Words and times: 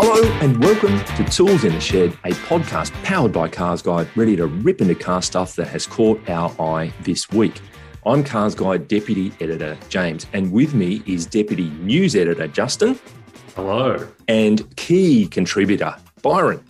Hello 0.00 0.22
and 0.42 0.62
welcome 0.62 0.96
to 1.16 1.24
Tools 1.24 1.64
in 1.64 1.72
the 1.72 1.80
Shed, 1.80 2.12
a 2.22 2.30
podcast 2.46 2.92
powered 3.02 3.32
by 3.32 3.48
Cars 3.48 3.82
Guide, 3.82 4.06
ready 4.14 4.36
to 4.36 4.46
rip 4.46 4.80
into 4.80 4.94
car 4.94 5.20
stuff 5.20 5.56
that 5.56 5.66
has 5.66 5.88
caught 5.88 6.20
our 6.30 6.54
eye 6.62 6.92
this 7.02 7.28
week. 7.30 7.60
I'm 8.06 8.22
Cars 8.22 8.54
Guide 8.54 8.86
Deputy 8.86 9.32
Editor 9.40 9.76
James, 9.88 10.28
and 10.32 10.52
with 10.52 10.72
me 10.72 11.02
is 11.04 11.26
Deputy 11.26 11.70
News 11.80 12.14
Editor 12.14 12.46
Justin. 12.46 12.96
Hello. 13.56 14.06
And 14.28 14.76
key 14.76 15.26
contributor 15.26 15.96
Byron. 16.22 16.62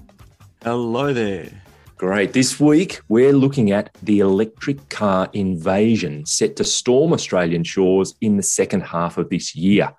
Hello 0.63 1.13
there. 1.13 1.51
Great. 1.99 2.33
This 2.33 2.59
week, 2.59 3.03
we're 3.11 3.35
looking 3.35 3.73
at 3.73 3.95
the 4.03 4.21
electric 4.21 4.89
car 4.89 5.29
invasion 5.35 6.25
set 6.25 6.57
to 6.57 6.65
storm 6.65 7.13
Australian 7.13 7.63
shores 7.63 8.15
in 8.23 8.39
the 8.39 8.43
second 8.43 8.84
half 8.84 9.19
of 9.19 9.29
this 9.29 9.55
year. 9.55 9.92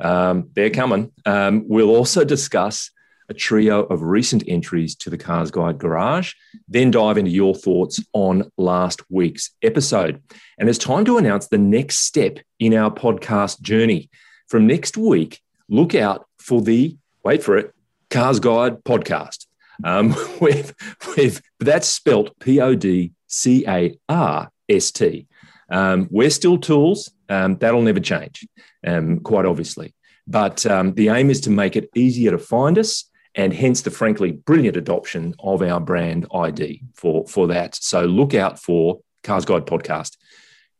Um, 0.00 0.50
they're 0.54 0.70
coming. 0.70 1.12
Um, 1.24 1.64
we'll 1.66 1.94
also 1.94 2.24
discuss 2.24 2.90
a 3.28 3.34
trio 3.34 3.82
of 3.84 4.02
recent 4.02 4.44
entries 4.46 4.94
to 4.96 5.10
the 5.10 5.18
Cars 5.18 5.50
Guide 5.50 5.78
Garage, 5.78 6.34
then 6.68 6.90
dive 6.90 7.18
into 7.18 7.30
your 7.30 7.54
thoughts 7.54 8.00
on 8.12 8.50
last 8.56 9.02
week's 9.10 9.50
episode. 9.62 10.22
And 10.58 10.68
it's 10.68 10.78
time 10.78 11.04
to 11.06 11.18
announce 11.18 11.48
the 11.48 11.58
next 11.58 12.00
step 12.00 12.38
in 12.58 12.74
our 12.74 12.90
podcast 12.90 13.60
journey. 13.60 14.10
From 14.48 14.66
next 14.66 14.96
week, 14.96 15.40
look 15.68 15.94
out 15.94 16.26
for 16.38 16.62
the, 16.62 16.96
wait 17.24 17.42
for 17.42 17.56
it, 17.56 17.74
Cars 18.10 18.38
Guide 18.38 18.84
podcast. 18.84 19.46
Um, 19.82 20.10
with, 20.40 20.74
with 21.16 21.42
that's 21.60 21.88
spelt 21.88 22.38
P 22.38 22.60
O 22.60 22.74
D 22.74 23.12
C 23.26 23.64
A 23.66 23.98
R 24.08 24.50
S 24.68 24.90
T. 24.92 25.26
Um, 25.68 26.08
we're 26.10 26.30
still 26.30 26.58
tools. 26.58 27.10
Um, 27.28 27.56
that'll 27.56 27.82
never 27.82 28.00
change, 28.00 28.46
um, 28.86 29.20
quite 29.20 29.46
obviously. 29.46 29.94
But 30.26 30.66
um, 30.66 30.94
the 30.94 31.08
aim 31.08 31.30
is 31.30 31.40
to 31.42 31.50
make 31.50 31.76
it 31.76 31.90
easier 31.94 32.30
to 32.32 32.38
find 32.38 32.78
us, 32.78 33.10
and 33.34 33.52
hence 33.52 33.82
the 33.82 33.90
frankly 33.90 34.32
brilliant 34.32 34.76
adoption 34.76 35.34
of 35.38 35.62
our 35.62 35.80
brand 35.80 36.26
ID 36.32 36.82
for, 36.94 37.26
for 37.26 37.46
that. 37.48 37.74
So 37.76 38.04
look 38.04 38.34
out 38.34 38.58
for 38.58 39.00
Cars 39.22 39.44
Guide 39.44 39.66
Podcast. 39.66 40.16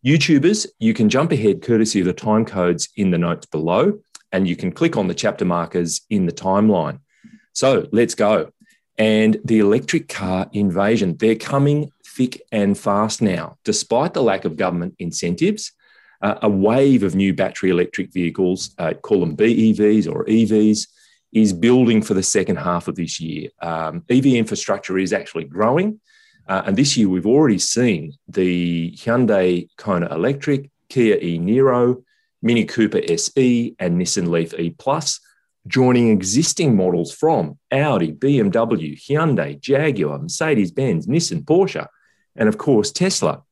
YouTubers, 0.05 0.67
you 0.79 0.95
can 0.95 1.09
jump 1.09 1.33
ahead 1.33 1.63
courtesy 1.63 2.01
of 2.01 2.07
the 2.07 2.13
time 2.13 2.45
codes 2.45 2.89
in 2.97 3.11
the 3.11 3.19
notes 3.19 3.47
below, 3.47 4.01
and 4.33 4.49
you 4.49 4.57
can 4.57 4.73
click 4.73 4.97
on 4.97 5.09
the 5.09 5.15
chapter 5.15 5.45
markers 5.45 6.03
in 6.11 6.27
the 6.27 6.33
timeline. 6.33 7.01
So 7.53 7.89
let's 7.93 8.15
go 8.15 8.51
and 8.99 9.39
the 9.45 9.59
electric 9.59 10.09
car 10.09 10.49
invasion. 10.53 11.17
They're 11.17 11.37
coming 11.37 11.91
thick 12.05 12.41
and 12.51 12.77
fast 12.79 13.21
now, 13.21 13.57
despite 13.65 14.15
the 14.15 14.23
lack 14.23 14.45
of 14.45 14.57
government 14.57 14.95
incentives. 14.99 15.73
Uh, 16.23 16.37
a 16.43 16.49
wave 16.49 17.03
of 17.03 17.15
new 17.15 17.35
battery 17.35 17.71
electric 17.71 18.13
vehicles, 18.13 18.75
uh, 18.79 18.95
call 18.95 19.21
them 19.21 19.37
BEVs 19.37 20.11
or 20.11 20.25
EVs, 20.25 20.87
is 21.33 21.53
building 21.53 22.01
for 22.01 22.15
the 22.15 22.23
second 22.23 22.57
half 22.57 22.89
of 22.89 22.95
this 22.95 23.21
year. 23.21 23.51
Um, 23.61 24.05
EV 24.09 24.27
infrastructure 24.27 24.99
is 24.99 25.13
actually 25.13 25.45
growing. 25.45 26.01
Uh, 26.49 26.63
and 26.67 26.77
this 26.77 26.97
year, 26.97 27.09
we've 27.09 27.27
already 27.27 27.59
seen 27.59 28.13
the 28.29 28.93
Hyundai 28.97 29.69
Kona 29.77 30.07
Electric, 30.15 30.71
Kia 30.89 31.17
e 31.17 31.39
Niro, 31.39 32.03
Mini 32.41 32.65
Cooper 32.65 33.01
SE, 33.09 33.75
and 33.79 34.01
Nissan 34.01 34.29
Leaf 34.29 34.55
E 34.59 34.71
Plus 34.71 35.21
joining 35.67 36.11
existing 36.11 36.77
models 36.77 37.13
from 37.13 37.59
Audi, 37.73 38.13
BMW, 38.13 38.97
Hyundai, 38.97 39.59
Jaguar, 39.61 40.19
Mercedes 40.19 40.71
Benz, 40.71 41.07
Nissan, 41.07 41.45
Porsche, 41.45 41.87
and 42.37 42.49
of 42.49 42.59
course, 42.59 42.93
Tesla. 42.93 43.43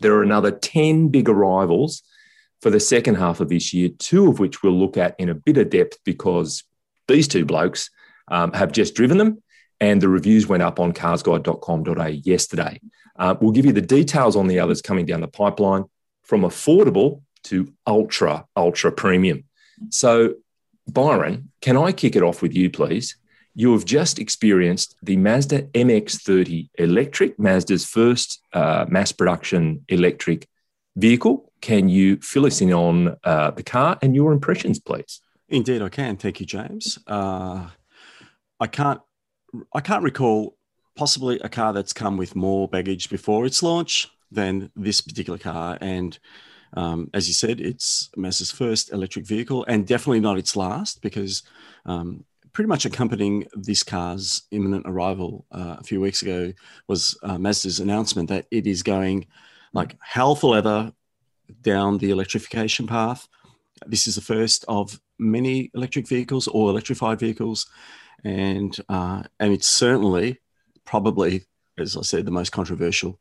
There 0.00 0.14
are 0.14 0.22
another 0.22 0.50
10 0.50 1.08
big 1.08 1.28
arrivals 1.28 2.02
for 2.62 2.70
the 2.70 2.80
second 2.80 3.16
half 3.16 3.40
of 3.40 3.48
this 3.48 3.72
year, 3.74 3.90
two 3.98 4.28
of 4.28 4.38
which 4.38 4.62
we'll 4.62 4.78
look 4.78 4.96
at 4.96 5.14
in 5.18 5.28
a 5.28 5.34
bit 5.34 5.58
of 5.58 5.70
depth 5.70 5.98
because 6.04 6.64
these 7.08 7.28
two 7.28 7.44
blokes 7.44 7.90
um, 8.28 8.52
have 8.52 8.72
just 8.72 8.94
driven 8.94 9.18
them 9.18 9.42
and 9.80 10.00
the 10.00 10.08
reviews 10.08 10.46
went 10.46 10.62
up 10.62 10.80
on 10.80 10.92
carsguide.com.au 10.92 12.06
yesterday. 12.06 12.80
Uh, 13.16 13.34
we'll 13.40 13.52
give 13.52 13.66
you 13.66 13.72
the 13.72 13.80
details 13.80 14.36
on 14.36 14.46
the 14.46 14.58
others 14.58 14.82
coming 14.82 15.06
down 15.06 15.20
the 15.20 15.28
pipeline 15.28 15.84
from 16.22 16.42
affordable 16.42 17.22
to 17.44 17.72
ultra, 17.86 18.44
ultra 18.56 18.90
premium. 18.90 19.44
So 19.90 20.34
Byron, 20.88 21.50
can 21.60 21.76
I 21.76 21.92
kick 21.92 22.16
it 22.16 22.22
off 22.22 22.42
with 22.42 22.54
you, 22.54 22.70
please? 22.70 23.16
You 23.58 23.72
have 23.72 23.86
just 23.86 24.18
experienced 24.18 24.96
the 25.02 25.16
Mazda 25.16 25.62
MX30 25.62 26.68
electric, 26.74 27.38
Mazda's 27.38 27.86
first 27.86 28.42
uh, 28.52 28.84
mass 28.86 29.12
production 29.12 29.82
electric 29.88 30.46
vehicle. 30.94 31.50
Can 31.62 31.88
you 31.88 32.18
fill 32.18 32.44
us 32.44 32.60
in 32.60 32.70
on 32.74 33.16
uh, 33.24 33.52
the 33.52 33.62
car 33.62 33.98
and 34.02 34.14
your 34.14 34.32
impressions, 34.32 34.78
please? 34.78 35.22
Indeed, 35.48 35.80
I 35.80 35.88
can. 35.88 36.18
Thank 36.18 36.38
you, 36.38 36.44
James. 36.44 36.98
Uh, 37.06 37.70
I 38.60 38.66
can't. 38.66 39.00
I 39.72 39.80
can't 39.80 40.02
recall 40.02 40.58
possibly 40.94 41.40
a 41.40 41.48
car 41.48 41.72
that's 41.72 41.94
come 41.94 42.18
with 42.18 42.36
more 42.36 42.68
baggage 42.68 43.08
before 43.08 43.46
its 43.46 43.62
launch 43.62 44.08
than 44.30 44.70
this 44.76 45.00
particular 45.00 45.38
car, 45.38 45.78
and 45.80 46.18
um, 46.74 47.08
as 47.14 47.26
you 47.26 47.32
said, 47.32 47.58
it's 47.58 48.10
Mazda's 48.18 48.50
first 48.50 48.92
electric 48.92 49.24
vehicle 49.24 49.64
and 49.66 49.86
definitely 49.86 50.20
not 50.20 50.36
its 50.36 50.56
last 50.56 51.00
because 51.00 51.42
um, 51.86 52.24
pretty 52.56 52.68
much 52.68 52.86
accompanying 52.86 53.46
this 53.52 53.82
car's 53.82 54.44
imminent 54.50 54.82
arrival 54.86 55.44
uh, 55.52 55.76
a 55.78 55.82
few 55.82 56.00
weeks 56.00 56.22
ago 56.22 56.50
was 56.88 57.14
uh, 57.22 57.36
Mazda's 57.36 57.80
announcement 57.80 58.30
that 58.30 58.46
it 58.50 58.66
is 58.66 58.82
going 58.82 59.26
like 59.74 59.94
hell 60.00 60.34
for 60.34 60.54
leather 60.54 60.90
down 61.60 61.98
the 61.98 62.10
electrification 62.10 62.86
path. 62.86 63.28
This 63.86 64.06
is 64.06 64.14
the 64.14 64.22
first 64.22 64.64
of 64.68 64.98
many 65.18 65.70
electric 65.74 66.08
vehicles 66.08 66.48
or 66.48 66.70
electrified 66.70 67.20
vehicles, 67.20 67.66
and 68.24 68.74
uh, 68.88 69.24
and 69.38 69.52
it's 69.52 69.68
certainly 69.68 70.38
probably, 70.86 71.44
as 71.76 71.94
I 71.94 72.00
said, 72.00 72.24
the 72.24 72.30
most 72.30 72.52
controversial 72.52 73.20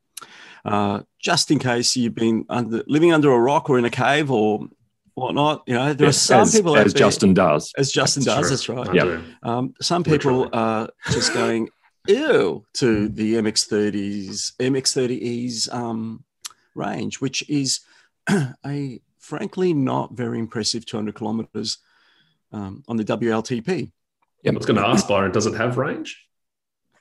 uh, 0.63 1.01
just 1.19 1.51
in 1.51 1.59
case 1.59 1.95
you've 1.97 2.15
been 2.15 2.45
under, 2.49 2.83
living 2.87 3.11
under 3.11 3.31
a 3.33 3.39
rock 3.39 3.69
or 3.69 3.77
in 3.77 3.83
a 3.83 3.89
cave 3.89 4.31
or 4.31 4.67
whatnot. 5.15 5.63
You 5.65 5.73
know, 5.73 5.93
there 5.93 6.07
yes, 6.07 6.17
are 6.17 6.19
some 6.19 6.41
as, 6.41 6.55
people 6.55 6.77
as 6.77 6.93
Justin 6.93 7.33
does. 7.33 7.73
As 7.77 7.91
Justin 7.91 8.23
that's 8.23 8.49
does, 8.49 8.63
true. 8.63 8.75
that's 8.75 8.89
right. 8.89 8.95
Yeah. 8.95 9.21
Um, 9.43 9.73
some 9.81 10.03
people 10.03 10.49
are 10.53 10.89
just 11.11 11.33
going 11.33 11.69
ew 12.07 12.63
to 12.73 13.09
the 13.09 13.35
MX30s, 13.35 14.55
MX30Es 14.57 15.73
um, 15.73 16.23
range, 16.75 17.19
which 17.21 17.49
is 17.49 17.81
a 18.65 19.01
frankly 19.19 19.73
not 19.73 20.13
very 20.13 20.37
impressive 20.37 20.85
200 20.85 21.15
kilometers 21.15 21.79
um, 22.51 22.83
on 22.87 22.97
the 22.97 23.03
WLTP. 23.03 23.91
Yeah, 24.43 24.51
I 24.51 24.55
was 24.55 24.65
going 24.65 24.79
to 24.79 24.87
ask 24.87 25.07
Byron, 25.07 25.31
does 25.31 25.47
it 25.47 25.55
have 25.55 25.77
range? 25.77 26.21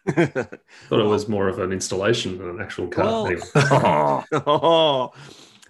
Thought 0.08 0.60
it 0.90 1.04
was 1.04 1.28
more 1.28 1.48
of 1.48 1.58
an 1.58 1.72
installation 1.72 2.38
than 2.38 2.48
an 2.50 2.60
actual 2.60 2.88
car. 2.88 3.24
Well, 3.24 4.24
oh, 4.46 5.12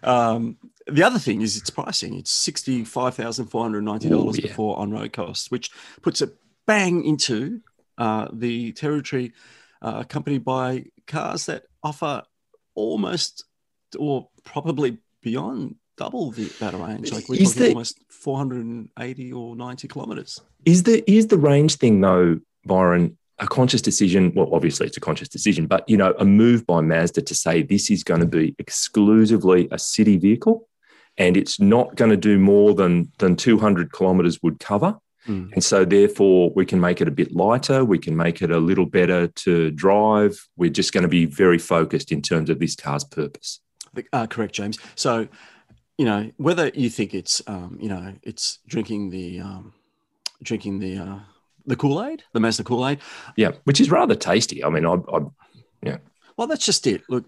um, 0.03 0.56
the 0.87 1.03
other 1.03 1.19
thing 1.19 1.43
is 1.43 1.56
its 1.56 1.71
pricing. 1.71 2.19
It's 2.19 2.31
sixty 2.31 2.84
five 2.84 3.15
thousand 3.15 3.47
four 3.47 3.62
hundred 3.62 3.84
ninety 3.84 4.09
dollars 4.09 4.39
yeah. 4.39 4.49
before 4.49 4.78
on 4.78 4.91
road 4.91 5.12
costs, 5.12 5.50
which 5.50 5.71
puts 6.03 6.21
it 6.22 6.34
bang 6.67 7.05
into 7.05 7.61
uh, 7.99 8.28
the 8.33 8.72
territory 8.72 9.33
uh, 9.83 9.99
accompanied 10.00 10.45
by 10.45 10.84
cars 11.06 11.47
that 11.47 11.65
offer 11.83 12.22
almost 12.75 13.45
or 13.99 14.28
probably 14.45 14.99
beyond 15.22 15.77
double 15.97 16.31
the, 16.33 16.45
that 16.61 16.75
range. 16.75 17.12
Like 17.12 17.28
we're 17.28 17.41
is 17.41 17.55
talking 17.55 17.62
the, 17.62 17.69
almost 17.71 18.01
480 18.11 19.33
or 19.33 19.56
90 19.56 19.89
kilometers. 19.89 20.41
Is 20.65 20.83
the 20.83 21.09
is 21.11 21.28
the 21.28 21.39
range 21.39 21.77
thing 21.77 22.01
though, 22.01 22.41
Byron? 22.65 23.16
a 23.41 23.49
conscious 23.49 23.83
decision 23.83 24.33
well 24.37 24.49
obviously 24.53 24.87
it's 24.87 24.97
a 24.97 25.01
conscious 25.01 25.28
decision 25.28 25.66
but 25.66 25.83
you 25.89 25.97
know 25.97 26.15
a 26.21 26.25
move 26.25 26.65
by 26.69 26.81
mazda 26.81 27.21
to 27.21 27.34
say 27.34 27.62
this 27.62 27.91
is 27.91 28.05
going 28.05 28.21
to 28.21 28.27
be 28.27 28.55
exclusively 28.61 29.69
a 29.72 29.78
city 29.78 30.16
vehicle 30.16 30.69
and 31.16 31.37
it's 31.37 31.61
not 31.61 31.95
going 31.95 32.11
to 32.11 32.16
do 32.16 32.39
more 32.39 32.75
than 32.75 33.11
than 33.19 33.37
200 33.37 33.93
kilometers 33.93 34.43
would 34.43 34.59
cover 34.61 34.99
mm. 35.27 35.53
and 35.53 35.63
so 35.63 35.84
therefore 35.84 36.53
we 36.55 36.65
can 36.65 36.81
make 36.81 37.01
it 37.01 37.09
a 37.09 37.13
bit 37.13 37.34
lighter 37.34 37.84
we 37.84 37.99
can 37.99 38.16
make 38.16 38.43
it 38.43 38.51
a 38.51 38.59
little 38.59 38.87
better 38.87 39.28
to 39.28 39.71
drive 39.71 40.49
we're 40.57 40.71
just 40.71 40.93
going 40.93 41.03
to 41.03 41.09
be 41.09 41.25
very 41.25 41.59
focused 41.59 42.13
in 42.13 42.22
terms 42.22 42.51
of 42.51 42.59
this 42.59 42.75
car's 42.75 43.05
purpose 43.05 43.61
uh, 44.13 44.27
correct 44.27 44.55
james 44.55 44.78
so 44.95 45.28
you 45.99 46.05
know 46.05 46.31
whether 46.37 46.69
you 46.75 46.91
think 46.91 47.15
it's 47.15 47.43
um, 47.47 47.78
you 47.81 47.89
know 47.89 48.15
it's 48.22 48.59
drinking 48.66 49.11
the 49.11 49.41
um, 49.41 49.72
drinking 50.43 50.81
the 50.81 50.99
uh, 50.99 51.19
the 51.66 51.77
Kool 51.77 52.05
Aid, 52.05 52.22
the 52.33 52.41
Mazda 52.41 52.65
Kool 52.65 52.87
Aid. 52.87 53.01
Yeah, 53.37 53.53
which 53.65 53.81
is 53.81 53.91
rather 53.91 54.15
tasty. 54.15 54.65
I 54.65 54.69
mean, 54.69 54.87
I, 54.87 54.95
I 54.95 55.21
yeah. 55.83 55.99
Well, 56.37 56.47
that's 56.47 56.66
just 56.66 56.87
it. 56.87 57.03
Look, 57.09 57.25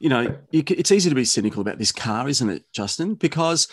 you 0.00 0.08
know, 0.08 0.36
you, 0.50 0.62
it's 0.68 0.92
easy 0.92 1.08
to 1.08 1.14
be 1.14 1.24
cynical 1.24 1.60
about 1.60 1.78
this 1.78 1.92
car, 1.92 2.28
isn't 2.28 2.48
it, 2.48 2.64
Justin? 2.72 3.14
Because 3.14 3.68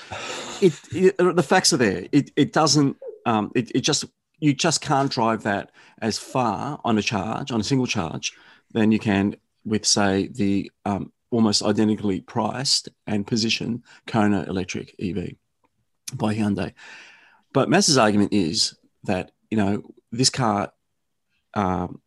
it, 0.62 0.74
it 0.92 1.18
the 1.18 1.44
facts 1.44 1.74
are 1.74 1.78
there. 1.78 2.08
It, 2.12 2.32
it 2.36 2.54
doesn't. 2.54 2.98
Um, 3.26 3.52
it, 3.56 3.72
it 3.76 3.82
just 3.82 4.06
you 4.40 4.54
just 4.54 4.82
can't 4.82 5.12
drive 5.12 5.44
that 5.44 5.72
as 6.02 6.18
far 6.18 6.80
on 6.84 6.98
a 6.98 7.02
charge 7.02 7.52
on 7.52 7.62
a 7.62 7.64
single 7.64 7.88
charge 7.88 8.34
than 8.72 8.92
you 8.92 9.00
can 9.00 9.36
with 9.66 9.86
say 9.86 10.28
the 10.28 10.72
um, 10.86 11.12
almost 11.32 11.64
identically 11.64 12.22
priced 12.22 12.90
and 13.08 13.26
positioned 13.26 13.84
Kona 14.08 14.44
electric 14.44 14.96
EV 15.02 15.36
by 16.16 16.36
Hyundai. 16.36 16.74
But 17.54 17.70
Mazda's 17.70 17.98
argument 17.98 18.34
is 18.34 18.76
that 19.04 19.32
you 19.54 19.58
know, 19.58 19.84
this 20.12 20.32
car, 20.32 20.74
um, 21.54 22.02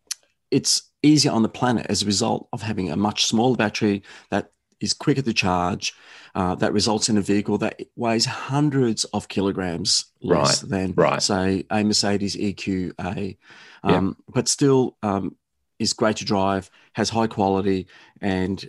it's 0.50 0.90
easier 1.02 1.32
on 1.32 1.42
the 1.42 1.48
planet 1.48 1.86
as 1.88 2.02
a 2.02 2.06
result 2.06 2.48
of 2.52 2.62
having 2.62 2.90
a 2.90 2.96
much 2.96 3.26
smaller 3.26 3.56
battery 3.56 4.02
that 4.30 4.52
is 4.80 4.92
quicker 4.92 5.22
to 5.22 5.32
charge. 5.32 5.94
Uh, 6.34 6.54
that 6.54 6.74
results 6.74 7.08
in 7.08 7.16
a 7.16 7.22
vehicle 7.22 7.56
that 7.56 7.80
weighs 7.96 8.26
hundreds 8.26 9.04
of 9.14 9.26
kilograms 9.26 10.04
less 10.20 10.62
Right, 10.62 10.70
than, 10.70 10.92
right. 10.94 11.22
say, 11.22 11.64
a 11.70 11.82
Mercedes 11.82 12.36
EQA, 12.36 13.38
um, 13.82 14.18
but 14.28 14.46
still 14.46 14.98
um, 15.02 15.34
is 15.78 15.94
great 15.94 16.16
to 16.16 16.26
drive, 16.26 16.70
has 16.92 17.08
high 17.08 17.26
quality, 17.26 17.86
and 18.20 18.68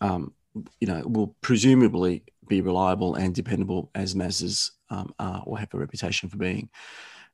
um, 0.00 0.32
you 0.80 0.86
know 0.86 1.02
will 1.04 1.34
presumably 1.40 2.22
be 2.46 2.60
reliable 2.60 3.16
and 3.16 3.34
dependable 3.34 3.90
as 3.96 4.14
Mazdas 4.14 4.70
um, 4.90 5.12
are 5.18 5.42
or 5.46 5.58
have 5.58 5.74
a 5.74 5.78
reputation 5.78 6.28
for 6.28 6.36
being. 6.36 6.68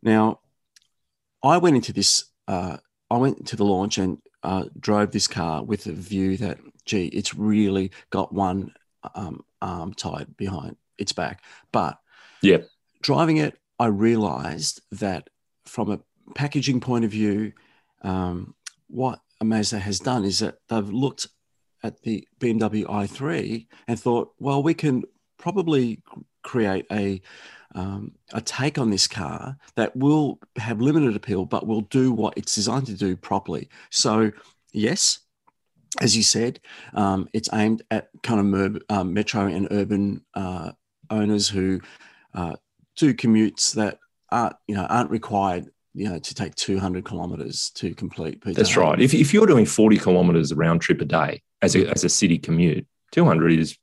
Now, 0.03 0.41
I 1.43 1.59
went 1.59 1.77
into 1.77 1.93
this. 1.93 2.25
Uh, 2.49 2.79
I 3.11 3.17
went 3.19 3.47
to 3.49 3.57
the 3.57 3.65
launch 3.65 3.99
and 3.99 4.19
uh, 4.43 4.65
drove 4.79 5.11
this 5.13 5.29
car 5.29 5.63
with 5.63 5.87
a 5.87 5.93
view 5.93 6.37
that, 6.39 6.59
gee, 6.85 7.07
it's 7.07 7.35
really 7.35 7.91
got 8.11 8.33
one 8.33 8.73
um, 9.15 9.45
arm 9.63 9.95
tied 9.95 10.37
behind 10.37 10.77
its 10.99 11.13
back. 11.13 11.43
But 11.73 11.99
Yep. 12.43 12.69
driving 13.03 13.39
it, 13.39 13.59
I 13.79 13.87
realized 13.87 14.83
that 14.93 15.31
from 15.65 15.91
a 15.91 16.01
packaging 16.35 16.81
point 16.81 17.05
of 17.05 17.11
view, 17.11 17.53
um, 18.03 18.55
what 18.89 19.21
Mazda 19.43 19.79
has 19.79 19.99
done 19.99 20.25
is 20.25 20.39
that 20.41 20.59
they've 20.69 20.89
looked 20.89 21.29
at 21.83 22.03
the 22.03 22.27
BMW 22.41 22.85
i3 22.85 23.67
and 23.87 24.01
thought, 24.01 24.33
well, 24.39 24.63
we 24.63 24.75
can 24.75 25.05
probably 25.39 26.03
create 26.43 26.87
a 26.91 27.21
um, 27.77 28.13
a 28.33 28.41
take 28.41 28.79
on 28.79 28.91
this 28.91 29.07
car 29.07 29.57
that 29.77 29.95
will 29.95 30.41
have 30.57 30.81
limited 30.81 31.15
appeal, 31.15 31.45
but 31.45 31.67
will 31.67 31.83
do 31.83 32.11
what 32.11 32.35
it's 32.37 32.55
designed 32.55 32.87
to 32.87 32.95
do 32.95 33.17
properly. 33.17 33.69
So, 33.91 34.33
yes, 34.73 35.21
as 36.01 36.17
you 36.17 36.23
said, 36.23 36.59
um, 36.95 37.29
it's 37.35 37.51
aimed 37.53 37.83
at 37.91 38.09
kind 38.23 38.41
of 38.41 38.47
mer- 38.47 38.81
um, 38.89 39.13
metro 39.13 39.47
and 39.47 39.69
urban 39.71 40.25
uh, 40.35 40.73
owners 41.11 41.49
who 41.49 41.81
uh, 42.35 42.57
do 42.97 43.13
commutes 43.13 43.75
that 43.75 43.99
aren't, 44.31 44.57
you 44.67 44.75
know, 44.75 44.87
aren't 44.87 45.11
required, 45.11 45.67
you 45.93 46.09
know, 46.09 46.19
to 46.19 46.35
take 46.35 46.55
200 46.55 47.05
kilometers 47.05 47.71
to 47.75 47.95
complete. 47.95 48.43
That's 48.43 48.75
day. 48.75 48.81
right. 48.81 49.01
If, 49.01 49.13
if 49.13 49.35
you're 49.35 49.47
doing 49.47 49.67
40 49.67 49.99
kilometers 49.99 50.53
round 50.55 50.81
trip 50.81 51.03
a 51.03 51.05
day 51.05 51.43
as 51.61 51.77
a, 51.77 51.87
as 51.91 52.05
a 52.05 52.09
city 52.09 52.39
commute, 52.39 52.87
200 53.13 53.53
is 53.53 53.77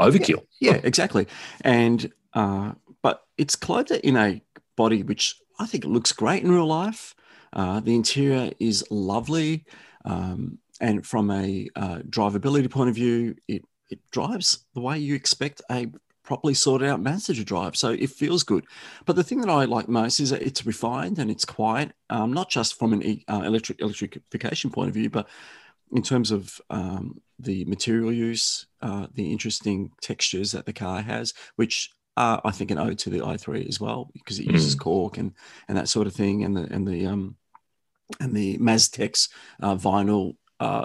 overkill. 0.00 0.44
Yeah, 0.60 0.80
exactly. 0.82 1.26
And 1.62 2.12
uh, 2.34 2.72
but 3.02 3.24
it's 3.36 3.56
clothed 3.56 3.90
in 3.90 4.16
a 4.16 4.42
body 4.76 5.02
which 5.02 5.36
I 5.58 5.66
think 5.66 5.84
looks 5.84 6.12
great 6.12 6.42
in 6.42 6.50
real 6.50 6.66
life. 6.66 7.14
Uh, 7.52 7.80
the 7.80 7.94
interior 7.94 8.50
is 8.58 8.84
lovely, 8.90 9.64
um, 10.04 10.58
and 10.80 11.06
from 11.06 11.30
a 11.30 11.68
uh, 11.76 11.98
drivability 12.08 12.70
point 12.70 12.88
of 12.88 12.94
view, 12.94 13.36
it 13.48 13.62
it 13.90 14.00
drives 14.10 14.64
the 14.74 14.80
way 14.80 14.98
you 14.98 15.14
expect 15.14 15.60
a 15.70 15.86
properly 16.22 16.54
sorted 16.54 16.88
out 16.88 17.02
Mazda 17.02 17.34
to 17.34 17.44
drive. 17.44 17.76
So 17.76 17.90
it 17.90 18.10
feels 18.10 18.42
good. 18.42 18.64
But 19.04 19.16
the 19.16 19.24
thing 19.24 19.40
that 19.40 19.50
I 19.50 19.64
like 19.64 19.88
most 19.88 20.20
is 20.20 20.30
that 20.30 20.42
it's 20.42 20.64
refined 20.64 21.18
and 21.18 21.30
it's 21.30 21.44
quiet, 21.44 21.92
um, 22.10 22.32
not 22.32 22.48
just 22.48 22.78
from 22.78 22.92
an 22.92 23.02
e- 23.02 23.24
uh, 23.28 23.42
electric 23.44 23.80
electrification 23.80 24.70
point 24.70 24.88
of 24.88 24.94
view, 24.94 25.10
but 25.10 25.28
in 25.92 26.02
terms 26.02 26.30
of 26.30 26.60
um, 26.70 27.20
the 27.38 27.64
material 27.66 28.12
use, 28.12 28.66
uh, 28.80 29.08
the 29.12 29.30
interesting 29.30 29.90
textures 30.00 30.52
that 30.52 30.64
the 30.64 30.72
car 30.72 31.02
has, 31.02 31.34
which 31.56 31.90
are, 32.16 32.40
I 32.44 32.50
think, 32.50 32.70
an 32.70 32.78
ode 32.78 32.98
to 33.00 33.10
the 33.10 33.20
i3 33.20 33.68
as 33.68 33.80
well, 33.80 34.10
because 34.12 34.38
it 34.38 34.46
uses 34.46 34.74
cork 34.74 35.18
and 35.18 35.32
and 35.68 35.76
that 35.78 35.88
sort 35.88 36.06
of 36.06 36.14
thing, 36.14 36.44
and 36.44 36.56
the 36.56 36.62
and 36.72 36.86
the 36.86 37.06
um 37.06 37.36
and 38.20 38.34
the 38.34 38.58
Maztex 38.58 39.30
uh, 39.62 39.74
vinyl 39.76 40.36
uh, 40.60 40.84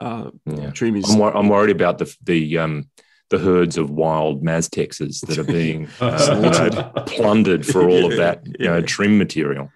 uh, 0.00 0.30
Yeah. 0.44 0.70
trim 0.70 0.96
is 0.96 1.08
I'm, 1.10 1.18
wor- 1.18 1.36
I'm 1.36 1.48
worried 1.48 1.74
about 1.74 1.98
the 1.98 2.14
the 2.24 2.58
um, 2.58 2.90
the 3.30 3.38
herds 3.38 3.76
of 3.76 3.90
wild 3.90 4.42
Maztexes 4.42 5.20
that 5.26 5.38
are 5.38 5.44
being 5.44 5.86
Slaughtered. 5.98 7.06
plundered 7.06 7.64
for 7.66 7.88
all 7.88 8.04
of 8.10 8.16
that 8.16 8.42
you 8.58 8.66
know 8.66 8.80
trim 8.82 9.18
material. 9.18 9.70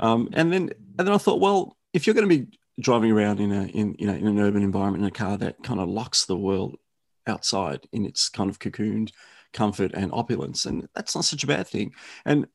Um, 0.00 0.28
and 0.34 0.52
then 0.52 0.70
and 0.98 1.06
then 1.08 1.14
I 1.14 1.18
thought, 1.18 1.40
well, 1.40 1.76
if 1.92 2.06
you're 2.06 2.14
going 2.14 2.28
to 2.28 2.38
be 2.38 2.58
driving 2.80 3.10
around 3.10 3.40
in 3.40 3.52
a 3.52 3.64
in 3.66 3.96
you 3.98 4.06
know 4.06 4.14
in 4.14 4.26
an 4.26 4.38
urban 4.40 4.62
environment 4.62 5.02
in 5.02 5.08
a 5.08 5.10
car 5.10 5.38
that 5.38 5.62
kind 5.62 5.80
of 5.80 5.88
locks 5.88 6.26
the 6.26 6.36
world 6.36 6.76
outside 7.26 7.80
in 7.92 8.04
its 8.04 8.28
kind 8.28 8.50
of 8.50 8.58
cocooned 8.58 9.10
comfort 9.54 9.92
and 9.94 10.12
opulence, 10.12 10.66
and 10.66 10.86
that's 10.94 11.14
not 11.14 11.24
such 11.24 11.44
a 11.44 11.46
bad 11.46 11.66
thing. 11.66 11.92
And 12.26 12.46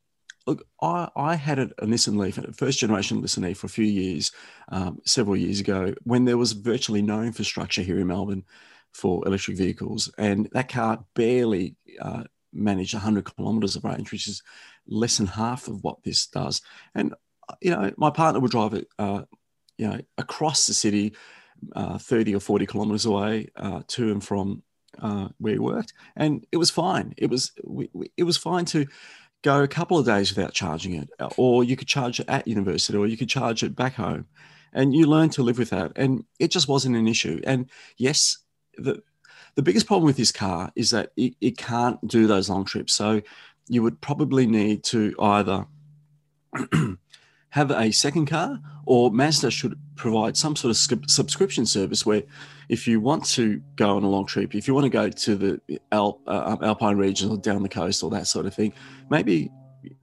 look, 0.46 0.66
I 0.82 1.10
I 1.16 1.36
had 1.36 1.58
a, 1.58 1.70
a 1.80 1.86
Nissan 1.86 2.18
Leaf, 2.18 2.38
a 2.38 2.54
first 2.54 2.80
generation 2.80 3.22
Nissan 3.22 3.44
Leaf, 3.44 3.58
for 3.58 3.68
a 3.68 3.70
few 3.70 3.86
years, 3.86 4.32
um, 4.72 5.00
several 5.06 5.36
years 5.36 5.60
ago, 5.60 5.94
when 6.04 6.26
there 6.26 6.38
was 6.38 6.52
virtually 6.52 7.02
no 7.02 7.22
infrastructure 7.22 7.82
here 7.82 8.00
in 8.00 8.08
Melbourne 8.08 8.44
for 8.94 9.26
electric 9.26 9.58
vehicles, 9.58 10.12
and 10.18 10.48
that 10.52 10.70
car 10.70 11.04
barely 11.16 11.76
uh, 12.00 12.24
managed 12.54 12.94
100 12.94 13.26
kilometers 13.36 13.76
of 13.76 13.84
range, 13.84 14.12
which 14.12 14.28
is 14.28 14.44
less 14.88 15.18
than 15.18 15.28
half 15.28 15.68
of 15.68 15.84
what 15.84 16.04
this 16.04 16.28
does. 16.28 16.62
And 16.96 17.14
uh, 17.48 17.56
you 17.62 17.72
know, 17.72 17.92
my 17.98 18.10
partner 18.10 18.40
would 18.40 18.52
drive 18.52 18.74
it, 18.74 18.88
uh, 18.98 19.24
you 19.78 19.88
know, 19.88 20.00
across 20.18 20.68
the 20.68 20.74
city, 20.74 21.14
uh, 21.76 21.98
30 21.98 22.36
or 22.36 22.40
40 22.40 22.66
kilometers 22.66 23.06
away 23.06 23.50
uh, 23.56 23.82
to 23.88 24.12
and 24.12 24.24
from 24.24 24.64
uh, 25.02 25.30
where 25.38 25.54
he 25.54 25.60
worked, 25.60 25.94
and 26.16 26.46
it 26.52 26.58
was 26.58 26.70
fine. 26.70 27.14
It 27.18 27.30
was 27.30 27.52
we, 27.64 27.90
we, 27.94 28.12
it 28.18 28.24
was 28.24 28.38
fine 28.38 28.66
to 28.66 28.88
go 29.42 29.64
a 29.64 29.68
couple 29.68 29.98
of 29.98 30.06
days 30.06 30.36
without 30.36 30.54
charging 30.54 30.94
it, 30.94 31.10
or 31.38 31.64
you 31.64 31.76
could 31.76 31.88
charge 31.88 32.20
it 32.20 32.30
at 32.30 32.48
university, 32.48 32.98
or 32.98 33.08
you 33.08 33.18
could 33.18 33.30
charge 33.30 33.64
it 33.64 33.76
back 33.76 33.96
home, 33.96 34.26
and 34.74 34.94
you 34.94 35.06
learn 35.06 35.30
to 35.30 35.44
live 35.44 35.58
with 35.58 35.70
that. 35.70 35.92
And 35.96 36.26
it 36.40 36.52
just 36.52 36.68
wasn't 36.68 36.96
an 36.96 37.08
issue. 37.08 37.42
And 37.46 37.70
yes, 37.98 38.38
the 38.78 39.02
the 39.56 39.64
biggest 39.64 39.88
problem 39.88 40.06
with 40.06 40.18
this 40.18 40.32
car 40.32 40.72
is 40.76 40.92
that 40.92 41.12
it, 41.18 41.36
it 41.42 41.58
can't 41.58 42.06
do 42.08 42.28
those 42.28 42.50
long 42.50 42.66
trips. 42.66 42.94
So 42.94 43.22
you 43.68 43.84
would 43.84 44.02
probably 44.02 44.46
need 44.46 44.84
to 44.86 45.14
either 45.20 45.66
have 47.52 47.72
a 47.72 47.92
second 47.92 48.28
car 48.28 48.60
or 48.86 49.12
Mazda 49.12 49.52
should 49.52 49.80
provide 49.96 50.38
some 50.38 50.56
sort 50.56 50.72
of 50.72 50.78
sub- 50.78 51.10
subscription 51.10 51.66
service 51.66 52.06
where 52.06 52.24
if 52.70 52.88
you 52.88 53.00
want 53.00 53.26
to 53.26 53.62
go 53.76 53.96
on 53.96 54.04
a 54.04 54.10
long 54.10 54.26
trip, 54.26 54.56
if 54.56 54.68
you 54.68 54.74
want 54.74 54.86
to 54.86 54.90
go 54.90 55.10
to 55.10 55.36
the 55.36 55.80
uh, 55.92 56.58
Alpine 56.62 56.98
region 56.98 57.30
or 57.30 57.38
down 57.38 57.64
the 57.64 57.70
coast 57.70 58.04
or 58.04 58.10
that 58.12 58.28
sort 58.28 58.46
of 58.46 58.54
thing, 58.54 58.74
maybe 59.10 59.52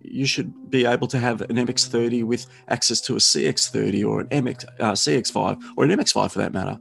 you 0.00 0.26
should 0.26 0.70
be 0.70 0.86
able 0.86 1.06
to 1.06 1.18
have 1.18 1.42
an 1.42 1.56
MX30 1.56 2.24
with 2.24 2.46
access 2.68 3.00
to 3.02 3.14
a 3.14 3.18
CX30 3.18 4.06
or 4.06 4.20
an 4.20 4.28
MX, 4.28 4.64
uh, 4.80 4.92
CX5 4.92 5.62
or 5.76 5.84
an 5.84 5.90
MX5 5.90 6.30
for 6.30 6.38
that 6.38 6.52
matter. 6.52 6.78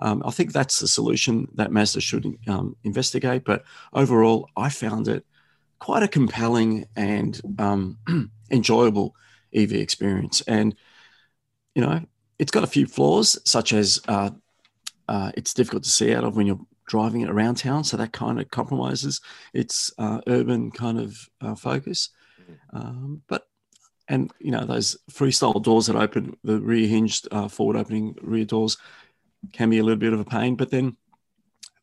Um, 0.00 0.22
I 0.24 0.30
think 0.30 0.52
that's 0.52 0.80
the 0.80 0.88
solution 0.88 1.46
that 1.54 1.72
Mazda 1.72 2.00
should 2.00 2.26
um, 2.48 2.74
investigate. 2.84 3.44
But 3.44 3.64
overall, 3.92 4.48
I 4.56 4.70
found 4.70 5.08
it 5.08 5.26
quite 5.78 6.02
a 6.02 6.08
compelling 6.08 6.86
and 6.96 7.40
um, 7.58 7.98
enjoyable 8.50 9.14
EV 9.54 9.72
experience. 9.72 10.40
And, 10.42 10.74
you 11.74 11.82
know, 11.82 12.00
it's 12.38 12.50
got 12.50 12.64
a 12.64 12.68
few 12.68 12.86
flaws, 12.86 13.38
such 13.44 13.72
as 13.72 14.00
uh, 14.08 14.30
uh, 15.08 15.32
it's 15.36 15.54
difficult 15.54 15.84
to 15.84 15.90
see 15.90 16.14
out 16.14 16.24
of 16.24 16.36
when 16.36 16.46
you're 16.46 16.60
driving 16.86 17.20
it 17.20 17.30
around 17.30 17.56
town. 17.56 17.84
So 17.84 17.96
that 17.96 18.12
kind 18.12 18.40
of 18.40 18.50
compromises 18.50 19.20
its 19.52 19.92
uh, 19.98 20.20
urban 20.26 20.70
kind 20.70 20.98
of 20.98 21.28
uh, 21.40 21.54
focus. 21.54 22.10
Um, 22.72 23.22
but, 23.28 23.46
and, 24.08 24.32
you 24.40 24.50
know, 24.50 24.64
those 24.64 24.96
freestyle 25.10 25.62
doors 25.62 25.86
that 25.86 25.96
open, 25.96 26.36
the 26.42 26.60
rear 26.60 26.88
hinged 26.88 27.28
uh, 27.30 27.48
forward 27.48 27.76
opening 27.76 28.16
rear 28.22 28.44
doors 28.44 28.76
can 29.52 29.70
be 29.70 29.78
a 29.78 29.84
little 29.84 29.98
bit 29.98 30.12
of 30.12 30.20
a 30.20 30.24
pain. 30.24 30.56
But 30.56 30.70
then 30.70 30.96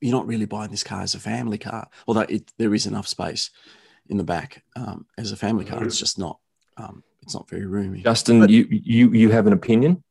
you're 0.01 0.15
not 0.15 0.27
really 0.27 0.45
buying 0.45 0.71
this 0.71 0.83
car 0.83 1.01
as 1.01 1.15
a 1.15 1.19
family 1.19 1.57
car, 1.57 1.87
although 2.07 2.21
it, 2.21 2.51
there 2.57 2.73
is 2.73 2.85
enough 2.85 3.07
space 3.07 3.49
in 4.09 4.17
the 4.17 4.23
back 4.23 4.63
um, 4.75 5.05
as 5.17 5.31
a 5.31 5.37
family 5.37 5.65
car. 5.65 5.83
It's 5.83 5.99
just 5.99 6.19
not. 6.19 6.39
Um, 6.77 7.03
it's 7.27 7.35
not 7.35 7.49
very 7.49 7.65
roomy. 7.65 8.01
Justin, 8.03 8.39
But- 8.39 8.49
you 8.49 8.65
you 8.71 9.11
you 9.11 9.29
have 9.31 9.47
an 9.47 9.53
opinion? 9.53 10.01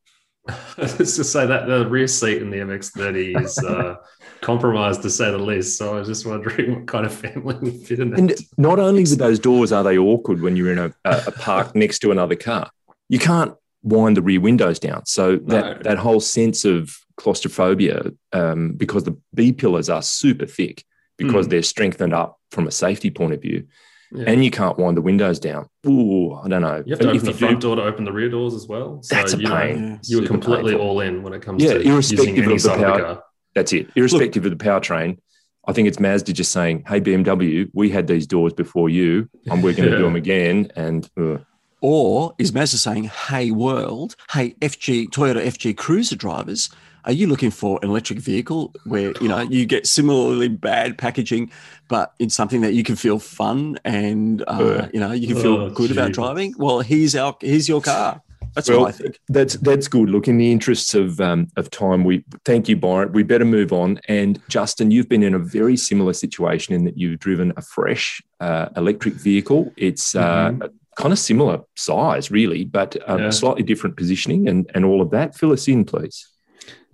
Let's 0.78 0.96
just 1.16 1.32
say 1.32 1.46
that 1.46 1.66
the 1.66 1.88
rear 1.88 2.06
seat 2.06 2.42
in 2.42 2.50
the 2.50 2.58
MX30 2.58 3.42
is 3.42 3.58
uh, 3.58 3.96
compromised 4.42 5.00
to 5.02 5.10
say 5.10 5.30
the 5.30 5.38
least. 5.38 5.78
So 5.78 5.96
I 5.96 5.98
was 6.00 6.08
just 6.08 6.26
wondering 6.26 6.74
what 6.76 6.86
kind 6.86 7.06
of 7.06 7.12
family 7.14 7.40
would 7.58 7.86
fit 7.86 7.98
in 8.00 8.10
that. 8.10 8.18
And 8.20 8.34
not 8.58 8.78
only 8.78 9.00
with 9.00 9.18
those 9.18 9.38
doors 9.40 9.72
are 9.72 9.82
they 9.82 9.96
awkward 9.98 10.42
when 10.42 10.54
you're 10.54 10.70
in 10.70 10.78
a, 10.78 10.92
a, 11.06 11.22
a 11.28 11.32
park 11.32 11.74
next 11.74 12.00
to 12.00 12.12
another 12.12 12.36
car, 12.36 12.70
you 13.08 13.18
can't 13.18 13.54
wind 13.82 14.16
the 14.18 14.22
rear 14.22 14.40
windows 14.40 14.78
down. 14.78 15.06
So 15.06 15.36
that 15.36 15.76
No. 15.78 15.82
that 15.84 15.98
whole 15.98 16.20
sense 16.20 16.64
of 16.66 16.94
claustrophobia, 17.16 18.12
um, 18.34 18.74
because 18.74 19.04
the 19.04 19.16
B 19.34 19.52
pillars 19.52 19.88
are 19.88 20.02
super 20.02 20.44
thick, 20.46 20.84
because 21.16 21.46
Hmm. 21.46 21.50
they're 21.50 21.62
strengthened 21.62 22.12
up 22.12 22.38
from 22.50 22.66
a 22.68 22.70
safety 22.70 23.10
point 23.10 23.32
of 23.32 23.40
view, 23.40 23.64
Yeah. 24.12 24.24
and 24.28 24.44
you 24.44 24.50
can't 24.50 24.78
wind 24.78 24.96
the 24.96 25.02
windows 25.02 25.38
down. 25.40 25.68
Ooh, 25.86 26.32
I 26.34 26.48
don't 26.48 26.62
know. 26.62 26.82
you 26.86 26.90
have 26.92 27.00
to 27.00 27.10
If 27.10 27.16
open 27.22 27.26
the 27.26 27.32
front 27.32 27.60
do- 27.60 27.66
door 27.68 27.76
to 27.76 27.82
open 27.82 28.04
the 28.04 28.12
rear 28.12 28.28
doors 28.30 28.54
as 28.54 28.66
well. 28.68 29.00
So 29.02 29.14
That's 29.14 29.34
a 29.34 29.38
you 29.38 29.48
pain. 29.48 30.00
Yeah. 30.04 30.18
you're 30.18 30.26
completely 30.26 30.72
painful. 30.72 30.86
all 30.88 31.00
in 31.00 31.22
when 31.22 31.32
it 31.32 31.42
comes 31.42 31.62
Yeah, 31.62 31.74
to 31.74 31.80
irrespective 31.80 32.26
using 32.36 32.44
any 32.44 32.52
of 32.54 32.62
the 32.62 32.68
side 32.68 32.78
of 32.78 32.84
power- 32.84 32.98
the 32.98 33.04
car. 33.04 33.22
That's 33.54 33.72
it. 33.72 33.88
Irrespective 33.96 34.44
of 34.44 34.56
the 34.56 34.64
powertrain, 34.64 35.18
I 35.66 35.72
think 35.72 35.88
it's 35.88 35.98
Mazda 35.98 36.32
just 36.32 36.52
saying, 36.52 36.84
"Hey 36.86 37.00
BMW, 37.00 37.68
we 37.74 37.90
had 37.90 38.06
these 38.06 38.26
doors 38.26 38.52
before 38.52 38.88
you, 38.88 39.28
and 39.46 39.64
we're 39.64 39.72
going 39.72 39.90
to 39.90 39.96
do 39.96 40.02
them 40.08 40.14
again." 40.16 40.70
And 40.76 41.08
uh, 41.18 41.38
Or 41.80 42.34
is 42.38 42.52
Mazda 42.54 42.76
saying, 42.78 43.04
hey, 43.04 43.50
world, 43.50 44.14
hey, 44.30 44.54
FJ, 44.60 45.08
Toyota 45.10 45.44
FJ 45.44 45.76
Cruiser 45.76 46.16
drivers, 46.16 46.70
are 47.06 47.12
you 47.12 47.26
looking 47.28 47.50
for 47.50 47.78
an 47.82 47.88
electric 47.88 48.18
vehicle 48.18 48.74
where, 48.84 49.12
you 49.20 49.28
know, 49.28 49.40
you 49.40 49.64
get 49.64 49.86
similarly 49.86 50.48
bad 50.48 50.98
packaging, 50.98 51.50
but 51.88 52.12
in 52.18 52.28
something 52.30 52.60
that 52.62 52.74
you 52.74 52.82
can 52.82 52.96
feel 52.96 53.18
fun 53.18 53.78
and, 53.84 54.42
uh, 54.48 54.88
you 54.92 55.00
know, 55.00 55.12
you 55.12 55.28
can 55.28 55.36
feel 55.36 55.56
Oh, 55.60 55.70
good 55.70 55.92
about 55.92 56.12
driving? 56.12 56.54
Well, 56.58 56.80
here's 56.80 57.14
our, 57.14 57.36
here's 57.40 57.68
your 57.68 57.80
car. 57.80 58.20
That's 58.54 58.68
Well, 58.70 58.80
what 58.80 58.88
I 58.88 58.92
think. 58.92 59.20
That's 59.28 59.54
that's 59.56 59.86
good. 59.86 60.08
Look, 60.08 60.28
in 60.28 60.38
the 60.38 60.50
interests 60.50 60.94
of 60.94 61.20
um, 61.20 61.48
of 61.56 61.68
time, 61.70 62.04
we 62.04 62.24
thank 62.46 62.70
you, 62.70 62.76
Byron. 62.76 63.12
We 63.12 63.22
better 63.22 63.44
move 63.44 63.70
on. 63.70 64.00
And 64.08 64.40
Justin, 64.48 64.90
you've 64.90 65.10
been 65.10 65.22
in 65.22 65.34
a 65.34 65.38
very 65.38 65.76
similar 65.76 66.14
situation 66.14 66.74
in 66.74 66.84
that 66.86 66.96
you've 66.96 67.18
driven 67.20 67.52
a 67.58 67.62
fresh 67.62 68.22
uh, 68.40 68.70
electric 68.74 69.12
vehicle. 69.14 69.74
It's 69.76 70.14
uh, 70.14 70.52
kind 70.96 71.12
of 71.12 71.18
similar 71.18 71.60
size, 71.74 72.30
really, 72.30 72.64
but 72.64 72.96
um, 73.06 73.24
Yeah. 73.24 73.30
slightly 73.30 73.62
different 73.62 73.94
positioning 73.96 74.48
and 74.48 74.70
and 74.74 74.86
all 74.86 75.02
of 75.02 75.10
that. 75.10 75.36
Fill 75.36 75.52
us 75.52 75.68
in, 75.68 75.84
please. 75.84 76.26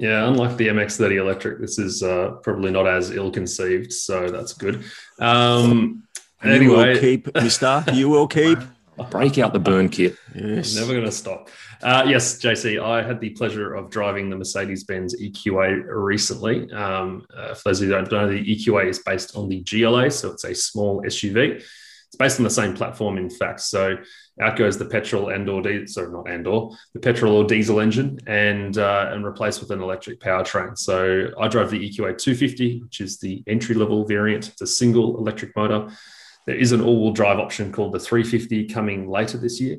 Yeah, 0.03 0.27
unlike 0.27 0.57
the 0.57 0.67
MX30 0.67 1.17
electric, 1.21 1.61
this 1.61 1.79
is 1.79 2.03
uh, 2.03 2.33
probably 2.43 2.73
not 2.73 2.89
as 2.89 3.13
ill 3.13 3.31
conceived, 3.31 3.93
so 3.93 4.29
that's 4.31 4.53
good. 4.53 4.83
Um, 5.21 6.03
You 6.43 6.49
will 6.49 6.81
anyway, 6.81 6.99
keep, 6.99 7.33
mister. 7.37 7.85
You 7.93 8.09
will 8.09 8.27
keep. 8.27 8.59
Break 9.13 9.39
out 9.39 9.53
the 9.53 9.61
burn 9.61 9.89
kit. 9.89 10.17
Yes. 10.35 10.75
Never 10.75 10.93
going 10.93 11.05
to 11.05 11.13
stop. 11.13 11.51
Uh, 11.85 12.05
yes, 12.09 12.41
JC, 12.41 12.83
I 12.83 13.01
had 13.07 13.21
the 13.21 13.31
pleasure 13.31 13.75
of 13.75 13.91
driving 13.91 14.29
the 14.29 14.37
Mercedes 14.37 14.83
Benz 14.83 15.15
EQA 15.21 15.85
recently. 15.87 16.71
Um, 16.73 17.25
uh, 17.33 17.55
for 17.55 17.69
those 17.69 17.79
who 17.79 17.89
don't 17.89 18.11
know, 18.11 18.29
the 18.29 18.45
EQA 18.45 18.87
is 18.87 18.99
based 18.99 19.37
on 19.37 19.49
the 19.49 19.63
GLA, 19.63 20.11
so 20.11 20.33
it's 20.33 20.43
a 20.43 20.55
small 20.55 21.01
SUV. 21.03 21.63
It's 22.13 22.19
based 22.19 22.39
on 22.39 22.45
the 22.45 22.51
same 22.51 22.75
platform, 22.75 23.17
in 23.17 23.31
fact. 23.31 23.61
So 23.61 23.97
out 24.39 24.59
goes 24.59 24.77
the 24.77 24.85
petrol 24.85 25.31
and 25.31 25.49
or 25.49 25.63
diesel, 25.63 25.87
sorry, 25.87 26.13
not 26.13 26.29
and 26.29 26.47
or 26.47 26.77
the 26.93 27.01
petrol 27.01 27.37
or 27.37 27.45
diesel 27.45 27.81
engine, 27.81 28.19
and 28.27 28.77
uh, 28.77 29.09
and 29.13 29.25
replaced 29.25 29.63
with 29.63 29.71
an 29.71 29.81
electric 29.81 30.21
powertrain. 30.21 30.77
So 30.77 31.29
I 31.41 31.49
drove 31.49 31.71
the 31.71 31.79
EQA 31.79 32.19
250, 32.19 32.83
which 32.83 33.01
is 33.01 33.19
the 33.19 33.43
entry 33.47 33.75
level 33.75 34.05
variant. 34.05 34.49
It's 34.49 34.61
a 34.61 34.67
single 34.67 35.17
electric 35.17 35.57
motor. 35.57 35.89
There 36.47 36.55
is 36.55 36.73
an 36.73 36.83
all 36.83 37.03
wheel 37.03 37.13
drive 37.13 37.39
option 37.39 37.73
called 37.73 37.93
the 37.93 37.99
350 37.99 38.69
coming 38.69 39.09
later 39.09 39.39
this 39.39 39.59
year. 39.59 39.79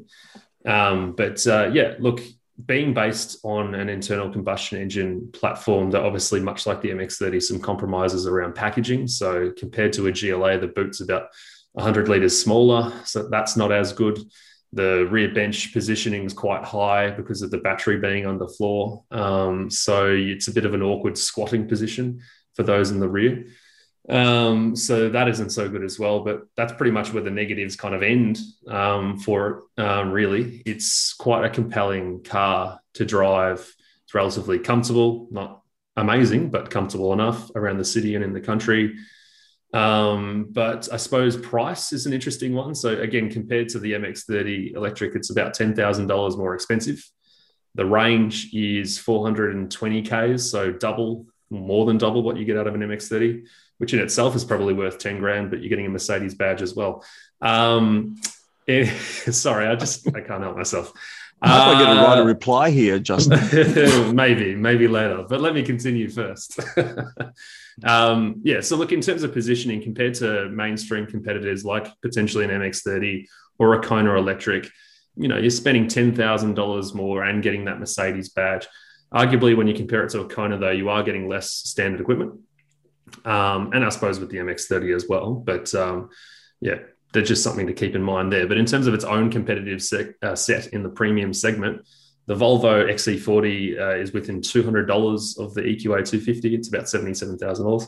Um, 0.66 1.13
but 1.16 1.46
uh, 1.46 1.70
yeah, 1.72 1.94
look, 2.00 2.20
being 2.66 2.96
based 2.96 3.38
on 3.44 3.75
an 3.75 3.90
internal 3.90 4.32
combustion 4.32 4.82
engine 4.82 5.30
platform, 5.34 5.92
that 5.92 6.02
obviously, 6.02 6.40
much 6.40 6.66
like 6.66 6.82
the 6.82 6.90
MX30, 6.90 7.44
some 7.44 7.60
compromises 7.60 8.25
around 8.25 8.56
packaging. 8.56 9.08
So 9.08 9.52
compared 9.56 9.94
to 9.94 10.08
a 10.08 10.12
GLA, 10.12 10.58
the 10.58 10.68
boot's 10.68 11.02
about 11.02 11.28
100 11.74 12.08
liters 12.08 12.42
smaller, 12.42 12.94
so 13.06 13.27
that's 13.30 13.58
not 13.58 13.72
as 13.72 13.94
good. 13.94 14.20
The 14.74 15.08
rear 15.10 15.34
bench 15.34 15.72
positioning 15.72 16.24
is 16.24 16.34
quite 16.34 16.63
high 16.63 17.12
because 17.12 17.42
of 17.42 17.51
the 17.51 17.60
battery 17.60 18.00
being 18.00 18.25
under 18.25 18.48
floor. 18.48 19.03
Um, 19.12 19.70
so 19.70 20.08
it's 20.10 20.48
a 20.48 20.53
bit 20.53 20.65
of 20.65 20.74
an 20.74 20.82
awkward 20.82 21.18
squatting 21.18 21.68
position 21.68 22.22
for 22.56 22.63
those 22.63 22.89
in 22.89 23.00
the 23.00 23.10
rear. 23.10 23.46
Um, 24.10 24.75
so 24.75 25.10
that 25.10 25.30
isn't 25.30 25.51
so 25.51 25.70
good 25.70 25.84
as 25.84 25.98
well, 25.98 26.22
but 26.22 26.42
that's 26.58 26.74
pretty 26.74 26.92
much 26.92 27.13
where 27.13 27.24
the 27.24 27.32
negatives 27.32 27.75
kind 27.75 27.96
of 27.96 28.03
end 28.03 28.39
um, 28.68 29.18
for 29.20 29.63
it. 29.77 29.82
Um, 29.82 30.12
really, 30.12 30.62
it's 30.65 31.13
quite 31.13 31.46
a 31.46 31.50
compelling 31.50 32.24
car 32.24 32.80
to 32.96 33.06
drive. 33.06 33.60
It's 34.03 34.13
relatively 34.13 34.60
comfortable, 34.60 35.27
not 35.32 35.62
amazing, 35.96 36.50
but 36.50 36.70
comfortable 36.70 37.13
enough 37.13 37.50
around 37.56 37.77
the 37.77 37.86
city 37.86 38.15
and 38.15 38.24
in 38.24 38.34
the 38.34 38.42
country. 38.42 38.96
Um, 39.74 40.48
but 40.51 40.88
I 40.92 40.98
suppose 40.98 41.36
price 41.36 41.94
is 41.94 42.06
an 42.06 42.13
interesting 42.13 42.53
one. 42.53 42.75
So 42.75 43.00
again, 43.00 43.30
compared 43.30 43.70
to 43.70 43.80
the 43.80 43.94
MX30 43.94 44.75
electric, 44.75 45.15
it's 45.15 45.32
about 45.32 45.53
ten 45.53 45.75
thousand 45.75 46.08
dollars 46.08 46.38
more 46.38 46.53
expensive. 46.53 47.03
The 47.75 47.86
range 47.86 48.53
is 48.53 49.00
420 49.00 50.03
k's, 50.03 50.51
so 50.51 50.72
double, 50.72 51.25
more 51.50 51.88
than 51.88 51.98
double 51.98 52.22
what 52.22 52.38
you 52.38 52.46
get 52.46 52.56
out 52.56 52.68
of 52.68 52.75
an 52.75 52.82
MX30 52.82 53.48
which 53.84 53.94
in 53.94 54.00
itself 54.00 54.34
is 54.34 54.46
probably 54.46 54.74
worth 54.74 54.98
10 54.98 55.20
grand, 55.20 55.50
but 55.50 55.60
you're 55.60 55.68
getting 55.68 55.86
a 55.86 55.89
Mercedes 55.89 56.36
badge 56.36 56.62
as 56.62 56.74
well. 56.74 57.03
Um, 57.42 58.15
eh, 58.65 58.86
sorry, 59.32 59.68
I 59.68 59.75
just, 59.75 60.08
I 60.08 60.22
can't 60.22 60.42
help 60.42 60.56
myself. 60.56 60.94
I 61.44 61.50
hope 61.50 61.76
I 61.76 61.80
get 61.80 61.94
to 61.94 62.02
write 62.02 62.18
a 62.20 62.22
Uh, 62.22 62.26
reply 62.26 62.70
here, 62.70 63.00
Justin. 63.00 64.16
maybe, 64.16 64.56
maybe 64.56 64.88
later, 64.88 65.26
but 65.28 65.42
let 65.42 65.54
me 65.54 65.62
continue 65.62 66.10
first. 66.10 66.60
um, 67.84 68.42
yeah, 68.44 68.62
so 68.62 68.76
look, 68.78 68.92
in 68.92 69.02
terms 69.02 69.24
of 69.24 69.34
positioning 69.34 69.82
compared 69.82 70.14
to 70.16 70.50
mainstream 70.50 71.06
competitors 71.06 71.66
like 71.66 71.88
potentially 72.02 72.46
an 72.46 72.52
MX30 72.52 73.26
or 73.60 73.76
a 73.76 73.82
Kona 73.82 74.16
Electric, 74.16 74.70
you 75.16 75.28
know, 75.28 75.38
you're 75.38 75.52
spending 75.52 75.86
$10,000 75.88 76.96
more 76.96 77.24
and 77.24 77.44
getting 77.44 77.66
that 77.66 77.80
Mercedes 77.80 78.30
badge. 78.30 78.68
Arguably, 79.14 79.56
when 79.56 79.68
you 79.68 79.74
compare 79.76 80.04
it 80.04 80.10
to 80.12 80.22
a 80.22 80.28
Kona, 80.28 80.58
though, 80.58 80.72
you 80.72 80.90
are 80.90 81.04
getting 81.04 81.28
less 81.28 81.52
standard 81.52 82.02
equipment 82.02 82.40
um, 83.26 83.72
and 83.74 83.84
I 83.84 83.90
suppose 83.90 84.20
with 84.20 84.30
the 84.30 84.38
MX30 84.38 84.96
as 84.96 85.08
well. 85.08 85.34
But 85.34 85.74
um, 85.76 86.10
yeah, 86.60 86.80
there's 87.13 87.27
just 87.27 87.43
something 87.43 87.67
to 87.67 87.74
keep 87.74 87.96
in 87.96 88.03
mind 88.03 88.32
there. 88.32 88.48
But 88.48 88.58
in 88.58 88.65
terms 88.65 88.88
of 88.88 88.93
its 88.93 89.05
own 89.05 89.29
competitive 89.29 89.82
uh, 90.22 90.36
set 90.36 90.67
in 90.67 90.84
the 90.84 90.89
premium 90.89 91.34
segment, 91.34 91.86
the 92.25 92.36
Volvo 92.36 92.89
XC40 92.91 93.79
uh, 93.79 93.96
is 93.96 94.13
within 94.13 94.41
$200 94.41 95.39
of 95.39 95.53
the 95.53 95.62
EQA 95.62 96.10
250. 96.10 96.55
It's 96.55 96.70
about 96.70 96.86
$77,000. 96.86 97.88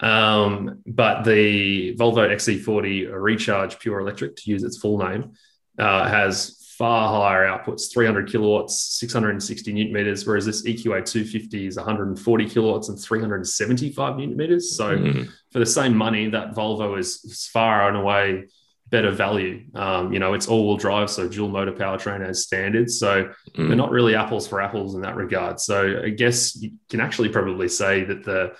Um, 0.00 0.82
but 0.86 1.24
the 1.24 1.96
Volvo 1.96 2.28
XC40 2.28 3.10
Recharge 3.12 3.78
Pure 3.78 4.00
Electric, 4.00 4.36
to 4.36 4.50
use 4.50 4.62
its 4.62 4.76
full 4.76 4.98
name, 4.98 5.32
uh, 5.78 6.08
has 6.08 6.63
far 6.78 7.08
higher 7.08 7.46
outputs 7.46 7.92
300 7.92 8.28
kilowatts 8.30 8.98
660 8.98 9.72
newton 9.72 9.92
meters 9.92 10.26
whereas 10.26 10.44
this 10.46 10.62
eqa 10.66 11.04
250 11.04 11.66
is 11.66 11.76
140 11.76 12.48
kilowatts 12.48 12.88
and 12.88 12.98
375 12.98 14.16
newton 14.16 14.36
meters. 14.36 14.76
So 14.76 14.96
Mm. 14.96 15.28
for 15.52 15.58
the 15.60 15.66
same 15.66 15.96
money 15.96 16.28
that 16.30 16.54
volvo 16.54 16.98
is, 16.98 17.48
far 17.52 17.88
and 17.88 17.96
away 17.96 18.44
better 18.90 19.10
value. 19.10 19.64
Um, 19.74 20.12
you 20.12 20.18
know 20.18 20.34
it's 20.34 20.46
all-wheel 20.48 20.76
drive 20.76 21.08
so 21.10 21.28
dual 21.28 21.48
motor 21.48 21.72
powertrain 21.72 22.26
as 22.28 22.42
standard. 22.42 22.90
So 22.90 23.10
Mm. 23.56 23.68
they're 23.68 23.76
not 23.76 23.90
really 23.90 24.14
apples 24.14 24.46
for 24.48 24.60
apples 24.60 24.94
in 24.94 25.00
that 25.02 25.16
regard. 25.16 25.60
So 25.60 26.02
i 26.04 26.10
guess 26.10 26.54
you 26.60 26.72
can 26.90 27.00
actually 27.00 27.28
probably 27.30 27.68
say 27.68 28.04
that 28.04 28.24
the 28.24 28.52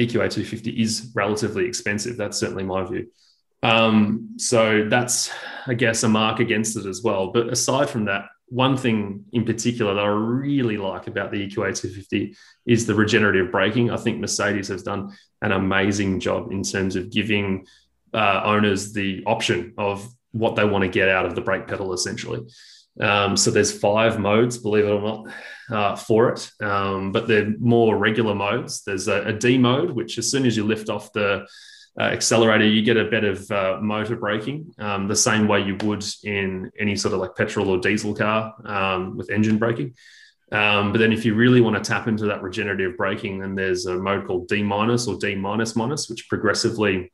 eqa 0.00 0.12
250 0.30 0.70
is 0.82 1.10
relatively 1.14 1.64
expensive. 1.66 2.16
That's 2.16 2.38
certainly 2.38 2.64
my 2.64 2.82
view 2.84 3.06
um, 3.62 4.34
so 4.38 4.88
that's, 4.88 5.30
I 5.66 5.74
guess, 5.74 6.02
a 6.02 6.08
mark 6.08 6.40
against 6.40 6.76
it 6.76 6.86
as 6.86 7.02
well. 7.02 7.30
But 7.32 7.48
aside 7.48 7.88
from 7.88 8.06
that, 8.06 8.26
one 8.48 8.76
thing 8.76 9.24
in 9.32 9.44
particular 9.44 9.94
that 9.94 10.04
I 10.04 10.08
really 10.08 10.76
like 10.76 11.06
about 11.06 11.30
the 11.30 11.38
EQA 11.38 11.74
250 11.74 12.36
is 12.66 12.84
the 12.84 12.94
regenerative 12.94 13.50
braking. 13.50 13.90
I 13.90 13.96
think 13.96 14.20
Mercedes 14.20 14.68
has 14.68 14.82
done 14.82 15.16
an 15.40 15.52
amazing 15.52 16.20
job 16.20 16.52
in 16.52 16.62
terms 16.62 16.96
of 16.96 17.10
giving 17.10 17.66
uh, 18.12 18.42
owners 18.44 18.92
the 18.92 19.22
option 19.26 19.72
of 19.78 20.06
what 20.32 20.56
they 20.56 20.64
want 20.64 20.82
to 20.82 20.88
get 20.88 21.08
out 21.08 21.24
of 21.24 21.34
the 21.34 21.40
brake 21.40 21.66
pedal, 21.66 21.94
essentially. 21.94 22.40
Um, 23.00 23.38
so 23.38 23.50
there's 23.50 23.78
five 23.78 24.18
modes, 24.18 24.58
believe 24.58 24.84
it 24.84 24.90
or 24.90 25.00
not, 25.00 25.32
uh, 25.70 25.96
for 25.96 26.28
it, 26.30 26.50
um, 26.60 27.10
but 27.10 27.26
they're 27.26 27.54
more 27.58 27.96
regular 27.96 28.34
modes. 28.34 28.82
There's 28.84 29.08
a, 29.08 29.28
a 29.28 29.32
D 29.32 29.56
mode, 29.56 29.92
which 29.92 30.18
as 30.18 30.30
soon 30.30 30.44
as 30.44 30.56
you 30.56 30.64
lift 30.64 30.90
off 30.90 31.12
the 31.12 31.46
uh, 31.98 32.04
accelerator, 32.04 32.66
you 32.66 32.82
get 32.82 32.96
a 32.96 33.04
bit 33.04 33.24
of 33.24 33.50
uh, 33.50 33.78
motor 33.80 34.16
braking, 34.16 34.72
um, 34.78 35.08
the 35.08 35.16
same 35.16 35.46
way 35.46 35.62
you 35.62 35.76
would 35.82 36.04
in 36.24 36.70
any 36.78 36.96
sort 36.96 37.12
of 37.12 37.20
like 37.20 37.36
petrol 37.36 37.68
or 37.68 37.78
diesel 37.78 38.14
car 38.14 38.54
um, 38.64 39.16
with 39.16 39.30
engine 39.30 39.58
braking. 39.58 39.94
Um, 40.52 40.92
but 40.92 40.98
then 40.98 41.12
if 41.12 41.24
you 41.24 41.34
really 41.34 41.60
want 41.60 41.82
to 41.82 41.82
tap 41.82 42.08
into 42.08 42.26
that 42.26 42.42
regenerative 42.42 42.96
braking, 42.96 43.38
then 43.38 43.54
there's 43.54 43.86
a 43.86 43.96
mode 43.96 44.26
called 44.26 44.48
D 44.48 44.62
minus 44.62 45.06
or 45.06 45.16
D 45.16 45.34
minus 45.34 45.76
minus, 45.76 46.08
which 46.08 46.28
progressively 46.28 47.10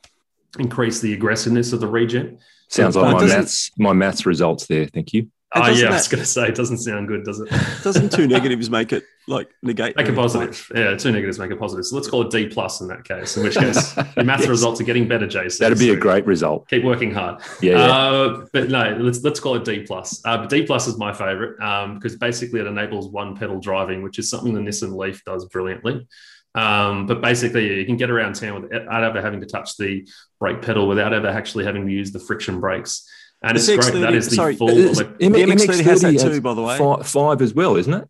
increase 0.58 1.00
the 1.00 1.12
aggressiveness 1.12 1.72
of 1.72 1.80
the 1.80 1.86
regen. 1.86 2.38
Sounds 2.68 2.96
like 2.96 3.14
my 3.14 3.26
maths, 3.26 3.70
my 3.78 3.92
maths 3.92 4.26
results 4.26 4.66
there. 4.66 4.86
Thank 4.86 5.12
you. 5.12 5.30
And 5.54 5.64
Oh 5.64 5.66
doesn't 5.68 5.82
yeah, 5.82 5.90
I 5.90 5.94
was 5.94 6.08
going 6.08 6.20
to 6.20 6.26
say 6.26 6.48
it 6.48 6.54
doesn't 6.54 6.76
sound 6.78 7.08
good, 7.08 7.24
does 7.24 7.40
it? 7.40 7.48
Doesn't 7.82 8.12
two 8.12 8.26
negatives 8.36 8.68
make 8.68 8.92
it 8.92 9.04
like 9.26 9.48
negate? 9.62 9.96
Make 9.96 10.08
a 10.08 10.12
the 10.12 10.16
positive. 10.16 10.70
Yeah, 10.74 10.94
two 10.94 11.10
negatives 11.10 11.38
make 11.38 11.50
a 11.50 11.56
positive. 11.56 11.86
So 11.86 11.96
let's 11.96 12.06
call 12.06 12.20
it 12.22 12.30
D 12.30 12.48
plus 12.48 12.82
in 12.82 12.88
that 12.88 13.04
case. 13.04 13.34
In 13.36 13.44
which 13.44 13.56
case, 13.56 13.96
your 14.16 14.26
maths 14.26 14.42
Yes. 14.42 14.50
results 14.50 14.78
are 14.82 14.84
getting 14.84 15.08
better, 15.08 15.26
Jason. 15.26 15.64
That'd 15.64 15.78
be 15.78 15.88
a 15.88 15.96
great 15.96 16.26
result. 16.26 16.68
Keep 16.68 16.84
working 16.84 17.12
hard. 17.12 17.40
Yeah. 17.62 17.78
yeah. 17.78 17.78
Uh, 17.96 18.46
but 18.52 18.68
no, 18.68 18.98
let's 19.00 19.22
let's 19.24 19.40
call 19.40 19.54
it 19.54 19.64
D 19.64 19.84
plus. 19.86 20.20
Uh, 20.26 20.36
but 20.36 20.50
D 20.50 20.66
plus 20.66 20.86
is 20.86 20.98
my 20.98 21.14
favorite 21.14 21.58
um, 21.62 21.94
because 21.94 22.16
basically 22.16 22.60
it 22.60 22.66
enables 22.66 23.08
one 23.08 23.34
pedal 23.34 23.58
driving, 23.58 24.02
which 24.02 24.18
is 24.18 24.28
something 24.28 24.52
the 24.52 24.60
Nissan 24.60 24.94
Leaf 24.96 25.24
does 25.24 25.46
brilliantly. 25.46 26.06
Um, 26.54 27.06
but 27.06 27.22
basically, 27.22 27.78
you 27.78 27.86
can 27.86 27.96
get 27.96 28.10
around 28.10 28.34
town 28.34 28.62
without 28.62 29.04
ever 29.04 29.22
having 29.22 29.40
to 29.40 29.46
touch 29.46 29.76
the 29.78 30.06
brake 30.40 30.60
pedal, 30.60 30.88
without 30.88 31.12
ever 31.14 31.28
actually 31.28 31.64
having 31.64 31.86
to 31.86 31.92
use 31.92 32.12
the 32.12 32.18
friction 32.18 32.60
brakes. 32.60 33.08
And 33.42 33.56
The 33.56 33.72
it's 33.74 33.88
great. 33.90 34.00
That 34.00 34.14
is 34.14 34.28
the 34.30 34.34
sorry, 34.36 34.56
full. 34.56 34.68
It's- 34.70 34.98
elec- 35.00 35.16
M- 35.20 35.32
The 35.32 35.38
MX-30 35.42 35.84
has 35.84 36.02
that 36.02 36.14
MX-30 36.14 36.34
too, 36.34 36.40
by 36.40 36.54
the 36.54 36.62
way. 36.62 36.76
Five, 36.78 37.06
five 37.06 37.40
as 37.42 37.54
well, 37.54 37.76
isn't 37.76 37.94
it? 37.94 38.08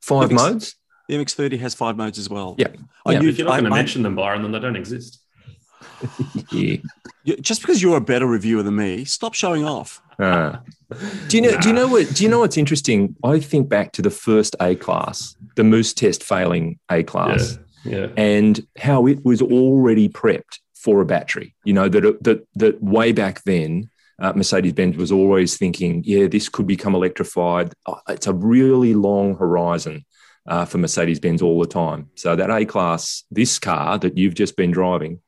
Five 0.00 0.30
MX 0.30 0.34
modes. 0.34 0.76
The 1.08 1.16
MX30 1.16 1.58
has 1.58 1.74
five 1.74 1.96
modes 1.96 2.18
as 2.18 2.28
well. 2.30 2.54
Yeah. 2.56 2.68
I 3.04 3.12
Yeah. 3.12 3.18
knew- 3.20 3.28
if 3.30 3.38
you're 3.38 3.46
not 3.48 3.54
going 3.54 3.64
to 3.64 3.70
mention 3.70 4.02
them, 4.04 4.14
Byron, 4.14 4.42
then 4.42 4.52
they 4.52 4.60
don't 4.60 4.76
exist. 4.76 5.18
Yeah. 6.52 6.76
just 7.40 7.60
because 7.60 7.82
you're 7.82 7.96
a 7.96 8.00
better 8.00 8.26
reviewer 8.26 8.62
than 8.62 8.76
me, 8.76 9.04
stop 9.04 9.34
showing 9.34 9.64
off. 9.64 10.00
Uh, 10.18 10.56
do 11.28 11.36
you 11.36 11.42
know? 11.42 11.58
Do 11.60 11.68
you 11.68 11.74
know 11.74 11.86
what? 11.88 12.14
Do 12.14 12.22
you 12.24 12.30
know 12.30 12.40
what's 12.40 12.56
interesting? 12.58 13.16
I 13.24 13.38
think 13.40 13.68
back 13.68 13.92
to 13.92 14.02
the 14.02 14.10
first 14.10 14.54
A 14.60 14.74
class, 14.74 15.34
the 15.56 15.64
Moose 15.64 15.92
Test 15.94 16.22
failing 16.22 16.78
A 16.90 17.02
class, 17.02 17.58
Yeah. 17.84 17.98
Yeah. 17.98 18.06
and 18.16 18.66
how 18.78 19.06
it 19.06 19.24
was 19.24 19.40
already 19.42 20.08
prepped 20.08 20.58
for 20.74 21.00
a 21.00 21.06
battery. 21.06 21.54
You 21.64 21.72
know 21.74 21.88
that 21.88 22.22
that 22.24 22.46
that 22.56 22.82
way 22.82 23.12
back 23.12 23.42
then, 23.44 23.88
uh, 24.20 24.32
Mercedes 24.34 24.72
Benz 24.74 24.96
was 24.96 25.10
always 25.10 25.56
thinking, 25.56 26.02
yeah, 26.04 26.26
this 26.26 26.48
could 26.48 26.66
become 26.66 26.94
electrified. 26.94 27.72
Oh, 27.86 27.98
It's 28.08 28.26
a 28.26 28.34
really 28.34 28.94
long 28.94 29.36
horizon 29.36 30.04
uh, 30.46 30.64
for 30.66 30.78
Mercedes 30.78 31.20
Benz 31.20 31.40
all 31.42 31.58
the 31.60 31.66
time. 31.66 32.10
So 32.16 32.36
that 32.36 32.50
A 32.50 32.64
class, 32.66 33.24
this 33.30 33.58
car 33.58 33.98
that 33.98 34.18
you've 34.18 34.34
just 34.34 34.56
been 34.56 34.70
driving, 34.70 35.20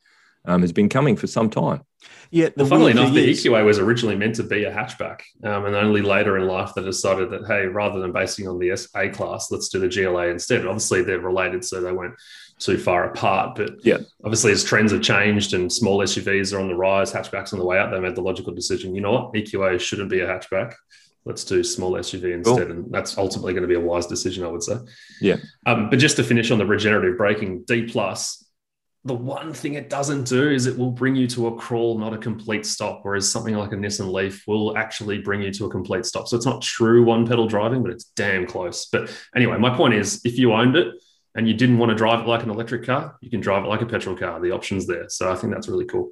um, 0.45 0.61
has 0.63 0.73
been 0.73 0.89
coming 0.89 1.17
for 1.17 1.27
some 1.27 1.49
time. 1.49 1.83
Yeah, 2.33 2.47
the 2.49 2.65
Well, 2.65 2.67
funnily 2.67 2.91
enough, 2.93 3.13
the 3.15 3.31
is- 3.31 3.45
EQA 3.45 3.65
was 3.65 3.79
originally 3.79 4.17
meant 4.17 4.35
to 4.37 4.43
be 4.43 4.65
a 4.65 4.73
hatchback, 4.73 5.21
um, 5.45 5.67
and 5.67 5.77
only 5.77 6.03
later 6.03 6.37
in 6.39 6.47
life 6.49 6.73
they 6.75 6.83
decided 6.83 7.31
that 7.31 7.47
hey, 7.47 7.67
rather 7.67 8.01
than 8.01 8.11
basing 8.11 8.49
on 8.49 8.59
the 8.59 8.71
S- 8.73 8.89
A 8.97 9.09
class, 9.09 9.53
let's 9.53 9.69
do 9.69 9.79
the 9.79 9.89
GLA 9.89 10.29
instead. 10.29 10.67
Obviously, 10.67 11.03
they're 11.03 11.21
related, 11.21 11.65
so 11.65 11.81
they 11.81 11.93
weren't 11.93 12.15
too 12.65 12.79
far 12.79 13.11
apart. 13.11 13.57
But 13.57 13.85
Yeah. 13.85 13.99
obviously, 14.25 14.53
as 14.53 14.65
trends 14.65 14.93
have 14.93 15.03
changed 15.03 15.55
and 15.55 15.73
small 15.73 16.03
SUVs 16.03 16.53
are 16.55 16.61
on 16.61 16.69
the 16.69 16.75
rise, 16.75 17.13
hatchbacks 17.13 17.53
on 17.53 17.59
the 17.59 17.65
way 17.65 17.79
up, 17.79 17.91
they 17.91 18.01
made 18.01 18.15
the 18.15 18.23
logical 18.23 18.55
decision. 18.55 18.95
You 18.95 19.01
know 19.01 19.13
what? 19.13 19.33
EQA 19.35 19.79
shouldn't 19.81 20.11
be 20.11 20.21
a 20.21 20.27
hatchback. 20.27 20.75
Let's 21.25 21.45
do 21.45 21.63
small 21.63 21.93
SUV 21.97 22.33
instead, 22.33 22.71
and 22.71 22.91
that's 22.91 23.17
ultimately 23.17 23.53
going 23.53 23.63
to 23.63 23.69
be 23.69 23.75
a 23.77 23.81
wise 23.81 24.07
decision, 24.07 24.45
I 24.45 24.49
would 24.49 24.63
say. 24.63 24.77
Yeah. 25.21 25.37
Um, 25.67 25.89
but 25.89 26.01
just 26.01 26.17
to 26.17 26.25
finish 26.25 26.51
on 26.51 26.59
the 26.59 26.67
regenerative 26.67 27.17
braking, 27.17 27.63
D 27.65 27.83
plus, 27.85 28.45
the 29.05 29.15
one 29.15 29.53
thing 29.53 29.75
it 29.75 29.89
doesn't 29.91 30.29
do 30.29 30.49
is 30.51 30.67
it 30.67 30.77
will 30.79 30.91
bring 30.93 31.17
you 31.17 31.27
to 31.29 31.49
a 31.49 31.57
crawl, 31.57 31.99
not 31.99 32.13
a 32.13 32.19
complete 32.19 32.65
stop. 32.67 33.01
Whereas 33.03 33.31
something 33.31 33.55
like 33.57 33.73
a 33.73 33.77
Nissan 33.77 34.13
Leaf 34.13 34.45
will 34.47 34.77
actually 34.77 35.19
bring 35.19 35.43
you 35.43 35.53
to 35.55 35.67
a 35.67 35.71
complete 35.71 36.07
stop. 36.07 36.29
So 36.29 36.37
it's 36.37 36.47
not 36.47 36.63
true 36.63 37.05
one 37.05 37.27
pedal 37.27 37.49
driving, 37.49 37.83
but 37.83 37.91
it's 37.93 38.05
damn 38.17 38.47
close. 38.47 38.87
But 38.87 39.13
anyway, 39.35 39.59
my 39.59 39.77
point 39.77 39.95
is 39.95 40.21
if 40.25 40.39
you 40.39 40.53
owned 40.53 40.77
it 40.77 40.95
and 41.35 41.49
you 41.49 41.55
didn't 41.55 41.79
want 41.79 41.91
to 41.91 41.97
drive 41.97 42.21
it 42.21 42.27
like 42.27 42.43
an 42.43 42.51
electric 42.51 42.85
car, 42.85 43.17
you 43.21 43.31
can 43.31 43.41
drive 43.41 43.65
it 43.65 43.69
like 43.69 43.81
a 43.81 43.87
petrol 43.87 44.17
car. 44.17 44.41
The 44.41 44.51
option's 44.51 44.87
there. 44.87 45.09
So 45.09 45.31
I 45.31 45.37
think 45.37 45.53
that's 45.53 45.69
really 45.69 45.87
cool. 45.87 46.11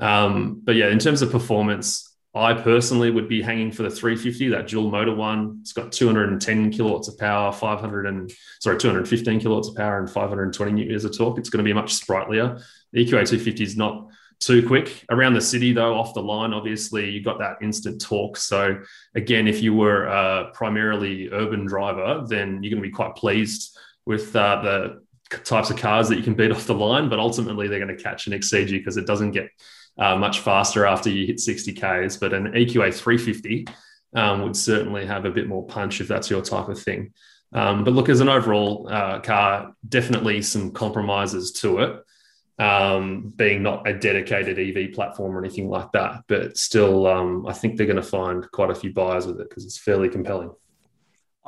Um, 0.00 0.60
but 0.64 0.76
yeah, 0.76 0.88
in 0.88 0.98
terms 0.98 1.22
of 1.22 1.30
performance, 1.30 2.16
I 2.34 2.54
personally 2.54 3.10
would 3.10 3.28
be 3.28 3.42
hanging 3.42 3.72
for 3.72 3.82
the 3.82 3.90
350, 3.90 4.48
that 4.50 4.68
dual 4.68 4.90
motor 4.90 5.14
one. 5.14 5.58
It's 5.62 5.72
got 5.72 5.92
210 5.92 6.70
kilowatts 6.70 7.08
of 7.08 7.18
power, 7.18 7.52
500 7.52 8.06
and 8.06 8.30
sorry, 8.60 8.78
215 8.78 9.40
kilowatts 9.40 9.68
of 9.68 9.76
power 9.76 9.98
and 9.98 10.10
520 10.10 10.72
newton 10.72 10.88
meters 10.88 11.04
of 11.04 11.16
torque. 11.16 11.38
It's 11.38 11.50
going 11.50 11.64
to 11.64 11.68
be 11.68 11.72
much 11.72 11.94
sprightlier. 11.94 12.60
The 12.92 13.04
EQA 13.04 13.26
250 13.26 13.62
is 13.62 13.76
not 13.76 14.08
too 14.40 14.64
quick 14.66 15.04
around 15.10 15.34
the 15.34 15.40
city 15.40 15.72
though 15.72 15.94
off 15.94 16.14
the 16.14 16.22
line 16.22 16.52
obviously 16.52 17.10
you 17.10 17.20
got 17.20 17.40
that 17.40 17.56
instant 17.60 18.00
torque 18.00 18.36
so 18.36 18.78
again 19.16 19.48
if 19.48 19.62
you 19.62 19.74
were 19.74 20.04
a 20.04 20.50
primarily 20.54 21.28
urban 21.32 21.66
driver 21.66 22.24
then 22.28 22.62
you're 22.62 22.70
going 22.70 22.80
to 22.80 22.88
be 22.88 22.94
quite 22.94 23.16
pleased 23.16 23.76
with 24.08 24.34
uh, 24.34 24.60
the 24.62 25.02
types 25.44 25.70
of 25.70 25.76
cars 25.76 26.08
that 26.08 26.16
you 26.16 26.24
can 26.24 26.34
beat 26.34 26.50
off 26.50 26.66
the 26.66 26.74
line 26.74 27.08
but 27.08 27.18
ultimately 27.18 27.68
they're 27.68 27.84
going 27.84 27.94
to 27.94 28.02
catch 28.02 28.26
and 28.26 28.34
exceed 28.34 28.70
you 28.70 28.78
because 28.78 28.96
it 28.96 29.06
doesn't 29.06 29.32
get 29.32 29.50
uh, 29.98 30.16
much 30.16 30.40
faster 30.40 30.86
after 30.86 31.10
you 31.10 31.26
hit 31.26 31.40
60 31.40 31.72
Ks. 31.72 32.16
But 32.16 32.32
an 32.32 32.52
EQA 32.52 32.94
350 32.94 33.66
um, 34.14 34.42
would 34.42 34.56
certainly 34.56 35.04
have 35.04 35.24
a 35.24 35.30
bit 35.30 35.48
more 35.48 35.66
punch 35.66 36.00
if 36.00 36.08
that's 36.08 36.30
your 36.30 36.42
type 36.42 36.68
of 36.68 36.80
thing. 36.80 37.12
Um, 37.52 37.84
but 37.84 37.94
look, 37.94 38.08
as 38.08 38.20
an 38.20 38.28
overall 38.28 38.88
uh, 38.90 39.20
car, 39.20 39.74
definitely 39.88 40.42
some 40.42 40.70
compromises 40.70 41.52
to 41.52 41.78
it, 41.78 42.62
um, 42.62 43.32
being 43.34 43.62
not 43.62 43.88
a 43.88 43.98
dedicated 43.98 44.58
EV 44.58 44.92
platform 44.92 45.36
or 45.36 45.40
anything 45.40 45.68
like 45.68 45.90
that. 45.92 46.22
But 46.28 46.56
still, 46.58 47.06
um, 47.06 47.46
I 47.46 47.52
think 47.54 47.76
they're 47.76 47.86
going 47.86 47.96
to 47.96 48.02
find 48.02 48.48
quite 48.50 48.70
a 48.70 48.74
few 48.74 48.92
buyers 48.92 49.26
with 49.26 49.40
it 49.40 49.48
because 49.48 49.64
it's 49.64 49.78
fairly 49.78 50.08
compelling. 50.08 50.50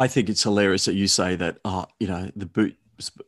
I 0.01 0.09
think 0.09 0.29
it's 0.29 0.43
hilarious 0.43 0.87
that 0.87 0.95
you 0.95 1.07
say 1.07 1.37
that. 1.37 1.59
Uh, 1.65 1.85
you 2.01 2.09
know, 2.09 2.31
the 2.35 2.47
boot 2.47 2.77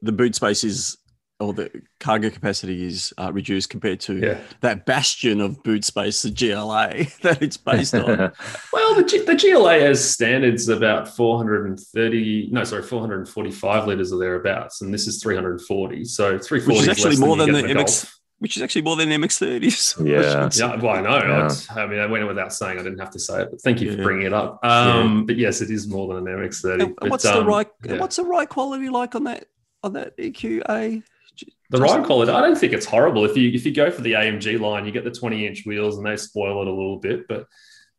the 0.02 0.12
boot 0.12 0.34
space 0.34 0.64
is 0.64 0.98
or 1.40 1.52
the 1.52 1.70
cargo 1.98 2.30
capacity 2.30 2.86
is 2.86 3.12
uh, 3.18 3.32
reduced 3.32 3.68
compared 3.68 3.98
to 3.98 4.16
Yeah. 4.16 4.38
that 4.60 4.86
bastion 4.86 5.40
of 5.40 5.60
boot 5.64 5.84
space, 5.84 6.22
the 6.22 6.30
GLA, 6.30 7.04
that 7.22 7.42
it's 7.42 7.56
based 7.56 7.94
on. 7.94 8.32
Well, 8.72 8.94
the, 8.94 9.02
G- 9.04 9.24
the 9.24 9.34
GLA 9.34 9.80
has 9.80 10.08
standards 10.08 10.68
about 10.68 11.08
430, 11.16 12.50
no, 12.52 12.62
sorry, 12.64 12.82
445 12.82 13.86
liters 13.88 14.12
or 14.12 14.18
thereabouts, 14.20 14.82
and 14.82 14.92
this 14.94 15.06
is 15.08 15.20
340. 15.22 16.04
So 16.04 16.38
340 16.38 16.66
Which 16.66 16.82
is 16.82 16.88
actually 16.88 17.16
more 17.26 17.36
than 17.36 17.46
get 17.52 17.62
the 17.64 17.70
in 17.70 17.76
MX. 17.78 18.14
Which 18.42 18.56
is 18.56 18.62
actually 18.62 18.82
more 18.82 18.96
than 18.96 19.12
an 19.12 19.20
MX30s. 19.22 20.04
Yeah. 20.04 20.50
Yeah, 20.52 20.74
well, 20.82 20.96
I 20.96 21.00
know. 21.00 21.16
Yeah. 21.16 21.46
I'd- 21.46 21.80
I 21.80 21.86
mean, 21.86 22.00
I 22.00 22.06
went 22.06 22.26
without 22.26 22.52
saying. 22.52 22.76
I 22.76 22.82
didn't 22.82 22.98
have 22.98 23.12
to 23.12 23.18
say 23.20 23.42
it, 23.42 23.48
but 23.52 23.60
thank 23.62 23.80
you 23.80 23.90
Yeah. 23.90 23.96
for 23.98 24.02
bringing 24.02 24.26
it 24.26 24.32
up. 24.32 24.58
Um, 24.64 25.24
But 25.26 25.36
yes, 25.36 25.60
it 25.60 25.70
is 25.70 25.86
more 25.86 26.12
than 26.12 26.26
an 26.26 26.34
MX30. 26.38 26.82
And 26.82 26.96
But, 26.96 27.10
what's 27.10 27.22
the 27.22 27.38
um, 27.38 27.46
right 27.46 27.68
yeah. 27.84 27.98
what's 27.98 28.16
the 28.16 28.24
right 28.24 28.48
quality 28.48 28.88
like 28.88 29.14
on 29.14 29.24
that 29.24 29.46
on 29.84 29.92
that 29.92 30.16
EQA? 30.18 31.02
The 31.70 31.78
Just- 31.78 31.94
ride 31.94 32.04
quality, 32.04 32.32
I 32.32 32.40
don't 32.40 32.58
think 32.58 32.72
it's 32.72 32.84
horrible. 32.84 33.24
If 33.24 33.36
you 33.36 33.50
if 33.52 33.64
you 33.64 33.72
go 33.72 33.90
for 33.92 34.02
the 34.02 34.12
AMG 34.14 34.58
line, 34.60 34.84
you 34.86 34.92
get 34.92 35.04
the 35.04 35.10
20 35.12 35.46
inch 35.46 35.62
wheels 35.64 35.96
and 35.96 36.04
they 36.04 36.16
spoil 36.16 36.60
it 36.62 36.66
a 36.66 36.70
little 36.70 36.98
bit, 36.98 37.26
but 37.28 37.46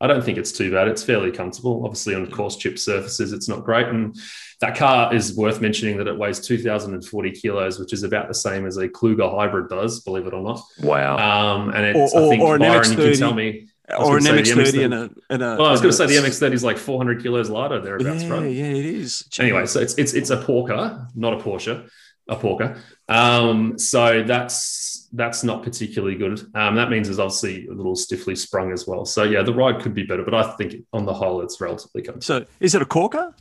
I 0.03 0.07
don't 0.07 0.21
think 0.23 0.37
it's 0.37 0.51
too 0.51 0.69
bad. 0.69 0.89
It's 0.89 1.01
fairly 1.03 1.31
comfortable. 1.31 1.83
Obviously, 1.85 2.13
on 2.13 2.29
coarse 2.29 2.57
chip 2.57 2.77
surfaces, 2.77 3.31
it's 3.31 3.47
not 3.47 3.63
great. 3.63 3.87
And 3.87 4.15
that 4.59 4.75
car 4.75 5.13
is 5.15 5.35
worth 5.35 5.61
mentioning 5.61 5.95
that 5.97 6.07
it 6.07 6.17
weighs 6.17 6.39
2,040 6.41 7.31
kilos, 7.31 7.79
which 7.79 7.93
is 7.93 8.03
about 8.03 8.27
the 8.27 8.33
same 8.33 8.65
as 8.65 8.75
a 8.77 8.89
Kluger 8.89 9.33
hybrid 9.33 9.69
does, 9.69 10.01
believe 10.01 10.27
it 10.27 10.33
or 10.33 10.43
not. 10.43 10.61
Wow. 10.81 11.17
Um, 11.55 11.69
and 11.69 11.85
it's, 11.85 12.13
Or- 12.13 12.25
I 12.25 12.29
think, 12.29 12.43
or 12.43 12.55
an 12.55 12.61
Byron, 12.61 12.89
you 12.91 12.95
can 12.97 13.05
MX-30. 13.05 13.17
tell 13.19 13.33
me. 13.33 13.67
Or 13.97 14.17
an 14.17 14.23
gonna 14.25 14.45
say 14.45 14.71
the 14.71 14.79
MX30 14.79 14.85
and 14.85 14.93
a 14.93 15.09
and 15.29 15.43
a. 15.43 15.55
Well, 15.57 15.65
I 15.67 15.71
was 15.71 15.81
going 15.81 15.91
to 15.91 15.97
say 15.97 16.05
the 16.05 16.15
MX30 16.15 16.53
is 16.53 16.63
like 16.63 16.77
400 16.77 17.21
kilos 17.21 17.49
lighter, 17.49 17.79
thereabouts, 17.81 18.23
Yeah, 18.23 18.29
right? 18.29 18.51
yeah, 18.51 18.65
it 18.65 18.85
is. 18.85 19.25
Anyway, 19.39 19.65
so 19.65 19.79
it's 19.81 19.93
it's 19.95 20.13
it's 20.13 20.29
a 20.31 20.37
porker, 20.37 21.07
not 21.15 21.33
a 21.33 21.37
Porsche, 21.37 21.87
a 22.29 22.35
porker. 22.35 22.77
Um, 23.13 23.77
so 23.77 24.23
that's 24.23 25.07
that's 25.13 25.43
not 25.43 25.61
particularly 25.61 26.15
good. 26.15 26.39
Um, 26.55 26.75
that 26.75 26.89
means 26.89 27.07
it's 27.07 27.19
obviously 27.19 27.67
a 27.67 27.73
little 27.73 27.95
stiffly 27.95 28.35
sprung 28.35 28.71
as 28.71 28.87
well. 28.87 29.05
So 29.05 29.23
yeah, 29.23 29.43
the 29.43 29.53
ride 29.53 29.79
could 29.81 29.93
be 29.93 30.03
better, 30.03 30.23
but 30.23 30.33
I 30.33 30.51
think 30.53 30.83
on 30.91 31.05
the 31.05 31.13
whole, 31.13 31.41
it's 31.41 31.61
relatively 31.61 32.01
comfortable. 32.01 32.45
So 32.45 32.45
is 32.59 32.73
it 32.73 32.81
a 32.81 32.85
corker 32.85 33.35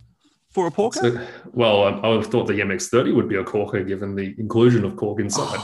for 0.51 0.67
a 0.67 0.71
porker? 0.71 1.01
So- 1.01 1.27
well, 1.55 1.85
I, 1.85 1.89
I 1.91 2.09
would 2.09 2.23
have 2.23 2.31
thought 2.31 2.47
the 2.47 2.61
MX30 2.61 3.15
would 3.15 3.29
be 3.29 3.37
a 3.37 3.45
corker 3.45 3.83
given 3.83 4.15
the 4.15 4.35
inclusion 4.39 4.85
of 4.85 4.97
cork 4.97 5.19
inside. 5.21 5.59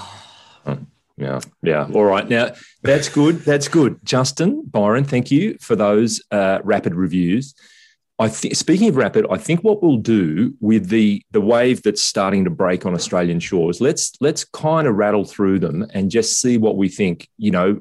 Yeah, 1.19 1.41
yeah. 1.63 1.89
All 1.93 2.05
right. 2.05 2.29
Now 2.29 2.53
that's 2.83 3.09
good. 3.09 3.41
That's 3.41 3.67
good. 3.67 3.99
Justin, 4.05 4.65
Byron, 4.67 5.03
thank 5.05 5.33
you 5.33 5.59
for 5.61 5.75
those 5.75 6.23
uh, 6.31 6.61
rapid 6.63 6.95
reviews. 6.95 7.55
I 8.19 8.29
think. 8.29 8.57
Speaking 8.57 8.89
of 8.89 8.97
rapid, 8.97 9.27
I 9.31 9.37
think 9.37 9.61
what 9.61 9.83
we'll 9.83 9.99
do 9.99 10.55
with 10.61 10.89
the 10.89 11.23
the 11.31 11.41
wave 11.41 11.83
that's 11.83 12.03
starting 12.03 12.45
to 12.45 12.51
break 12.51 12.85
on 12.85 12.95
Australian 12.95 13.41
shores, 13.41 13.81
let's 13.81 14.13
let's 14.21 14.45
kind 14.45 14.89
of 14.89 14.97
rattle 14.97 15.25
through 15.25 15.61
them 15.61 15.87
and 15.95 16.11
just 16.11 16.41
see 16.41 16.59
what 16.59 16.77
we 16.77 16.89
think. 16.89 17.29
You 17.39 17.53
know, 17.53 17.81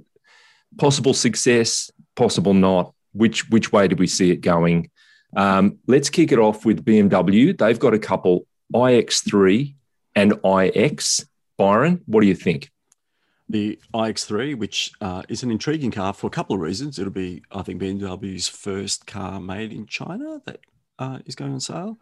possible 0.78 1.14
success, 1.14 1.90
possible 2.16 2.54
not. 2.54 2.94
Which 3.14 3.50
which 3.50 3.72
way 3.72 3.88
do 3.88 3.96
we 3.96 4.08
see 4.08 4.30
it 4.32 4.42
going? 4.42 4.92
Um, 5.36 5.80
let's 5.88 6.10
kick 6.10 6.32
it 6.32 6.40
off 6.40 6.66
with 6.66 6.86
BMW. 6.86 7.58
They've 7.58 7.80
got 7.80 7.94
a 7.94 8.00
couple 8.00 8.46
iX3 8.74 9.76
and 10.16 10.34
iX. 10.46 11.26
Byron, 11.58 12.02
what 12.06 12.22
do 12.22 12.28
you 12.28 12.36
think? 12.36 12.70
The 13.50 13.80
iX3, 13.94 14.58
which 14.58 14.92
uh, 15.02 15.24
is 15.30 15.44
an 15.44 15.52
intriguing 15.52 15.92
car 15.92 16.14
for 16.14 16.28
a 16.28 16.32
couple 16.32 16.56
of 16.56 16.62
reasons. 16.62 17.00
It'll 17.00 17.12
be, 17.12 17.44
I 17.52 17.62
think, 17.62 17.82
BMW's 17.82 18.48
first 18.48 19.08
car 19.08 19.40
made 19.40 19.72
in 19.72 19.86
China 19.86 20.42
that 20.46 20.60
uh, 21.00 21.20
is 21.26 21.36
going 21.36 21.54
on 21.54 21.60
sale. 21.60 21.98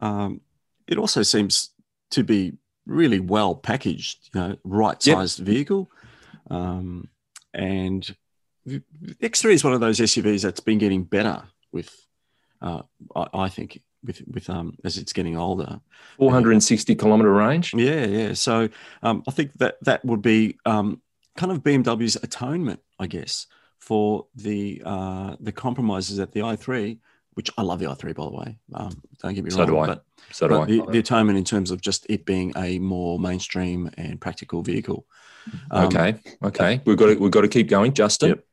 Um, 0.00 0.40
it 0.86 0.98
also 0.98 1.22
seems 1.22 1.70
to 2.10 2.22
be 2.22 2.54
really 2.86 3.20
well 3.20 3.54
packaged, 3.54 4.30
you 4.34 4.40
know, 4.40 4.56
right 4.64 5.04
Yep. 5.06 5.16
sized 5.16 5.38
vehicle. 5.38 5.90
Um, 6.50 7.08
and 7.54 8.14
the 8.66 8.82
the 9.00 9.14
X3 9.14 9.52
is 9.52 9.64
one 9.64 9.72
of 9.72 9.80
those 9.80 9.98
SUVs 9.98 10.42
that's 10.42 10.60
been 10.60 10.78
getting 10.78 11.04
better 11.04 11.44
with, 11.72 12.06
uh, 12.60 12.82
I, 13.16 13.26
I 13.34 13.48
think, 13.48 13.80
with 14.04 14.22
with 14.26 14.50
um, 14.50 14.76
as 14.84 14.98
it's 14.98 15.12
getting 15.12 15.36
older. 15.36 15.80
460 16.18 16.94
kilometer 16.94 17.32
range. 17.32 17.72
Yeah, 17.74 18.04
yeah. 18.06 18.32
So 18.34 18.68
um, 19.02 19.22
I 19.26 19.30
think 19.30 19.52
that 19.58 19.76
that 19.82 20.04
would 20.04 20.22
be 20.22 20.58
um, 20.66 21.00
kind 21.36 21.52
of 21.52 21.62
BMW's 21.62 22.16
atonement, 22.16 22.80
I 22.98 23.06
guess, 23.06 23.46
for 23.78 24.26
the 24.34 24.82
uh, 24.84 25.36
the 25.40 25.52
compromises 25.52 26.18
at 26.18 26.32
the 26.32 26.40
i3, 26.40 26.98
which 27.34 27.50
I 27.56 27.62
love 27.62 27.78
the 27.80 27.86
i3 27.86 28.14
by 28.14 28.24
the 28.24 28.30
way. 28.30 28.58
Um, 28.74 29.02
don't 29.20 29.34
get 29.34 29.44
me 29.44 29.50
So 29.50 29.58
wrong, 29.58 29.66
do 29.68 29.78
I. 29.78 29.86
but, 29.86 30.04
So 30.30 30.48
do 30.48 30.54
but 30.54 30.60
I. 30.62 30.66
the, 30.66 30.86
the 30.92 30.98
atonement 30.98 31.38
in 31.38 31.44
terms 31.44 31.70
of 31.70 31.80
just 31.80 32.06
it 32.08 32.24
being 32.24 32.52
a 32.56 32.78
more 32.78 33.18
mainstream 33.18 33.90
and 33.96 34.20
practical 34.20 34.62
vehicle. 34.62 35.06
Um, 35.70 35.86
okay, 35.86 36.20
okay. 36.44 36.80
We've 36.84 36.96
got 36.96 37.06
to 37.06 37.14
we've 37.16 37.32
got 37.32 37.40
to 37.40 37.48
keep 37.48 37.68
going, 37.68 37.92
Justin. 37.94 38.28
Yep. 38.30 38.44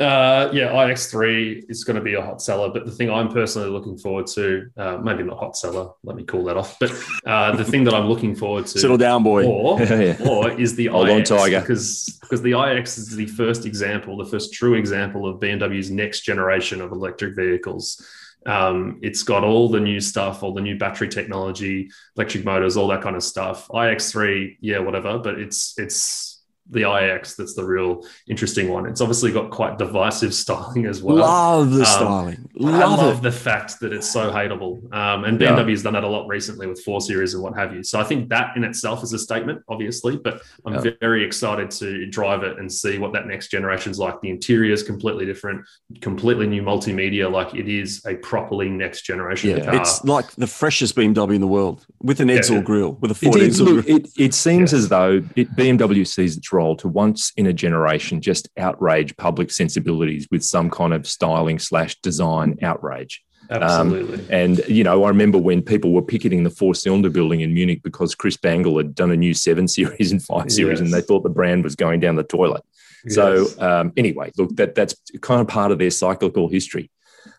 Uh, 0.00 0.50
yeah, 0.52 0.70
iX3 0.72 1.66
is 1.68 1.84
going 1.84 1.94
to 1.94 2.02
be 2.02 2.14
a 2.14 2.20
hot 2.20 2.42
seller, 2.42 2.68
but 2.68 2.84
the 2.84 2.90
thing 2.90 3.10
I'm 3.10 3.28
personally 3.28 3.68
looking 3.68 3.96
forward 3.96 4.26
to, 4.28 4.68
uh, 4.76 4.96
maybe 4.98 5.22
not 5.22 5.38
hot 5.38 5.56
seller, 5.56 5.90
let 6.02 6.16
me 6.16 6.24
call 6.24 6.42
that 6.46 6.56
off, 6.56 6.76
but 6.80 6.90
uh, 7.24 7.54
the 7.54 7.64
thing 7.64 7.84
that 7.84 7.94
I'm 7.94 8.06
looking 8.08 8.34
forward 8.34 8.66
to, 8.66 8.78
settle 8.80 8.96
down, 8.96 9.22
boy, 9.22 9.46
or, 9.46 9.80
Yeah. 9.82 10.16
or 10.28 10.50
is 10.50 10.74
the 10.74 10.86
Hold 10.86 11.10
on, 11.10 11.18
iX, 11.20 11.28
Tiger. 11.28 11.60
because 11.60 12.18
because 12.22 12.42
the 12.42 12.58
iX 12.58 12.98
is 12.98 13.14
the 13.14 13.26
first 13.26 13.66
example, 13.66 14.16
the 14.16 14.24
first 14.24 14.52
true 14.52 14.74
example 14.74 15.28
of 15.28 15.38
BMW's 15.38 15.92
next 15.92 16.22
generation 16.22 16.80
of 16.80 16.90
electric 16.90 17.36
vehicles. 17.36 18.04
Um, 18.46 18.98
it's 19.00 19.22
got 19.22 19.44
all 19.44 19.68
the 19.70 19.80
new 19.80 20.00
stuff, 20.00 20.42
all 20.42 20.52
the 20.52 20.60
new 20.60 20.76
battery 20.76 21.08
technology, 21.08 21.88
electric 22.16 22.44
motors, 22.44 22.76
all 22.76 22.88
that 22.88 23.00
kind 23.00 23.14
of 23.16 23.22
stuff. 23.22 23.68
iX3, 23.68 24.56
yeah, 24.60 24.80
whatever, 24.80 25.18
but 25.18 25.38
it's 25.38 25.74
it's 25.78 26.33
the 26.70 26.82
iX 26.90 27.34
that's 27.36 27.54
the 27.54 27.64
real 27.64 28.02
interesting 28.28 28.68
one. 28.70 28.86
It's 28.86 29.00
obviously 29.00 29.30
got 29.32 29.50
quite 29.50 29.76
divisive 29.78 30.32
styling 30.44 30.86
as 30.86 31.02
well. 31.02 31.16
love 31.16 31.70
the 31.72 31.80
Um, 31.80 31.84
styling, 31.84 32.48
I 32.60 32.62
love, 32.64 32.98
love 32.98 33.18
it. 33.18 33.22
the 33.22 33.32
fact 33.32 33.80
that 33.80 33.92
it's 33.92 34.08
so 34.10 34.30
hateable. 34.30 34.80
Um, 34.94 35.24
and 35.24 35.40
Yeah. 35.40 35.54
BMW 35.56 35.70
has 35.70 35.82
done 35.82 35.92
that 35.92 36.04
a 36.04 36.08
lot 36.08 36.26
recently 36.26 36.66
with 36.66 36.80
4 36.82 37.00
Series 37.02 37.34
and 37.34 37.42
what 37.42 37.54
have 37.56 37.74
you. 37.74 37.82
So 37.82 38.00
I 38.00 38.04
think 38.04 38.28
that 38.30 38.56
in 38.56 38.64
itself 38.64 39.02
is 39.04 39.12
a 39.12 39.18
statement, 39.18 39.60
obviously, 39.68 40.16
but 40.16 40.40
I'm 40.64 40.74
Yeah. 40.84 40.92
very 41.00 41.22
excited 41.24 41.70
to 41.72 42.06
drive 42.06 42.42
it 42.44 42.58
and 42.58 42.72
see 42.72 42.98
what 42.98 43.12
that 43.12 43.26
next 43.26 43.50
generation's 43.50 43.98
like. 43.98 44.20
The 44.22 44.30
interior 44.30 44.72
is 44.72 44.82
completely 44.82 45.26
different, 45.26 45.66
completely 46.00 46.46
new 46.46 46.62
multimedia. 46.62 47.30
Like 47.30 47.54
it 47.54 47.68
is 47.68 48.02
a 48.06 48.14
properly 48.16 48.68
next 48.70 49.02
generation 49.02 49.50
Yeah. 49.50 49.64
car. 49.66 49.74
It's 49.76 50.02
like 50.04 50.30
the 50.32 50.46
freshest 50.46 50.96
BMW 50.96 51.34
in 51.34 51.40
the 51.40 51.46
world 51.46 51.84
with 52.02 52.20
an 52.20 52.28
Edsel 52.28 52.56
Yeah. 52.56 52.60
grill, 52.62 52.92
with 53.00 53.10
a 53.10 53.14
It, 53.14 53.18
Ford 53.18 53.40
it, 53.42 53.50
Edsel 53.52 53.66
look, 53.66 53.84
grill. 53.84 53.96
it, 53.96 54.08
it 54.16 54.34
seems 54.34 54.72
Yes. 54.72 54.80
as 54.84 54.88
though 54.88 55.22
it, 55.36 55.54
BMW 55.56 56.04
sees 56.06 56.36
its 56.36 56.52
role 56.54 56.76
to 56.76 56.88
once 56.88 57.32
in 57.36 57.46
a 57.46 57.52
generation 57.52 58.20
just 58.20 58.48
outrage 58.56 59.16
public 59.16 59.50
sensibilities 59.50 60.26
with 60.30 60.42
some 60.42 60.70
kind 60.70 60.94
of 60.94 61.06
styling 61.06 61.58
slash 61.58 62.00
design 62.00 62.58
outrage. 62.62 63.22
Absolutely. 63.50 64.26
And 64.30 64.66
you 64.68 64.84
know, 64.84 65.04
I 65.04 65.08
remember 65.08 65.38
when 65.38 65.62
people 65.62 65.92
were 65.92 66.02
picketing 66.02 66.44
the 66.44 66.50
four 66.50 66.74
cylinder 66.74 67.10
building 67.10 67.40
in 67.40 67.52
Munich 67.52 67.82
because 67.82 68.14
Chris 68.14 68.36
Bangle 68.36 68.78
had 68.78 68.94
done 68.94 69.10
a 69.10 69.16
new 69.16 69.34
seven 69.34 69.68
series 69.76 70.12
and 70.12 70.22
five 70.22 70.50
series, 70.50 70.80
and 70.80 70.92
they 70.92 71.00
thought 71.02 71.22
the 71.22 71.28
brand 71.28 71.64
was 71.64 71.76
going 71.76 72.00
down 72.00 72.16
the 72.16 72.24
toilet. 72.24 72.62
Yes. 73.04 73.14
So 73.14 73.46
um, 73.58 73.92
anyway, 73.96 74.32
look, 74.38 74.56
that 74.56 74.74
that's 74.74 74.94
kind 75.20 75.40
of 75.40 75.48
part 75.48 75.72
of 75.72 75.78
their 75.78 75.90
cyclical 75.90 76.48
history. 76.48 76.90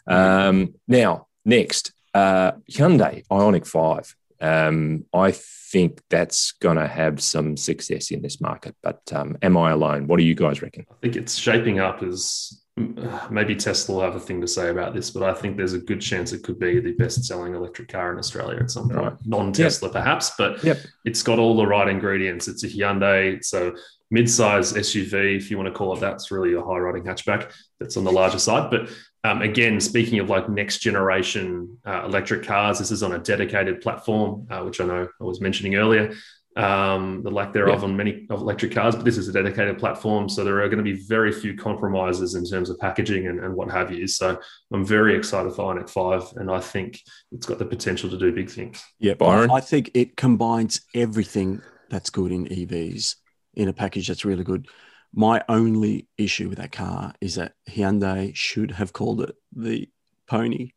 Um, 0.07 0.75
now, 0.87 1.27
next, 1.43 1.91
uh, 2.13 2.53
Hyundai 2.71 3.25
Ioniq 3.27 3.65
Five. 3.65 4.15
Um, 4.39 5.05
I 5.13 5.31
think 5.71 6.01
that's 6.09 6.53
going 6.53 6.77
to 6.77 6.87
have 6.87 7.21
some 7.21 7.57
success 7.57 8.11
in 8.11 8.21
this 8.21 8.39
market. 8.39 8.75
But 8.83 9.01
um, 9.11 9.37
am 9.41 9.57
I 9.57 9.71
alone? 9.71 10.07
What 10.07 10.17
do 10.17 10.23
you 10.23 10.35
guys 10.35 10.61
reckon? 10.61 10.85
I 10.91 10.95
think 11.01 11.15
it's 11.15 11.35
shaping 11.35 11.79
up 11.79 12.03
as 12.03 12.61
uh, 12.77 13.27
maybe 13.31 13.55
Tesla 13.55 13.95
will 13.95 14.01
have 14.03 14.15
a 14.15 14.19
thing 14.19 14.41
to 14.41 14.47
say 14.47 14.69
about 14.69 14.93
this, 14.93 15.09
but 15.11 15.23
I 15.23 15.33
think 15.33 15.57
there's 15.57 15.73
a 15.73 15.79
good 15.79 16.01
chance 16.01 16.33
it 16.33 16.43
could 16.43 16.59
be 16.59 16.79
the 16.79 16.91
best 16.93 17.23
selling 17.23 17.55
electric 17.55 17.87
car 17.87 18.11
in 18.11 18.19
Australia 18.19 18.59
at 18.59 18.69
some 18.69 18.89
point. 18.89 19.01
Right. 19.01 19.13
Non 19.25 19.53
Tesla, 19.53 19.89
perhaps, 19.89 20.31
but 20.37 20.63
Yep. 20.63 20.79
it's 21.05 21.23
got 21.23 21.39
all 21.39 21.55
the 21.55 21.65
right 21.65 21.87
ingredients. 21.87 22.47
It's 22.47 22.63
a 22.63 22.67
Hyundai, 22.67 23.35
it's 23.37 23.53
a 23.53 23.73
mid 24.11 24.29
size 24.29 24.73
SUV, 24.73 25.37
if 25.37 25.49
you 25.49 25.57
want 25.57 25.67
to 25.67 25.73
call 25.73 25.95
it 25.95 26.01
that. 26.01 26.13
It's 26.13 26.31
really 26.31 26.53
a 26.53 26.61
high 26.61 26.77
riding 26.77 27.03
hatchback 27.03 27.51
that's 27.79 27.97
on 27.97 28.03
the 28.03 28.11
larger 28.11 28.39
side. 28.39 28.69
But 28.69 28.89
um, 29.25 29.41
again, 29.41 29.79
speaking 29.79 30.19
of 30.19 30.29
like 30.29 30.49
next 30.49 30.79
generation 30.79 31.77
uh, 31.85 32.03
electric 32.05 32.43
cars, 32.43 32.79
this 32.79 32.91
is 32.91 33.03
on 33.03 33.13
a 33.13 33.19
dedicated 33.19 33.81
platform, 33.81 34.47
uh, 34.49 34.61
which 34.61 34.79
I 34.81 34.85
know 34.85 35.07
I 35.19 35.23
was 35.23 35.41
mentioning 35.41 35.75
earlier 35.75 36.15
um, 36.55 37.21
the 37.21 37.31
lack 37.31 37.51
thereof 37.51 37.83
on 37.83 37.97
many 37.97 38.25
of 38.29 38.39
electric 38.39 38.71
cars, 38.71 38.95
but 38.95 39.03
this 39.03 39.17
is 39.17 39.27
a 39.27 39.33
dedicated 39.33 39.77
platform. 39.77 40.29
So 40.29 40.43
there 40.43 40.61
are 40.61 40.69
going 40.69 40.83
to 40.83 40.83
be 40.83 41.03
very 41.05 41.31
few 41.31 41.55
compromises 41.57 42.35
in 42.35 42.45
terms 42.45 42.69
of 42.69 42.79
packaging 42.79 43.27
and, 43.27 43.41
and 43.41 43.53
what 43.53 43.69
have 43.71 43.91
you. 43.91 44.07
So 44.07 44.39
I'm 44.71 44.85
very 44.85 45.17
excited 45.17 45.53
for 45.53 45.75
Ioniq 45.75 45.89
5, 45.89 46.37
and 46.37 46.49
I 46.49 46.61
think 46.61 47.01
it's 47.33 47.45
got 47.45 47.59
the 47.59 47.65
potential 47.65 48.09
to 48.09 48.17
do 48.17 48.31
big 48.31 48.49
things. 48.49 48.83
Yeah, 48.99 49.15
Byron? 49.15 49.51
I 49.51 49.59
think 49.59 49.91
it 49.93 50.15
combines 50.15 50.81
everything 50.93 51.61
that's 51.89 52.09
good 52.09 52.31
in 52.31 52.45
EVs 52.45 53.15
in 53.55 53.67
a 53.67 53.73
package 53.73 54.07
that's 54.07 54.25
really 54.25 54.43
good. 54.45 54.67
My 55.17 55.41
only 55.47 56.07
issue 56.17 56.49
with 56.49 56.57
that 56.57 56.73
car 56.73 57.13
is 57.21 57.35
that 57.35 57.53
Hyundai 57.69 58.35
should 58.35 58.71
have 58.71 58.91
called 58.91 59.21
it 59.21 59.35
the 59.55 59.89
Pony. 60.27 60.71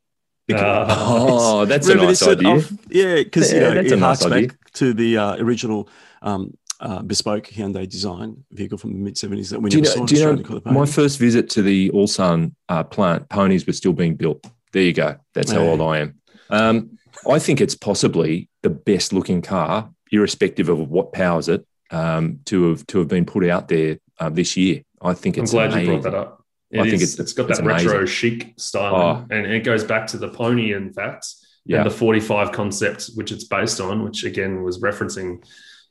Uh, 0.51 0.87
Oh, 0.89 1.65
that's 1.67 1.89
a 1.89 1.95
nice 1.97 2.23
idea. 2.23 2.49
oh, 2.55 2.63
yeah, 2.89 3.17
because 3.17 3.53
Yeah, 3.53 3.59
you 3.59 3.75
know, 3.75 3.81
it 3.81 3.93
a 3.93 3.97
nice 3.97 4.23
harks 4.23 4.33
idea. 4.33 4.49
back 4.49 4.57
to 4.75 4.95
the 4.95 5.19
uh, 5.19 5.37
original 5.39 5.89
um, 6.23 6.57
uh, 6.81 7.03
bespoke 7.03 7.49
Hyundai 7.49 7.89
design 7.89 8.45
vehicle 8.53 8.79
from 8.79 8.93
the 8.93 8.99
mid 9.01 9.17
70s 9.17 9.51
that 9.51 9.61
we 9.61 9.71
Do 9.71 9.79
you 9.79 9.83
know? 9.83 9.91
saw 9.91 10.01
in 10.01 10.07
Do 10.07 10.15
you 10.15 10.21
know? 10.25 10.37
called 10.43 10.59
the 10.59 10.61
Pony. 10.63 10.79
My 10.79 10.87
first 10.87 11.19
visit 11.19 11.51
to 11.51 11.63
the 11.63 11.91
Ulsan 11.91 12.55
uh, 12.69 12.85
plant, 12.85 13.29
ponies 13.29 13.67
were 13.67 13.73
still 13.73 13.93
being 13.93 14.15
built. 14.15 14.47
There 14.73 14.83
you 14.83 14.93
go. 14.93 15.17
That's 15.35 15.51
how 15.51 15.63
Yeah. 15.65 15.71
old 15.71 15.81
I 15.81 15.99
am. 15.99 16.15
Um, 16.51 16.99
I 17.29 17.39
think 17.41 17.61
it's 17.61 17.75
possibly 17.75 18.49
the 18.63 18.71
best 18.71 19.13
looking 19.13 19.43
car, 19.43 19.91
irrespective 20.13 20.69
of 20.69 20.89
what 20.89 21.13
powers 21.13 21.49
it, 21.49 21.67
um, 21.91 22.41
to 22.47 22.71
have 22.71 22.87
to 22.89 22.99
have 22.99 23.09
been 23.09 23.25
put 23.25 23.45
out 23.49 23.69
there 23.69 23.99
uh, 24.19 24.29
this 24.31 24.57
year. 24.57 24.83
I 25.01 25.15
think 25.15 25.39
it's. 25.39 25.53
I'm 25.53 25.61
it's 25.61 25.73
glad 25.73 25.83
you 25.83 25.87
brought 25.89 26.03
that 26.03 26.15
up. 26.15 26.45
It 26.71 26.81
I 26.81 26.83
think 26.83 26.95
is- 27.03 27.15
it's- 27.15 27.19
it's 27.21 27.33
got 27.33 27.49
it's 27.51 27.59
that 27.61 27.65
retro 27.67 27.99
amazing. 27.99 28.07
chic 28.07 28.55
style, 28.59 28.95
Oh. 29.31 29.35
and 29.35 29.47
it 29.47 29.65
goes 29.65 29.85
back 29.85 30.07
to 30.09 30.19
the 30.19 30.29
pony, 30.29 30.73
in 30.75 30.93
fact, 30.93 31.27
Yeah. 31.65 31.79
and 31.79 31.87
the 31.87 31.95
45 31.95 32.53
concept, 32.53 33.11
which 33.15 33.33
it's 33.33 33.45
based 33.45 33.81
on, 33.81 34.05
which 34.05 34.25
again 34.25 34.63
was 34.63 34.81
referencing 34.81 35.43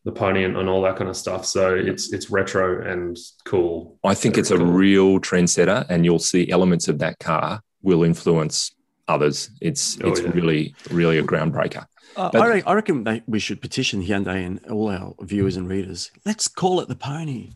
the 0.05 0.12
pony 0.12 0.43
and, 0.43 0.55
and 0.55 0.69
all 0.69 0.81
that 0.83 0.95
kind 0.95 1.10
of 1.10 1.17
stuff. 1.17 1.45
So 1.45 1.73
it's 1.73 2.13
it's 2.13 2.29
retro 2.29 2.81
and 2.89 3.17
cool. 3.45 3.97
I 4.03 4.13
think 4.13 4.36
Very 4.36 4.41
it's 4.41 4.51
a 4.51 4.57
cool. 4.57 4.65
real 4.67 5.19
trendsetter, 5.19 5.86
and 5.89 6.05
you'll 6.05 6.19
see 6.19 6.49
elements 6.51 6.88
of 6.88 6.99
that 6.99 7.17
car 7.19 7.62
will 7.81 8.03
influence 8.03 8.71
others. 9.07 9.49
It's 9.62 9.97
Oh, 10.03 10.10
it's 10.10 10.21
yeah. 10.21 10.29
really 10.33 10.75
really 10.91 11.17
a 11.17 11.23
groundbreaker. 11.23 11.86
Uh, 12.15 12.30
But- 12.32 12.41
I, 12.41 12.48
re- 12.48 12.63
I 12.65 12.74
reckon 12.74 13.04
they, 13.04 13.22
we 13.28 13.39
should 13.39 13.62
petition 13.62 14.04
Hyundai 14.04 14.46
and 14.46 14.60
all 14.72 14.89
our 14.89 15.13
viewers 15.22 15.56
and 15.58 15.67
readers. 15.70 16.12
Let's 16.26 16.48
call 16.48 16.80
it 16.80 16.88
the 16.88 16.96
Pony. 16.96 17.52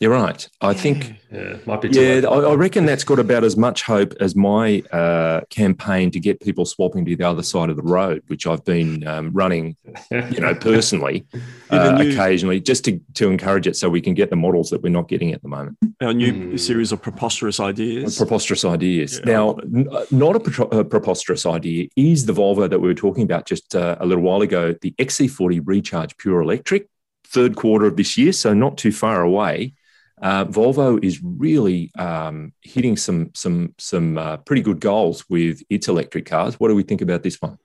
You're 0.00 0.12
right. 0.12 0.48
I 0.62 0.72
think 0.72 1.14
Yeah, 1.30 1.58
might 1.66 1.82
be. 1.82 1.90
Yeah. 1.90 2.22
I, 2.26 2.38
I 2.38 2.54
reckon 2.54 2.86
that's 2.86 3.04
got 3.04 3.18
about 3.18 3.44
as 3.44 3.54
much 3.58 3.82
hope 3.82 4.14
as 4.18 4.34
my 4.34 4.80
uh, 4.92 5.42
campaign 5.50 6.10
to 6.12 6.18
get 6.18 6.40
people 6.40 6.64
swapping 6.64 7.04
to 7.04 7.14
the 7.14 7.24
other 7.28 7.42
side 7.42 7.68
of 7.68 7.76
the 7.76 7.82
road, 7.82 8.22
which 8.28 8.46
I've 8.46 8.64
been 8.64 9.06
um, 9.06 9.30
running, 9.34 9.76
you 10.10 10.40
know, 10.40 10.54
personally, 10.60 11.26
uh, 11.68 11.98
new- 11.98 12.12
occasionally, 12.12 12.60
just 12.60 12.82
to, 12.86 12.98
to 13.14 13.28
encourage 13.28 13.66
it, 13.66 13.76
so 13.76 13.90
we 13.90 14.00
can 14.00 14.14
get 14.14 14.30
the 14.30 14.36
models 14.36 14.70
that 14.70 14.82
we're 14.82 14.88
not 14.88 15.06
getting 15.06 15.34
at 15.34 15.42
the 15.42 15.48
moment. 15.48 15.76
Our 16.00 16.14
new 16.14 16.32
Mm. 16.32 16.58
series 16.58 16.92
of 16.92 17.02
preposterous 17.02 17.60
ideas. 17.60 18.16
Preposterous 18.16 18.64
ideas. 18.64 19.20
Yeah. 19.26 19.32
Now, 19.32 19.50
n- 19.56 19.86
uh, 19.92 20.06
not 20.10 20.34
a, 20.34 20.40
pretro- 20.40 20.72
a 20.72 20.82
preposterous 20.82 21.44
idea 21.44 21.88
is 21.96 22.24
the 22.24 22.32
Volvo 22.32 22.70
that 22.70 22.78
we 22.78 22.88
were 22.88 22.94
talking 22.94 23.22
about 23.24 23.44
just 23.46 23.76
uh, 23.76 23.96
a 24.00 24.06
little 24.06 24.24
while 24.24 24.40
ago, 24.40 24.74
the 24.80 24.92
XC40 24.92 25.60
Recharge 25.62 26.16
Pure 26.16 26.40
Electric, 26.40 26.88
third 27.24 27.54
quarter 27.56 27.84
of 27.84 27.96
this 27.96 28.16
year, 28.16 28.32
so 28.32 28.54
not 28.54 28.78
too 28.78 28.92
far 28.92 29.20
away. 29.20 29.74
Uh, 30.20 30.44
Volvo 30.44 31.02
is 31.02 31.22
really 31.22 31.90
um, 31.98 32.52
hitting 32.62 32.96
some 32.96 33.30
some 33.34 33.74
some 33.78 34.18
uh, 34.18 34.36
pretty 34.38 34.62
good 34.62 34.80
goals 34.80 35.28
with 35.28 35.62
its 35.70 35.88
electric 35.88 36.26
cars. 36.26 36.60
What 36.60 36.68
do 36.68 36.74
we 36.74 36.82
think 36.82 37.00
about 37.00 37.22
this 37.22 37.40
one? 37.40 37.58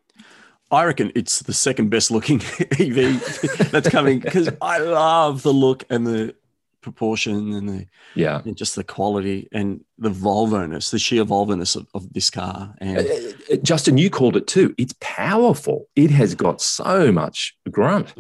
I 0.72 0.84
reckon 0.86 1.12
it's 1.16 1.40
the 1.40 1.54
second 1.54 1.90
best 1.90 2.12
looking 2.12 2.38
EV 2.80 3.72
that's 3.72 3.90
coming 3.90 4.20
because 4.20 4.50
I 4.62 4.80
love 4.80 5.44
the 5.44 5.54
look 5.54 5.84
and 5.90 6.08
the 6.08 6.36
proportion 6.82 7.54
and 7.54 7.68
the 7.68 7.86
Yeah, 8.16 8.42
and 8.46 8.56
just 8.56 8.76
the 8.76 8.84
quality 8.84 9.48
and 9.52 9.84
the 9.98 10.10
Volvo-ness, 10.10 10.92
the 10.92 11.00
sheer 11.00 11.26
Volvo-ness 11.26 11.76
of, 11.76 11.88
of 11.94 12.12
this 12.14 12.30
car. 12.30 12.74
Uh, 12.82 12.86
And 12.86 13.08
uh, 13.52 13.56
Justin, 13.64 13.98
you 13.98 14.10
called 14.10 14.38
it 14.38 14.48
too. 14.48 14.74
It's 14.78 14.94
powerful. 15.00 15.88
It 15.96 16.12
has 16.12 16.36
got 16.36 16.62
so 16.62 17.12
much 17.12 17.56
grunt. 17.70 18.14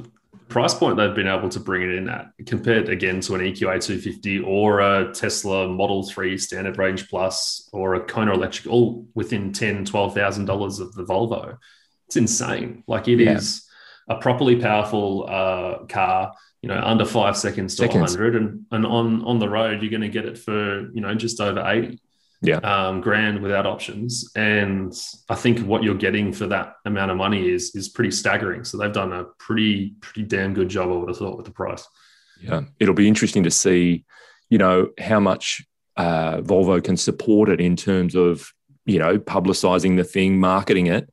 Price 0.55 0.73
point 0.73 0.95
they've 0.95 1.13
been 1.13 1.27
able 1.27 1.49
to 1.49 1.59
bring 1.59 1.81
it 1.81 1.89
in 1.89 2.07
at 2.07 2.31
compared 2.45 2.87
again 2.87 3.19
to 3.19 3.35
an 3.35 3.41
EQA 3.41 3.75
250 3.83 4.39
or 4.39 4.79
a 4.79 5.11
Tesla 5.13 5.67
Model 5.67 6.01
3 6.07 6.37
standard 6.37 6.77
range 6.77 7.09
plus 7.09 7.69
or 7.73 7.95
a 7.95 7.99
Kona 8.05 8.33
electric 8.33 8.71
all 8.71 9.05
within 9.15 9.51
10 9.51 9.83
12000 9.83 10.45
dollars 10.45 10.79
of 10.79 10.93
the 10.93 11.03
Volvo 11.03 11.57
it's 12.07 12.15
insane 12.15 12.83
like 12.87 13.09
it 13.09 13.19
is 13.19 13.67
Yeah. 14.07 14.15
a 14.15 14.21
properly 14.21 14.55
powerful 14.55 15.25
uh, 15.27 15.85
car 15.87 16.33
you 16.61 16.69
know 16.69 16.79
under 16.81 17.03
5 17.03 17.35
seconds 17.35 17.75
to 17.75 17.81
Seconds. 17.83 18.15
100 18.15 18.35
and, 18.37 18.65
and 18.71 18.85
on 18.85 19.25
on 19.25 19.39
the 19.39 19.49
road 19.49 19.81
you're 19.81 19.91
going 19.91 20.09
to 20.09 20.15
get 20.19 20.25
it 20.25 20.37
for 20.37 20.89
you 20.95 21.01
know 21.01 21.13
just 21.15 21.41
over 21.41 21.59
80 21.59 21.99
Yeah. 22.41 22.57
um, 22.57 23.01
grand 23.01 23.41
without 23.41 23.65
options. 23.65 24.29
And 24.35 24.93
I 25.29 25.35
think 25.35 25.59
what 25.59 25.83
you're 25.83 25.95
getting 25.95 26.31
for 26.31 26.47
that 26.47 26.75
amount 26.85 27.11
of 27.11 27.17
money 27.17 27.49
is 27.49 27.73
is 27.75 27.89
pretty 27.89 28.11
staggering. 28.11 28.63
So 28.63 28.77
they've 28.77 28.91
done 28.91 29.13
a 29.13 29.25
pretty 29.39 29.95
pretty 30.01 30.27
damn 30.27 30.53
good 30.53 30.69
job. 30.69 30.89
I 30.89 30.95
would 30.95 31.09
have 31.09 31.17
thought 31.17 31.37
with 31.37 31.45
the 31.45 31.51
price. 31.51 31.87
Yeah, 32.41 32.63
it'll 32.79 32.93
be 32.93 33.07
interesting 33.07 33.43
to 33.43 33.51
see, 33.51 34.05
you 34.49 34.57
know, 34.57 34.89
how 34.99 35.19
much 35.19 35.65
uh, 35.97 36.37
Volvo 36.41 36.83
can 36.83 36.97
support 36.97 37.49
it 37.49 37.61
in 37.61 37.75
terms 37.75 38.15
of, 38.15 38.51
you 38.85 38.99
know, 38.99 39.17
publicizing 39.17 39.95
the 39.95 40.03
thing, 40.03 40.39
marketing 40.39 40.87
it. 40.87 41.09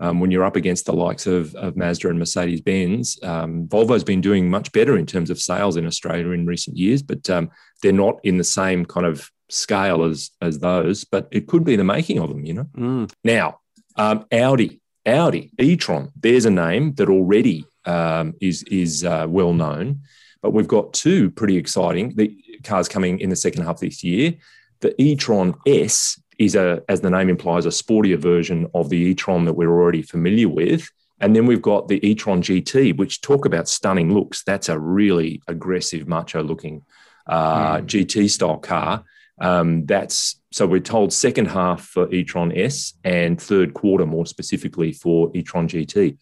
Um, 0.00 0.18
when 0.18 0.32
you're 0.32 0.44
up 0.44 0.56
against 0.56 0.86
the 0.86 0.92
likes 0.92 1.28
of, 1.28 1.54
of 1.54 1.76
Mazda 1.76 2.08
and 2.08 2.18
Mercedes 2.18 2.60
Benz, 2.60 3.22
um, 3.22 3.68
Volvo's 3.68 4.02
been 4.02 4.20
doing 4.20 4.50
much 4.50 4.72
better 4.72 4.98
in 4.98 5.06
terms 5.06 5.30
of 5.30 5.38
sales 5.38 5.76
in 5.76 5.86
Australia 5.86 6.30
in 6.30 6.44
recent 6.44 6.76
years, 6.76 7.02
but 7.02 7.30
um, 7.30 7.50
they're 7.82 7.92
not 7.92 8.16
in 8.24 8.36
the 8.36 8.42
same 8.42 8.84
kind 8.84 9.06
of 9.06 9.30
scale 9.52 10.04
as 10.04 10.30
as 10.40 10.58
those, 10.58 11.04
but 11.04 11.28
it 11.30 11.46
could 11.46 11.64
be 11.64 11.76
the 11.76 11.84
making 11.84 12.18
of 12.18 12.28
them. 12.30 12.44
You 12.44 12.54
know. 12.54 12.66
Mm. 12.76 13.12
Now, 13.24 13.60
um, 13.96 14.26
Audi, 14.32 14.80
Audi 15.06 15.50
e-tron. 15.58 16.10
There's 16.20 16.44
a 16.44 16.50
name 16.50 16.94
that 16.94 17.08
already 17.08 17.64
um, 17.84 18.34
is 18.40 18.62
is 18.64 19.04
uh, 19.04 19.26
well 19.28 19.52
known, 19.52 20.02
but 20.40 20.52
we've 20.52 20.68
got 20.68 20.92
two 20.92 21.30
pretty 21.30 21.56
exciting 21.56 22.14
the 22.16 22.36
cars 22.64 22.88
coming 22.88 23.18
in 23.20 23.30
the 23.30 23.36
second 23.36 23.64
half 23.64 23.76
of 23.76 23.80
this 23.80 24.02
year. 24.04 24.34
The 24.80 25.00
e-tron 25.00 25.54
S 25.66 26.20
is 26.38 26.56
a, 26.56 26.82
as 26.88 27.00
the 27.00 27.10
name 27.10 27.28
implies, 27.28 27.66
a 27.66 27.70
sportier 27.70 28.18
version 28.18 28.68
of 28.74 28.88
the 28.88 28.96
e-tron 28.96 29.44
that 29.44 29.52
we're 29.52 29.70
already 29.70 30.02
familiar 30.02 30.48
with. 30.48 30.90
And 31.20 31.36
then 31.36 31.46
we've 31.46 31.62
got 31.62 31.86
the 31.86 32.04
e-tron 32.04 32.42
GT, 32.42 32.96
which 32.96 33.20
talk 33.20 33.44
about 33.44 33.68
stunning 33.68 34.12
looks. 34.12 34.42
That's 34.42 34.68
a 34.68 34.76
really 34.78 35.40
aggressive, 35.46 36.08
macho-looking 36.08 36.82
uh, 37.28 37.76
Mm. 37.76 37.86
GT 37.86 38.28
style 38.28 38.58
car. 38.58 39.04
Um, 39.40 39.86
that's 39.86 40.40
so 40.52 40.66
we're 40.66 40.80
told 40.80 41.12
second 41.12 41.46
half 41.46 41.82
for 41.82 42.12
e-tron 42.12 42.52
S 42.56 42.94
and 43.04 43.40
third 43.40 43.72
quarter 43.74 44.04
more 44.04 44.26
specifically 44.26 44.92
for 44.92 45.30
e-tron 45.34 45.66
GT. 45.66 46.18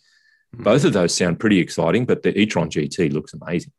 Mm. 0.56 0.64
Both 0.64 0.84
of 0.84 0.92
those 0.92 1.14
sound 1.14 1.40
pretty 1.40 1.58
exciting, 1.58 2.06
but 2.06 2.22
the 2.22 2.38
e-tron 2.38 2.70
GT 2.70 3.12
looks 3.12 3.34
amazing. 3.34 3.72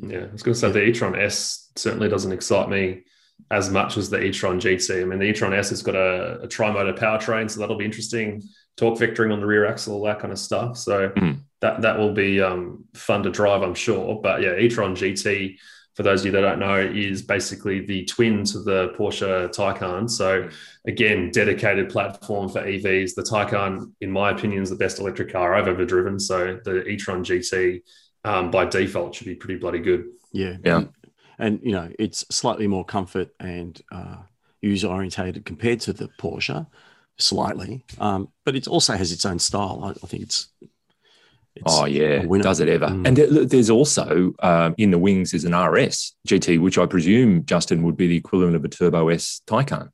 Yeah, 0.00 0.26
I 0.28 0.32
was 0.32 0.42
going 0.42 0.54
to 0.54 0.60
say 0.60 0.70
the 0.70 0.84
e-tron 0.84 1.18
S 1.18 1.70
certainly 1.74 2.08
doesn't 2.08 2.32
excite 2.32 2.68
me 2.68 3.02
as 3.50 3.70
much 3.70 3.96
as 3.96 4.08
the 4.08 4.22
e-tron 4.22 4.60
GT. 4.60 5.02
I 5.02 5.04
mean, 5.04 5.18
the 5.18 5.26
e-tron 5.26 5.52
S 5.54 5.70
has 5.70 5.82
got 5.82 5.94
a, 5.96 6.40
a 6.42 6.48
tri-motor 6.48 6.92
powertrain, 6.94 7.50
so 7.50 7.60
that'll 7.60 7.76
be 7.76 7.84
interesting. 7.84 8.42
Torque 8.76 8.98
vectoring 8.98 9.32
on 9.32 9.40
the 9.40 9.46
rear 9.46 9.66
axle, 9.66 9.94
all 9.94 10.04
that 10.04 10.20
kind 10.20 10.32
of 10.32 10.38
stuff. 10.38 10.76
So 10.76 11.08
Mhm. 11.10 11.38
that 11.60 11.80
that 11.82 11.98
will 11.98 12.12
be 12.12 12.40
um, 12.40 12.84
fun 12.94 13.22
to 13.24 13.30
drive, 13.30 13.62
I'm 13.62 13.74
sure. 13.74 14.20
But 14.22 14.42
yeah, 14.42 14.56
e-tron 14.56 14.94
GT, 14.94 15.56
for 15.96 16.02
those 16.02 16.20
of 16.20 16.26
you 16.26 16.32
that 16.32 16.42
don't 16.42 16.58
know, 16.58 16.78
is 16.78 17.22
basically 17.22 17.80
the 17.80 18.04
twin 18.04 18.44
to 18.44 18.60
the 18.60 18.94
Porsche 18.98 19.48
Taycan. 19.48 20.10
So 20.10 20.48
again, 20.86 21.30
dedicated 21.30 21.88
platform 21.88 22.50
for 22.50 22.60
EVs. 22.60 23.14
The 23.14 23.22
Taycan, 23.22 23.92
in 24.02 24.10
my 24.10 24.30
opinion, 24.30 24.62
is 24.62 24.68
the 24.68 24.76
best 24.76 25.00
electric 25.00 25.32
car 25.32 25.54
I've 25.54 25.68
ever 25.68 25.86
driven. 25.86 26.20
So 26.20 26.60
the 26.62 26.86
e-tron 26.86 27.24
GT, 27.24 27.82
um, 28.24 28.50
by 28.50 28.66
default, 28.66 29.14
should 29.14 29.26
be 29.26 29.34
pretty 29.34 29.58
bloody 29.58 29.78
good. 29.78 30.04
Yeah. 30.32 30.58
Yeah. 30.62 30.76
And, 30.76 30.88
and, 31.38 31.60
you 31.62 31.72
know, 31.72 31.90
it's 31.98 32.26
slightly 32.30 32.66
more 32.66 32.84
comfort 32.84 33.30
and 33.40 33.80
uh, 33.90 34.16
user 34.60 34.88
orientated 34.88 35.46
compared 35.46 35.80
to 35.80 35.94
the 35.94 36.08
Porsche, 36.18 36.66
slightly. 37.16 37.84
Um, 37.98 38.28
but 38.44 38.54
it 38.54 38.68
also 38.68 38.92
has 38.92 39.12
its 39.12 39.24
own 39.24 39.38
style. 39.38 39.80
I, 39.82 39.90
I 39.90 40.06
think 40.06 40.24
it's. 40.24 40.48
It's 41.56 41.64
Oh 41.74 41.84
yeah, 41.86 42.22
does 42.42 42.60
it 42.60 42.68
ever? 42.68 42.86
Mm. 42.86 43.06
And 43.06 43.16
there- 43.16 43.44
there's 43.44 43.70
also 43.70 44.32
um, 44.40 44.74
in 44.78 44.90
the 44.90 44.98
wings 44.98 45.34
is 45.34 45.44
an 45.44 45.54
RS 45.54 46.14
GT, 46.28 46.60
which 46.60 46.78
I 46.78 46.86
presume 46.86 47.44
Justin 47.44 47.82
would 47.82 47.96
be 47.96 48.06
the 48.06 48.16
equivalent 48.16 48.56
of 48.56 48.64
a 48.64 48.68
Turbo 48.68 49.08
S 49.08 49.40
Taycan. 49.46 49.88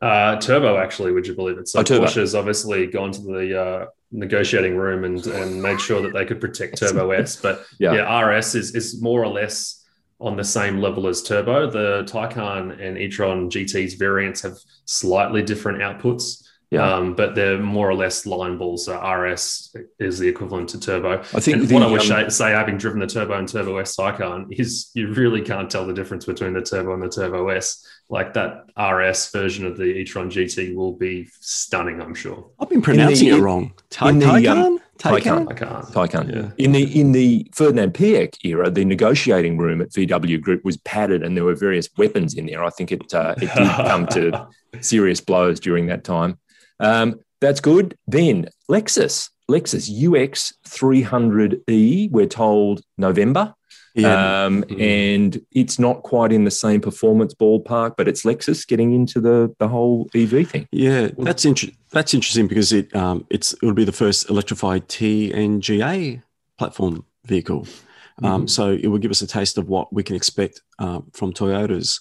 Uh, 0.00 0.34
turbo, 0.40 0.78
actually, 0.78 1.12
would 1.12 1.26
you 1.28 1.34
believe 1.34 1.58
it? 1.58 1.68
So 1.68 1.78
Oh, 1.78 1.82
turbo. 1.84 2.06
Porsche's 2.06 2.34
obviously 2.34 2.88
gone 2.88 3.12
to 3.12 3.22
the 3.22 3.62
uh, 3.62 3.86
negotiating 4.10 4.76
room 4.76 5.04
and, 5.04 5.24
and 5.28 5.62
made 5.62 5.80
sure 5.80 6.02
that 6.02 6.12
they 6.12 6.24
could 6.24 6.40
protect 6.40 6.76
Turbo 6.78 7.12
S. 7.12 7.36
But 7.36 7.64
Yeah. 7.78 7.94
yeah, 7.94 8.20
RS 8.20 8.56
is, 8.56 8.74
is 8.74 9.00
more 9.00 9.22
or 9.22 9.28
less 9.28 9.78
on 10.20 10.36
the 10.36 10.42
same 10.42 10.78
level 10.80 11.06
as 11.06 11.22
Turbo. 11.22 11.70
The 11.70 12.02
Taycan 12.10 12.80
and 12.84 12.98
e-tron 12.98 13.48
GT's 13.48 13.94
variants 13.94 14.40
have 14.42 14.56
slightly 14.86 15.40
different 15.42 15.78
outputs. 15.78 16.41
Yeah. 16.72 16.90
Um, 16.90 17.14
but 17.14 17.34
they're 17.34 17.58
more 17.58 17.86
or 17.90 17.94
less 17.94 18.24
line 18.24 18.56
balls. 18.56 18.86
So 18.86 18.98
RS 18.98 19.76
is 19.98 20.18
the 20.18 20.26
equivalent 20.26 20.70
to 20.70 20.80
Turbo. 20.80 21.20
I 21.20 21.40
think 21.40 21.58
and 21.58 21.68
the, 21.68 21.74
what 21.74 21.82
I 21.82 21.86
would 21.86 22.00
um, 22.00 22.06
say, 22.06 22.28
say, 22.30 22.50
having 22.52 22.78
driven 22.78 22.98
the 22.98 23.06
Turbo 23.06 23.34
and 23.34 23.46
Turbo 23.46 23.76
S 23.76 23.94
Taycan, 23.94 24.46
is 24.58 24.90
you 24.94 25.12
really 25.12 25.42
can't 25.42 25.70
tell 25.70 25.86
the 25.86 25.92
difference 25.92 26.24
between 26.24 26.54
the 26.54 26.62
Turbo 26.62 26.94
and 26.94 27.02
the 27.02 27.10
Turbo 27.10 27.48
S. 27.48 27.86
Like 28.08 28.32
that 28.32 28.64
RS 28.80 29.30
version 29.32 29.66
of 29.66 29.76
the 29.76 29.84
e-tron 29.84 30.30
GT 30.30 30.74
will 30.74 30.94
be 30.94 31.28
stunning, 31.40 32.00
I'm 32.00 32.14
sure. 32.14 32.50
I've 32.58 32.70
been 32.70 32.80
pronouncing 32.80 33.28
the- 33.28 33.36
it 33.36 33.40
wrong. 33.40 33.74
Ta- 33.90 34.08
in 34.08 34.18
the, 34.20 34.48
um, 34.48 34.78
Taycan? 34.78 34.78
Taycan. 34.98 35.50
I 35.50 35.54
can't. 35.54 35.84
Taycan. 35.86 36.34
Yeah. 36.34 36.64
In 36.64 36.72
the 36.72 37.00
in 37.00 37.12
the 37.12 37.50
Ferdinand 37.52 37.92
Piech 37.92 38.36
era, 38.44 38.70
the 38.70 38.84
negotiating 38.84 39.58
room 39.58 39.82
at 39.82 39.90
VW 39.90 40.40
Group 40.40 40.64
was 40.64 40.76
padded, 40.78 41.22
and 41.22 41.36
there 41.36 41.44
were 41.44 41.54
various 41.54 41.88
weapons 41.98 42.34
in 42.34 42.46
there. 42.46 42.62
I 42.64 42.70
think 42.70 42.92
it 42.92 43.12
uh, 43.12 43.34
it 43.38 43.52
did 43.54 43.68
come 43.68 44.06
to 44.08 44.46
serious 44.80 45.20
blows 45.20 45.60
during 45.60 45.86
that 45.86 46.04
time. 46.04 46.38
Um, 46.82 47.20
that's 47.40 47.60
good. 47.60 47.96
Then 48.06 48.48
Lexus, 48.70 49.30
Lexus 49.50 49.88
UX 49.90 50.52
300e. 50.68 52.10
We're 52.10 52.26
told 52.26 52.82
November. 52.98 53.54
Yeah. 53.94 54.44
Um, 54.46 54.62
Mm. 54.64 54.80
and 54.80 55.46
it's 55.52 55.78
not 55.78 56.02
quite 56.02 56.32
in 56.32 56.44
the 56.44 56.50
same 56.50 56.80
performance 56.80 57.34
ballpark, 57.34 57.94
but 57.98 58.08
it's 58.08 58.24
Lexus 58.24 58.66
getting 58.66 58.94
into 58.94 59.20
the 59.20 59.54
the 59.58 59.68
whole 59.68 60.08
EV 60.14 60.48
thing. 60.48 60.66
Yeah, 60.72 61.08
that's 61.18 61.44
inter- 61.44 61.72
That's 61.90 62.14
interesting 62.14 62.46
because 62.48 62.72
it 62.72 62.94
um, 62.96 63.26
it's 63.28 63.52
it 63.52 63.62
will 63.62 63.74
be 63.74 63.84
the 63.84 63.92
first 63.92 64.30
electrified 64.30 64.88
TNGA 64.88 66.22
platform 66.58 67.04
vehicle. 67.26 67.66
Um, 68.22 68.46
so 68.46 68.70
it 68.70 68.86
will 68.86 68.98
give 68.98 69.10
us 69.10 69.20
a 69.22 69.26
taste 69.26 69.58
of 69.58 69.68
what 69.68 69.92
we 69.92 70.02
can 70.02 70.16
expect 70.16 70.62
um, 70.78 71.10
from 71.12 71.32
Toyotas. 71.32 72.00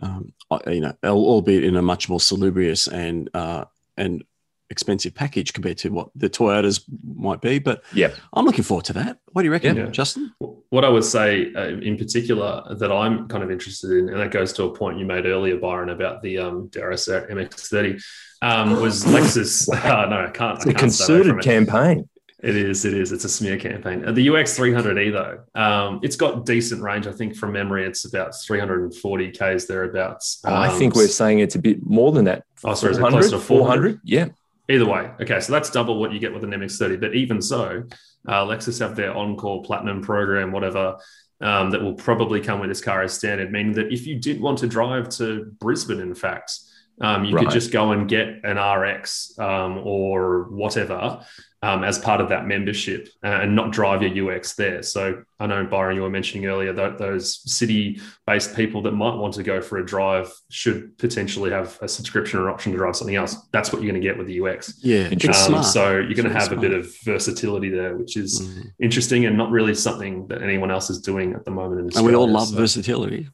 Um, 0.00 0.32
uh, 0.50 0.60
you 0.68 0.80
know, 0.80 0.94
albeit 1.04 1.64
in 1.64 1.76
a 1.76 1.82
much 1.82 2.08
more 2.08 2.20
salubrious 2.20 2.86
and 2.86 3.28
uh, 3.34 3.64
and 3.98 4.24
expensive 4.70 5.14
package 5.14 5.54
compared 5.54 5.78
to 5.78 5.88
what 5.88 6.10
the 6.14 6.28
Toyotas 6.28 6.82
might 7.02 7.40
be. 7.40 7.58
But 7.58 7.82
Yeah. 7.94 8.10
I'm 8.34 8.44
looking 8.44 8.64
forward 8.64 8.84
to 8.86 8.92
that. 8.94 9.18
What 9.32 9.42
do 9.42 9.46
you 9.46 9.52
reckon, 9.52 9.76
Yeah. 9.76 9.86
Justin? 9.86 10.32
What 10.70 10.84
I 10.84 10.90
would 10.90 11.04
say 11.04 11.52
uh, 11.54 11.68
in 11.68 11.96
particular 11.96 12.62
that 12.78 12.92
I'm 12.92 13.28
kind 13.28 13.42
of 13.42 13.50
interested 13.50 13.90
in, 13.92 14.10
and 14.10 14.20
that 14.20 14.30
goes 14.30 14.52
to 14.54 14.64
a 14.64 14.74
point 14.74 14.98
you 14.98 15.06
made 15.06 15.24
earlier, 15.24 15.56
Byron, 15.56 15.88
about 15.88 16.20
the 16.22 16.38
um, 16.38 16.68
dare 16.68 16.92
I 16.92 16.96
say 16.96 17.16
it, 17.18 17.30
MX30, 17.30 18.02
um, 18.42 18.78
was 18.80 19.04
Lexus. 19.14 19.68
Uh, 19.74 20.06
no, 20.10 20.26
I 20.26 20.30
can't. 20.30 20.58
It's 20.58 20.66
I 20.66 20.70
a 20.70 20.74
can't 20.74 20.92
stay 20.92 21.14
away 21.14 21.22
from 21.24 21.38
concerted 21.38 21.38
it. 21.38 21.42
campaign. 21.66 22.07
It 22.40 22.54
is. 22.54 22.84
It 22.84 22.94
is. 22.94 23.10
It's 23.10 23.24
a 23.24 23.28
smear 23.28 23.58
campaign. 23.58 24.04
Uh, 24.04 24.12
the 24.12 24.28
UX 24.30 24.56
300e 24.56 25.10
though, 25.12 25.60
um, 25.60 25.98
it's 26.04 26.14
got 26.14 26.46
decent 26.46 26.82
range. 26.82 27.08
I 27.08 27.12
think 27.12 27.34
from 27.34 27.52
memory, 27.52 27.84
it's 27.84 28.04
about 28.04 28.32
340 28.46 29.30
k's 29.32 29.66
thereabouts. 29.66 30.40
Oh, 30.44 30.52
I 30.54 30.68
Um, 30.68 30.78
think 30.78 30.94
we're 30.94 31.08
saying 31.08 31.40
it's 31.40 31.56
a 31.56 31.58
bit 31.58 31.84
more 31.84 32.12
than 32.12 32.26
that. 32.26 32.44
Oh, 32.64 32.74
sorry, 32.74 32.92
is 32.92 32.98
it 32.98 33.00
close 33.08 33.30
to 33.30 33.38
400? 33.38 33.98
400? 33.98 34.00
Yeah. 34.04 34.28
Either 34.70 34.86
way, 34.86 35.10
okay, 35.20 35.40
so 35.40 35.52
that's 35.52 35.70
double 35.70 35.98
what 35.98 36.12
you 36.12 36.20
get 36.20 36.32
with 36.32 36.44
an 36.44 36.50
MX30. 36.52 37.00
But 37.00 37.14
even 37.14 37.40
so, 37.42 37.82
uh, 38.28 38.44
Lexus 38.44 38.78
have 38.80 38.94
their 38.94 39.16
Encore 39.16 39.62
Platinum 39.62 40.02
program, 40.02 40.52
whatever, 40.52 40.96
um, 41.40 41.70
that 41.70 41.80
will 41.82 41.94
probably 41.94 42.40
come 42.40 42.60
with 42.60 42.68
this 42.68 42.80
car 42.80 43.02
as 43.02 43.14
standard, 43.14 43.50
meaning 43.50 43.72
that 43.72 43.92
if 43.92 44.06
you 44.06 44.16
did 44.16 44.40
want 44.40 44.58
to 44.58 44.66
drive 44.68 45.08
to 45.10 45.50
Brisbane, 45.58 46.00
in 46.00 46.14
fact, 46.14 46.52
um, 47.00 47.24
you 47.24 47.34
Right. 47.34 47.44
could 47.44 47.52
just 47.52 47.72
go 47.72 47.92
and 47.92 48.08
get 48.08 48.40
an 48.44 48.58
RX 48.58 49.32
um, 49.38 49.78
or 49.82 50.44
whatever 50.50 51.20
um, 51.62 51.82
as 51.82 51.98
part 51.98 52.20
of 52.20 52.28
that 52.28 52.46
membership 52.46 53.08
uh, 53.24 53.40
and 53.42 53.56
not 53.56 53.72
drive 53.72 54.00
your 54.02 54.30
UX 54.32 54.54
there. 54.54 54.80
So 54.82 55.22
I 55.40 55.46
know, 55.48 55.64
Byron, 55.64 55.96
you 55.96 56.02
were 56.02 56.10
mentioning 56.10 56.46
earlier 56.46 56.72
that 56.72 56.98
those 56.98 57.40
city 57.52 58.00
based 58.28 58.54
people 58.54 58.80
that 58.82 58.92
might 58.92 59.16
want 59.16 59.34
to 59.34 59.42
go 59.42 59.60
for 59.60 59.78
a 59.78 59.84
drive 59.84 60.32
should 60.50 60.96
potentially 60.98 61.50
have 61.50 61.76
a 61.82 61.88
subscription 61.88 62.38
or 62.38 62.48
option 62.48 62.70
to 62.72 62.78
drive 62.78 62.94
something 62.94 63.16
else. 63.16 63.36
That's 63.52 63.72
what 63.72 63.82
you're 63.82 63.90
going 63.90 64.00
to 64.00 64.06
get 64.08 64.16
with 64.16 64.28
the 64.28 64.40
UX. 64.40 64.78
Yeah, 64.84 65.08
Um, 65.10 65.32
smart. 65.32 65.64
so 65.64 65.90
you're 65.94 66.14
going 66.14 66.28
to 66.30 66.34
It's 66.36 66.46
have 66.48 66.56
a 66.56 66.60
bit 66.60 66.72
of 66.72 66.94
versatility 67.04 67.70
there, 67.70 67.96
which 67.96 68.16
is 68.16 68.40
Mhm. 68.40 68.66
interesting 68.78 69.26
and 69.26 69.36
not 69.36 69.50
really 69.50 69.74
something 69.74 70.28
that 70.28 70.42
anyone 70.42 70.70
else 70.70 70.90
is 70.90 71.00
doing 71.00 71.32
at 71.34 71.44
the 71.44 71.50
moment. 71.50 71.80
In 71.92 71.98
And 71.98 72.06
we 72.06 72.14
all 72.14 72.28
love 72.30 72.48
So, 72.48 72.56
versatility. 72.56 73.28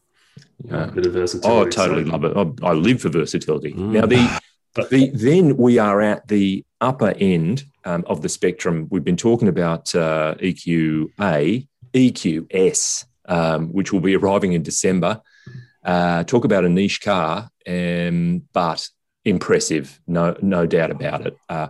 a 0.71 0.87
bit 0.91 1.05
of 1.05 1.13
versatility. 1.13 1.61
Oh, 1.61 1.67
I 1.67 1.69
totally 1.69 2.05
So- 2.07 2.11
love 2.17 2.25
it. 2.25 2.61
I, 2.63 2.69
I 2.69 2.73
live 2.73 3.03
for 3.03 3.11
versatility. 3.11 3.73
Mm. 3.73 3.93
Now, 3.93 4.07
the, 4.07 4.41
the 4.91 5.11
then 5.13 5.57
we 5.59 5.79
are 5.79 6.01
at 6.01 6.27
the 6.29 6.65
upper 6.85 7.15
end 7.19 7.65
um, 7.85 8.05
of 8.07 8.23
the 8.23 8.29
spectrum. 8.29 8.87
We've 8.91 9.03
been 9.05 9.17
talking 9.17 9.49
about 9.49 9.95
uh, 9.95 10.35
EQA, 10.41 11.67
EQS, 11.93 13.05
um, 13.27 13.69
which 13.73 13.93
will 13.93 14.01
be 14.01 14.15
arriving 14.15 14.53
in 14.53 14.63
December. 14.63 15.21
Uh, 15.85 16.25
talk 16.25 16.45
about 16.45 16.65
a 16.65 16.69
niche 16.69 17.01
car, 17.01 17.49
um, 17.67 18.43
but 18.53 18.89
impressive, 19.25 20.01
no 20.07 20.37
no 20.41 20.67
doubt 20.67 20.91
about 20.91 21.27
it. 21.27 21.37
Uh, 21.49 21.69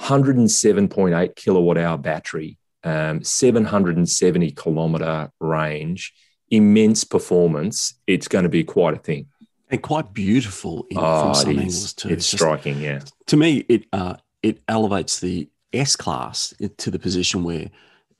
107.8 0.00 1.36
kilowatt 1.36 1.78
hour 1.78 1.96
battery, 1.98 2.58
um, 2.82 3.22
770 3.22 4.50
kilometer 4.52 5.30
range, 5.40 6.12
immense 6.50 7.04
performance. 7.04 7.94
It's 8.06 8.28
going 8.28 8.42
to 8.42 8.48
be 8.48 8.64
quite 8.64 8.94
a 8.94 8.98
thing. 8.98 9.26
and 9.70 9.80
quite 9.82 10.12
beautiful 10.12 10.86
in, 10.90 10.98
Oh, 10.98 11.22
from 11.22 11.34
some 11.34 11.58
angles 11.58 11.94
too. 11.94 12.08
It's 12.08 12.30
just- 12.30 12.42
striking, 12.42 12.80
yeah. 12.80 13.00
to 13.26 13.36
me, 13.36 13.64
it 13.68 13.86
uh, 13.92 14.16
it 14.44 14.62
elevates 14.68 15.20
the 15.20 15.48
S 15.72 15.96
class 15.96 16.52
to 16.76 16.90
the 16.90 16.98
position 16.98 17.44
where 17.44 17.70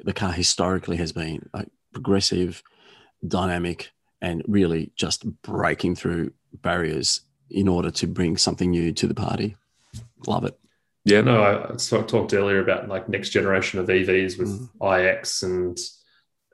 the 0.03 0.15
car 0.15 0.33
historically 0.33 0.97
has 0.97 1.13
been 1.13 1.51
like 1.53 1.69
progressive, 1.93 2.63
dynamic, 3.29 3.91
and 4.23 4.43
really 4.49 4.91
just 4.97 5.25
breaking 5.43 5.95
through 5.95 6.33
barriers 6.55 7.21
in 7.51 7.69
order 7.69 7.91
to 7.91 8.07
bring 8.07 8.39
something 8.39 8.71
new 8.71 8.91
to 8.91 9.07
the 9.07 9.15
party. 9.15 9.55
Love 10.27 10.47
it. 10.47 10.59
Yeah, 11.05 11.21
no, 11.21 11.43
I, 11.43 11.75
I 11.75 11.77
sort 11.77 12.01
of 12.01 12.09
talked 12.09 12.33
earlier 12.33 12.61
about 12.61 12.89
like 12.89 13.07
next 13.07 13.29
generation 13.29 13.79
of 13.79 13.89
EVs 13.89 14.39
with 14.39 14.49
Mm. 14.81 15.21
iX 15.21 15.43
and 15.43 15.79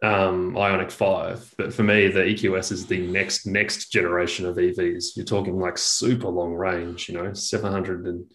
um, 0.02 0.54
Ioniq 0.54 0.90
5. 0.90 1.54
But 1.56 1.72
for 1.72 1.85
me, 1.85 2.09
the 2.09 2.24
EQS 2.24 2.72
is 2.72 2.87
the 2.87 3.06
next 3.06 3.46
next 3.46 3.92
generation 3.92 4.46
of 4.46 4.56
EVs. 4.56 5.14
You're 5.14 5.24
talking 5.24 5.61
like 5.61 5.78
super 5.78 6.28
long 6.28 6.54
range, 6.54 7.09
you 7.09 7.14
know, 7.14 7.33
770 7.33 8.26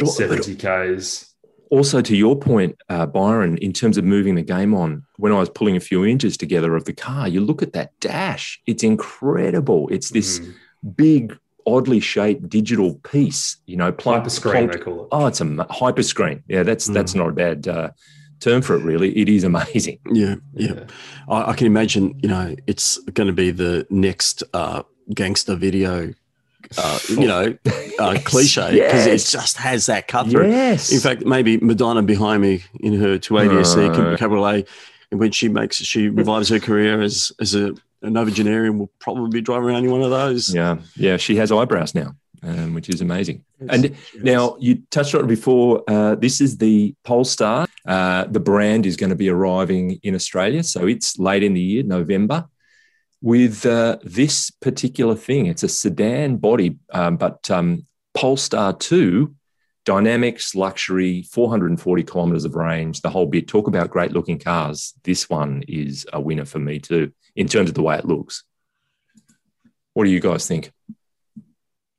but, 0.00 0.08
70 0.08 0.56
Ks. 0.56 1.34
Also, 1.70 2.02
to 2.02 2.14
your 2.14 2.38
point, 2.38 2.76
uh, 2.90 3.06
Byron, 3.06 3.56
in 3.58 3.72
terms 3.72 3.96
of 3.96 4.04
moving 4.04 4.34
the 4.34 4.42
game 4.42 4.74
on, 4.74 5.04
when 5.16 5.32
I 5.32 5.38
was 5.38 5.48
pulling 5.48 5.74
a 5.74 5.80
few 5.80 6.04
inches 6.04 6.36
together 6.36 6.76
of 6.76 6.84
the 6.84 6.92
car, 6.92 7.28
you 7.28 7.40
look 7.40 7.62
at 7.62 7.72
that 7.72 7.98
dash, 8.00 8.60
it's 8.66 8.82
incredible. 8.82 9.88
It's 9.90 10.10
this 10.10 10.40
mm. 10.40 10.54
big, 10.94 11.38
oddly 11.66 11.98
shaped 12.00 12.48
digital 12.50 12.96
piece, 12.96 13.56
you 13.64 13.78
know, 13.78 13.90
plunk, 13.90 14.24
hyperscreen, 14.24 14.70
they 14.70 14.78
call 14.78 15.04
it. 15.04 15.08
Oh, 15.12 15.26
it's 15.26 15.40
a 15.40 15.44
hyperscreen. 15.44 16.42
Yeah, 16.46 16.62
that's 16.62 16.90
mm. 16.90 16.94
that's 16.94 17.14
not 17.14 17.30
a 17.30 17.32
bad 17.32 17.66
uh, 17.66 17.90
term 18.42 18.60
for 18.60 18.74
it, 18.74 18.82
really. 18.82 19.16
It 19.16 19.30
is 19.30 19.44
amazing. 19.44 19.98
Yeah, 20.12 20.34
yeah. 20.52 20.74
yeah. 20.74 20.84
I, 21.28 21.52
I, 21.52 21.54
can 21.54 21.66
imagine, 21.66 22.20
you 22.22 22.28
know, 22.28 22.54
it's 22.66 22.98
going 23.12 23.28
to 23.28 23.32
be 23.32 23.50
the 23.50 23.86
next 23.88 24.42
uh, 24.52 24.82
gangster 25.14 25.54
video. 25.54 26.12
Uh, 26.76 26.98
you 27.08 27.26
know, 27.26 27.56
uh, 27.98 28.18
cliche 28.24 28.72
because 28.72 29.06
yes. 29.06 29.28
it 29.28 29.30
just 29.30 29.56
has 29.56 29.86
that 29.86 30.08
cut 30.08 30.28
through. 30.28 30.48
Yes. 30.48 30.92
In 30.92 31.00
fact, 31.00 31.24
maybe 31.24 31.58
Madonna 31.58 32.02
behind 32.02 32.42
me 32.42 32.64
in 32.80 32.94
her 32.94 33.18
280 33.18 33.62
SE 33.62 34.16
Cabriolet, 34.16 34.68
and 35.10 35.20
when 35.20 35.30
she 35.30 35.48
makes 35.48 35.76
she 35.76 36.08
revives 36.08 36.48
her 36.48 36.58
career 36.60 37.00
as 37.02 37.32
as 37.40 37.54
a, 37.54 37.68
a 38.02 38.08
novagenarian, 38.08 38.78
will 38.78 38.90
probably 38.98 39.30
be 39.30 39.40
driving 39.40 39.68
around 39.68 39.84
in 39.84 39.90
one 39.90 40.02
of 40.02 40.10
those. 40.10 40.54
Yeah, 40.54 40.78
yeah. 40.96 41.16
She 41.16 41.36
has 41.36 41.52
eyebrows 41.52 41.94
now 41.94 42.14
um, 42.42 42.74
which 42.74 42.88
is 42.88 43.00
amazing. 43.00 43.44
Yes, 43.60 43.68
and 43.70 43.84
yes. 43.84 43.98
now 44.16 44.56
you 44.58 44.82
touched 44.90 45.14
on 45.14 45.24
it 45.24 45.28
before. 45.28 45.82
Uh, 45.88 46.14
this 46.16 46.40
is 46.40 46.58
the 46.58 46.94
Polestar. 47.04 47.66
Uh, 47.86 48.24
the 48.24 48.40
brand 48.40 48.86
is 48.86 48.96
going 48.96 49.10
to 49.10 49.16
be 49.16 49.28
arriving 49.28 50.00
in 50.02 50.14
Australia, 50.14 50.62
so 50.62 50.86
it's 50.86 51.18
late 51.18 51.42
in 51.42 51.54
the 51.54 51.60
year, 51.60 51.82
November. 51.82 52.46
With 53.22 53.64
uh, 53.64 53.98
this 54.02 54.50
particular 54.50 55.14
thing, 55.14 55.46
it's 55.46 55.62
a 55.62 55.68
sedan 55.68 56.38
body, 56.38 56.76
um, 56.92 57.16
but 57.16 57.48
um, 57.50 57.86
Polestar 58.14 58.72
Two, 58.72 59.36
dynamics, 59.84 60.54
luxury, 60.56 61.22
440 61.22 62.02
kilometers 62.02 62.44
of 62.44 62.56
range, 62.56 63.00
the 63.00 63.10
whole 63.10 63.26
bit. 63.26 63.46
Talk 63.46 63.68
about 63.68 63.90
great 63.90 64.12
looking 64.12 64.40
cars. 64.40 64.94
This 65.04 65.30
one 65.30 65.62
is 65.68 66.04
a 66.12 66.20
winner 66.20 66.44
for 66.44 66.58
me 66.58 66.80
too, 66.80 67.12
in 67.36 67.46
terms 67.46 67.68
of 67.68 67.76
the 67.76 67.82
way 67.82 67.96
it 67.96 68.04
looks. 68.04 68.42
What 69.94 70.04
do 70.04 70.10
you 70.10 70.20
guys 70.20 70.48
think? 70.48 70.72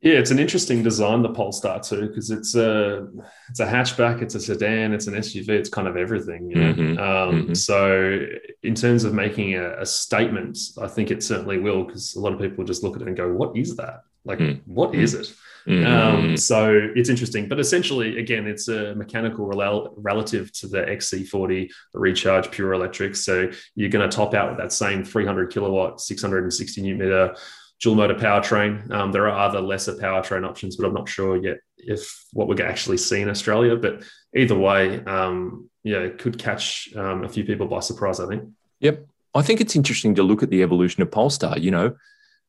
Yeah, 0.03 0.15
it's 0.15 0.31
an 0.31 0.39
interesting 0.39 0.83
design, 0.83 1.21
the 1.21 1.29
Polestar 1.29 1.79
Two, 1.79 2.09
because 2.09 2.29
it's 2.29 2.55
a 2.55 3.07
it's 3.49 3.61
a 3.61 3.65
hatchback, 3.65 4.21
it's 4.21 4.35
a 4.35 4.39
sedan, 4.39 4.93
it's 4.93 5.07
an 5.07 5.13
SUV, 5.13 5.47
it's 5.47 5.69
kind 5.69 5.87
of 5.87 5.95
everything. 5.95 6.49
You 6.49 6.55
know? 6.57 6.73
mm-hmm. 6.73 6.99
Um, 6.99 7.43
mm-hmm. 7.43 7.53
So, 7.53 8.19
in 8.63 8.75
terms 8.75 9.05
of 9.05 9.13
making 9.13 9.55
a, 9.55 9.79
a, 9.79 9.85
statement, 9.85 10.57
I 10.81 10.87
think 10.87 11.09
it 11.09 11.23
certainly 11.23 11.57
will, 11.57 11.85
because 11.85 12.15
a 12.15 12.19
lot 12.19 12.33
of 12.33 12.39
people 12.39 12.65
just 12.65 12.83
look 12.83 12.97
at 12.97 13.01
it 13.01 13.07
and 13.07 13.15
go, 13.15 13.31
"What 13.31 13.55
is 13.55 13.77
that? 13.77 14.01
Like, 14.25 14.39
mm. 14.39 14.61
what 14.65 14.93
is 14.93 15.13
it?" 15.13 15.33
Mm-hmm. 15.67 15.87
Um, 15.87 16.35
so 16.35 16.77
it's 16.95 17.07
interesting, 17.07 17.47
but 17.47 17.57
essentially, 17.57 18.19
again, 18.19 18.45
it's 18.45 18.67
a 18.67 18.93
mechanical 18.95 19.45
rel- 19.45 19.93
relative 19.95 20.51
to 20.59 20.67
the 20.67 20.79
XC40, 20.79 21.71
the 21.93 21.99
recharge 21.99 22.51
pure 22.51 22.73
electric. 22.73 23.15
So 23.15 23.49
you're 23.75 23.89
going 23.89 24.09
to 24.09 24.13
top 24.13 24.33
out 24.33 24.49
with 24.49 24.57
that 24.57 24.73
same 24.73 25.05
300 25.05 25.53
kilowatt, 25.53 26.01
660 26.01 26.81
newton 26.81 26.99
meter 26.99 27.35
dual 27.83 27.95
motor 27.95 28.15
powertrain. 28.15 28.89
Um, 28.91 29.11
there 29.11 29.27
are 29.27 29.37
other 29.37 29.59
lesser 29.59 29.93
powertrain 29.95 30.47
options, 30.47 30.77
but 30.77 30.87
I'm 30.87 30.93
not 30.93 31.09
sure 31.09 31.35
yet 31.35 31.57
if 31.77 32.25
what 32.31 32.47
we're 32.47 32.65
actually 32.65 32.97
see 32.97 33.21
in 33.21 33.29
Australia. 33.29 33.75
But 33.75 34.03
either 34.33 34.57
way, 34.57 35.03
um, 35.03 35.69
yeah, 35.83 35.97
it 35.97 36.17
could 36.17 36.39
catch 36.39 36.95
um, 36.95 37.25
a 37.25 37.29
few 37.29 37.43
people 37.43 37.67
by 37.67 37.81
surprise. 37.81 38.21
I 38.21 38.27
think. 38.27 38.45
Yep, 38.79 39.05
I 39.35 39.41
think 39.41 39.59
it's 39.59 39.75
interesting 39.75 40.15
to 40.15 40.23
look 40.23 40.41
at 40.41 40.49
the 40.49 40.63
evolution 40.63 41.03
of 41.03 41.11
Polestar. 41.11 41.59
You 41.59 41.71
know, 41.71 41.95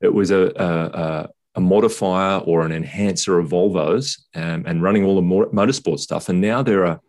it 0.00 0.14
was 0.14 0.30
a, 0.30 0.52
a, 0.54 1.28
a 1.56 1.60
modifier 1.60 2.38
or 2.38 2.64
an 2.64 2.70
enhancer 2.70 3.40
of 3.40 3.48
Volvos 3.48 4.20
um, 4.36 4.64
and 4.66 4.82
running 4.84 5.04
all 5.04 5.16
the 5.16 5.50
motorsport 5.52 5.98
stuff, 5.98 6.28
and 6.28 6.40
now 6.40 6.62
they're 6.62 6.84
a, 6.84 7.00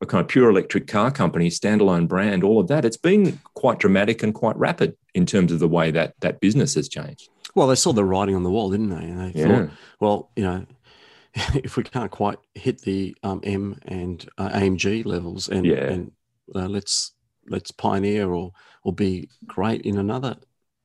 a 0.00 0.06
kind 0.06 0.22
of 0.22 0.28
pure 0.28 0.48
electric 0.48 0.86
car 0.86 1.10
company, 1.10 1.50
standalone 1.50 2.08
brand, 2.08 2.44
all 2.44 2.58
of 2.58 2.68
that. 2.68 2.86
It's 2.86 2.96
been 2.96 3.40
quite 3.52 3.78
dramatic 3.78 4.22
and 4.22 4.34
quite 4.34 4.56
rapid 4.56 4.96
in 5.12 5.26
terms 5.26 5.52
of 5.52 5.58
the 5.58 5.68
way 5.68 5.90
that 5.90 6.14
that 6.20 6.40
business 6.40 6.74
has 6.76 6.88
changed. 6.88 7.28
Well, 7.54 7.68
they 7.68 7.74
saw 7.74 7.92
the 7.92 8.04
writing 8.04 8.34
on 8.34 8.42
the 8.42 8.50
wall, 8.50 8.70
didn't 8.70 8.90
they? 8.90 9.04
And 9.04 9.20
they 9.20 9.40
yeah. 9.40 9.46
thought, 9.46 9.70
well, 10.00 10.30
you 10.36 10.44
know, 10.44 10.66
if 11.34 11.76
we 11.76 11.82
can't 11.82 12.10
quite 12.10 12.38
hit 12.54 12.80
the 12.82 13.16
um, 13.22 13.40
M 13.42 13.78
and 13.86 14.28
uh, 14.38 14.50
AMG 14.50 15.04
levels, 15.04 15.48
and, 15.48 15.66
yeah. 15.66 15.84
and 15.84 16.12
uh, 16.54 16.66
let's 16.66 17.12
let's 17.48 17.70
pioneer 17.70 18.32
or 18.32 18.52
or 18.82 18.92
be 18.92 19.28
great 19.46 19.82
in 19.82 19.98
another 19.98 20.36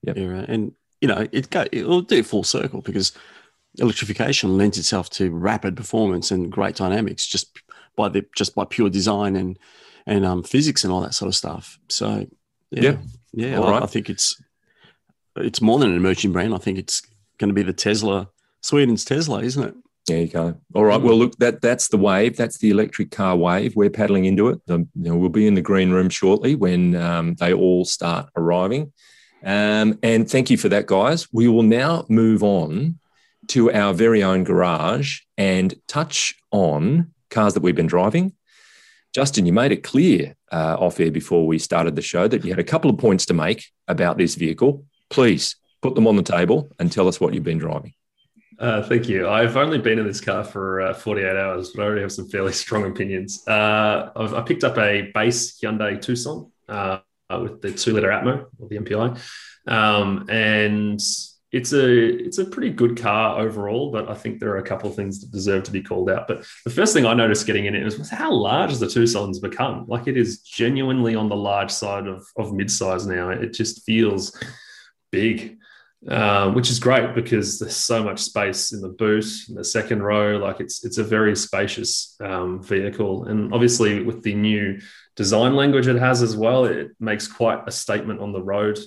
yep. 0.04 0.18
era, 0.18 0.46
and 0.48 0.74
you 1.02 1.08
know, 1.08 1.28
it 1.32 1.50
go 1.50 1.66
it'll 1.72 2.02
do 2.02 2.24
full 2.24 2.44
circle 2.44 2.82
because 2.82 3.14
electrification 3.78 4.58
lends 4.58 4.78
itself 4.78 5.10
to 5.12 5.30
rapid 5.32 5.78
performance 5.78 6.32
and 6.32 6.52
great 6.52 6.76
dynamics 6.76 7.26
just 7.28 7.60
by 7.96 8.10
the 8.10 8.26
just 8.36 8.56
by 8.56 8.66
pure 8.66 8.90
design 8.90 9.36
and 9.36 9.60
and 10.06 10.26
um, 10.26 10.44
physics 10.44 10.84
and 10.84 10.92
all 10.92 11.02
that 11.02 11.14
sort 11.14 11.28
of 11.28 11.36
stuff. 11.36 11.80
So 11.90 12.28
yeah, 12.72 12.82
yeah, 12.82 12.98
yeah 13.34 13.60
I, 13.60 13.72
right. 13.72 13.84
I 13.84 13.86
think 13.86 14.10
it's 14.10 14.42
it's 15.40 15.62
more 15.62 15.80
than 15.80 15.90
an 15.90 15.96
emerging 15.96 16.32
brand. 16.32 16.54
I 16.54 16.58
think 16.58 16.78
it's 16.78 17.02
going 17.38 17.50
to 17.50 17.54
be 17.54 17.64
the 17.64 17.74
Tesla, 17.74 18.30
Sweden's 18.62 19.06
Tesla, 19.06 19.42
isn't 19.42 19.64
it? 19.64 19.76
There 20.08 20.22
you 20.22 20.28
go. 20.28 20.60
All 20.74 20.86
right. 20.86 21.00
Well, 21.00 21.16
look, 21.16 21.38
that 21.38 21.62
that's 21.62 21.90
the 21.90 21.98
wave. 21.98 22.36
That's 22.36 22.58
the 22.58 22.72
electric 22.72 23.12
car 23.12 23.36
wave. 23.36 23.76
We're 23.76 23.92
paddling 23.92 24.26
into 24.26 24.50
it. 24.50 24.60
The, 24.66 24.80
you 24.80 24.88
know, 24.96 25.16
we'll 25.16 25.30
be 25.30 25.46
in 25.46 25.54
the 25.54 25.62
green 25.62 25.92
room 25.92 26.10
shortly 26.10 26.56
when 26.56 26.96
um, 26.96 27.36
they 27.36 27.54
all 27.54 27.86
start 27.86 28.30
arriving. 28.36 28.92
Um, 29.44 30.00
and 30.02 30.30
thank 30.30 30.50
you 30.50 30.58
for 30.58 30.70
that, 30.70 30.88
guys. 30.88 31.32
We 31.32 31.48
will 31.48 31.64
now 31.64 32.06
move 32.10 32.44
on 32.44 32.98
to 33.50 33.72
our 33.72 33.94
very 33.94 34.24
own 34.24 34.44
garage 34.44 35.20
and 35.38 35.76
touch 35.88 36.36
on 36.52 37.14
cars 37.30 37.54
that 37.54 37.64
we've 37.64 37.76
been 37.76 37.88
driving. 37.88 38.34
Justin, 39.14 39.46
you 39.46 39.54
made 39.54 39.72
it 39.72 39.84
clear 39.84 40.36
uh, 40.52 40.76
off 40.80 41.00
air 41.00 41.12
before 41.12 41.48
we 41.48 41.60
started 41.60 41.96
the 41.96 42.02
show 42.02 42.28
that 42.28 42.44
you 42.44 42.52
had 42.52 42.60
a 42.60 42.64
couple 42.64 42.90
of 42.90 42.98
points 42.98 43.26
to 43.28 43.34
make 43.34 43.66
about 43.88 44.18
this 44.18 44.36
vehicle 44.36 44.86
please 45.10 45.56
put 45.82 45.96
them 45.96 46.08
on 46.08 46.16
the 46.16 46.24
table 46.24 46.70
and 46.80 46.92
tell 46.92 47.08
us 47.08 47.20
what 47.20 47.34
you've 47.34 47.44
been 47.44 47.58
driving. 47.58 47.94
Uh, 48.60 48.84
thank 48.84 49.08
you. 49.08 49.30
I've 49.30 49.56
only 49.56 49.78
been 49.78 50.00
in 50.00 50.06
this 50.06 50.20
car 50.20 50.44
for 50.44 50.82
uh, 50.82 50.94
48 50.94 51.38
hours, 51.38 51.70
but 51.70 51.82
I 51.82 51.86
already 51.86 52.02
have 52.02 52.12
some 52.12 52.28
fairly 52.28 52.52
strong 52.64 52.86
opinions. 52.86 53.48
Uh, 53.48 54.10
i 54.16 54.42
picked 54.42 54.64
up 54.66 54.78
a 54.78 55.12
base 55.14 55.60
Hyundai 55.60 56.02
Tucson 56.02 56.52
uh, 56.68 57.00
with 57.30 57.62
the 57.62 57.72
two 57.72 57.94
liter 57.94 58.10
Atmo 58.10 58.46
or 58.60 58.68
the 58.68 58.78
MPI, 58.78 59.18
um, 59.68 60.26
and 60.30 61.00
it's 61.52 61.74
a 61.74 62.08
it's 62.08 62.38
a 62.38 62.46
pretty 62.46 62.70
good 62.70 62.98
car 62.98 63.40
overall. 63.40 63.92
But 63.92 64.10
I 64.10 64.14
think 64.14 64.40
there 64.40 64.50
are 64.50 64.58
a 64.58 64.64
couple 64.64 64.90
of 64.90 64.96
things 64.96 65.22
that 65.22 65.32
deserve 65.32 65.64
to 65.64 65.72
be 65.72 65.82
called 65.82 66.10
out. 66.10 66.28
But 66.28 66.46
the 66.66 66.72
first 66.72 66.94
thing 66.94 67.06
I 67.06 67.14
noticed 67.14 67.48
getting 67.48 67.66
in 67.66 67.76
it 67.76 67.86
was 67.86 68.10
how 68.10 68.34
large 68.34 68.78
the 68.78 68.90
Tucson's 68.90 69.40
become. 69.40 69.86
Like 69.88 70.08
it 70.08 70.18
is 70.18 70.40
genuinely 70.42 71.16
on 71.16 71.30
the 71.30 71.36
large 71.36 71.72
side 71.72 72.08
of 72.08 72.28
of 72.36 72.52
midsize 72.52 73.08
now. 73.08 73.30
It 73.30 73.54
just 73.54 73.86
feels 73.86 74.38
big, 75.12 75.58
uh, 76.08 76.52
which 76.52 76.70
is 76.70 76.80
great 76.80 77.14
because 77.16 77.60
there's 77.60 77.76
so 77.76 78.04
much 78.04 78.20
space 78.20 78.72
in 78.72 78.82
the 78.82 78.90
boot, 78.90 79.26
in 79.50 79.56
the 79.56 79.64
second 79.64 80.02
row. 80.02 80.38
Like 80.38 80.60
it's 80.60 80.86
it's 80.86 80.98
a 80.98 81.04
very 81.04 81.36
spacious 81.36 82.16
um, 82.22 82.64
vehicle, 82.64 83.26
and 83.26 83.54
obviously 83.54 84.04
with 84.04 84.24
the 84.24 84.34
new 84.34 84.80
design 85.16 85.56
language 85.56 85.88
it 85.88 85.98
has 85.98 86.22
as 86.22 86.38
well, 86.38 86.66
it 86.66 86.92
makes 87.00 87.28
quite 87.28 87.62
a 87.68 87.72
statement 87.72 88.22
on 88.22 88.32
the 88.32 88.42
road. 88.42 88.80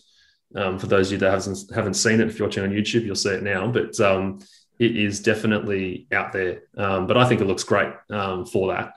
Um, 0.54 0.78
for 0.78 0.86
those 0.86 1.08
of 1.08 1.12
you 1.12 1.18
that 1.18 1.30
haven't 1.30 1.70
haven't 1.74 1.94
seen 1.94 2.20
it, 2.20 2.28
if 2.28 2.38
you're 2.38 2.48
watching 2.48 2.64
on 2.64 2.70
YouTube, 2.70 3.04
you'll 3.04 3.14
see 3.16 3.30
it 3.30 3.42
now. 3.42 3.70
But 3.70 3.98
um, 4.00 4.40
it 4.78 4.96
is 4.96 5.20
definitely 5.20 6.06
out 6.12 6.32
there. 6.32 6.62
Um, 6.76 7.06
but 7.06 7.16
I 7.16 7.28
think 7.28 7.40
it 7.40 7.46
looks 7.46 7.64
great 7.64 7.92
um, 8.10 8.46
for 8.46 8.74
that. 8.74 8.94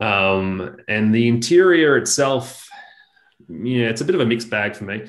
Um, 0.00 0.78
and 0.88 1.14
the 1.14 1.28
interior 1.28 1.96
itself, 1.96 2.68
yeah, 3.48 3.88
it's 3.88 4.00
a 4.00 4.04
bit 4.04 4.14
of 4.14 4.20
a 4.20 4.26
mixed 4.26 4.48
bag 4.48 4.76
for 4.76 4.84
me. 4.84 5.06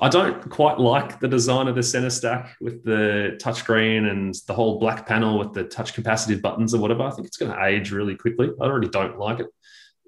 I 0.00 0.08
don't 0.08 0.50
quite 0.50 0.78
like 0.78 1.20
the 1.20 1.28
design 1.28 1.68
of 1.68 1.74
the 1.74 1.82
center 1.82 2.10
stack 2.10 2.56
with 2.60 2.84
the 2.84 3.38
touchscreen 3.40 4.10
and 4.10 4.34
the 4.46 4.54
whole 4.54 4.78
black 4.78 5.06
panel 5.06 5.38
with 5.38 5.52
the 5.52 5.64
touch 5.64 5.94
capacitive 5.94 6.42
buttons 6.42 6.74
or 6.74 6.80
whatever. 6.80 7.02
I 7.02 7.10
think 7.10 7.26
it's 7.26 7.36
going 7.36 7.52
to 7.52 7.64
age 7.64 7.90
really 7.90 8.16
quickly. 8.16 8.50
I 8.60 8.66
really 8.66 8.88
don't 8.88 9.18
like 9.18 9.40
it, 9.40 9.46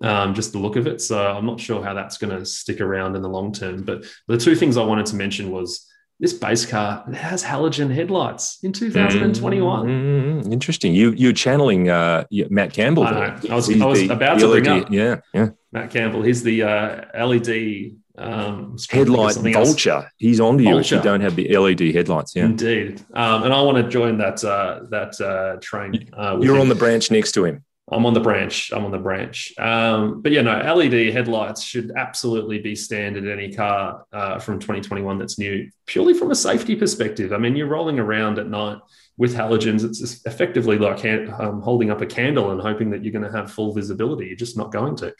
um, 0.02 0.34
just 0.34 0.52
the 0.52 0.58
look 0.58 0.76
of 0.76 0.86
it. 0.86 1.00
So 1.00 1.18
I'm 1.18 1.46
not 1.46 1.60
sure 1.60 1.82
how 1.82 1.94
that's 1.94 2.18
going 2.18 2.36
to 2.36 2.44
stick 2.44 2.80
around 2.80 3.16
in 3.16 3.22
the 3.22 3.28
long 3.28 3.52
term. 3.52 3.82
But 3.82 4.04
the 4.28 4.38
two 4.38 4.54
things 4.54 4.76
I 4.76 4.84
wanted 4.84 5.06
to 5.06 5.16
mention 5.16 5.50
was 5.50 5.86
this 6.18 6.32
base 6.32 6.64
car 6.64 7.04
has 7.12 7.44
halogen 7.44 7.92
headlights 7.92 8.58
in 8.62 8.72
2021. 8.72 9.86
Mm, 9.86 10.52
interesting. 10.52 10.94
You 10.94 11.12
you're 11.12 11.32
channeling 11.32 11.90
uh, 11.90 12.24
Matt 12.48 12.72
Campbell. 12.72 13.04
I, 13.04 13.38
I 13.50 13.54
was, 13.54 13.70
I 13.70 13.84
was 13.84 14.00
the, 14.00 14.08
about 14.10 14.38
to 14.40 14.48
bring 14.48 14.66
up. 14.66 14.90
Yeah, 14.90 15.20
yeah. 15.34 15.50
Matt 15.72 15.90
Campbell. 15.90 16.22
He's 16.22 16.42
the 16.42 16.62
uh, 16.62 17.26
LED 17.26 17.96
um, 18.18 18.76
headlight 18.90 19.36
vulture. 19.36 19.90
Else. 19.90 20.04
He's 20.16 20.40
on 20.40 20.58
to 20.58 20.64
you 20.64 20.70
vulture. 20.70 20.96
if 20.96 20.98
you 20.98 21.04
don't 21.04 21.20
have 21.20 21.36
the 21.36 21.56
LED 21.56 21.94
headlights. 21.94 22.34
Yeah, 22.34 22.46
indeed. 22.46 23.04
Um, 23.14 23.44
and 23.44 23.52
I 23.52 23.62
want 23.62 23.76
to 23.78 23.88
join 23.88 24.18
that 24.18 24.42
uh, 24.44 24.80
that 24.90 25.20
uh, 25.20 25.58
train. 25.60 26.08
Uh, 26.12 26.38
You're 26.40 26.56
him. 26.56 26.62
on 26.62 26.68
the 26.68 26.74
branch 26.74 27.10
next 27.10 27.32
to 27.32 27.44
him. 27.44 27.64
I'm 27.90 28.04
on 28.04 28.14
the 28.14 28.20
branch. 28.20 28.72
I'm 28.72 28.84
on 28.84 28.90
the 28.90 28.98
branch. 28.98 29.54
Um, 29.58 30.20
but 30.20 30.32
yeah, 30.32 30.42
no, 30.42 30.58
LED 30.58 31.12
headlights 31.12 31.62
should 31.62 31.92
absolutely 31.96 32.58
be 32.58 32.74
standard 32.74 33.24
in 33.24 33.30
any 33.30 33.52
car 33.52 34.04
uh, 34.12 34.40
from 34.40 34.58
2021 34.58 35.18
that's 35.18 35.38
new, 35.38 35.70
purely 35.86 36.12
from 36.12 36.32
a 36.32 36.34
safety 36.34 36.74
perspective. 36.74 37.32
I 37.32 37.38
mean, 37.38 37.54
you're 37.54 37.68
rolling 37.68 38.00
around 38.00 38.40
at 38.40 38.48
night 38.48 38.78
with 39.18 39.36
halogens. 39.36 39.84
It's 39.84 40.26
effectively 40.26 40.78
like 40.78 40.98
hand, 40.98 41.32
um, 41.38 41.60
holding 41.60 41.90
up 41.90 42.00
a 42.00 42.06
candle 42.06 42.50
and 42.50 42.60
hoping 42.60 42.90
that 42.90 43.04
you're 43.04 43.12
going 43.12 43.30
to 43.30 43.36
have 43.36 43.52
full 43.52 43.72
visibility. 43.72 44.26
You're 44.26 44.36
just 44.36 44.56
not 44.56 44.72
going 44.72 44.96
to. 44.96 45.14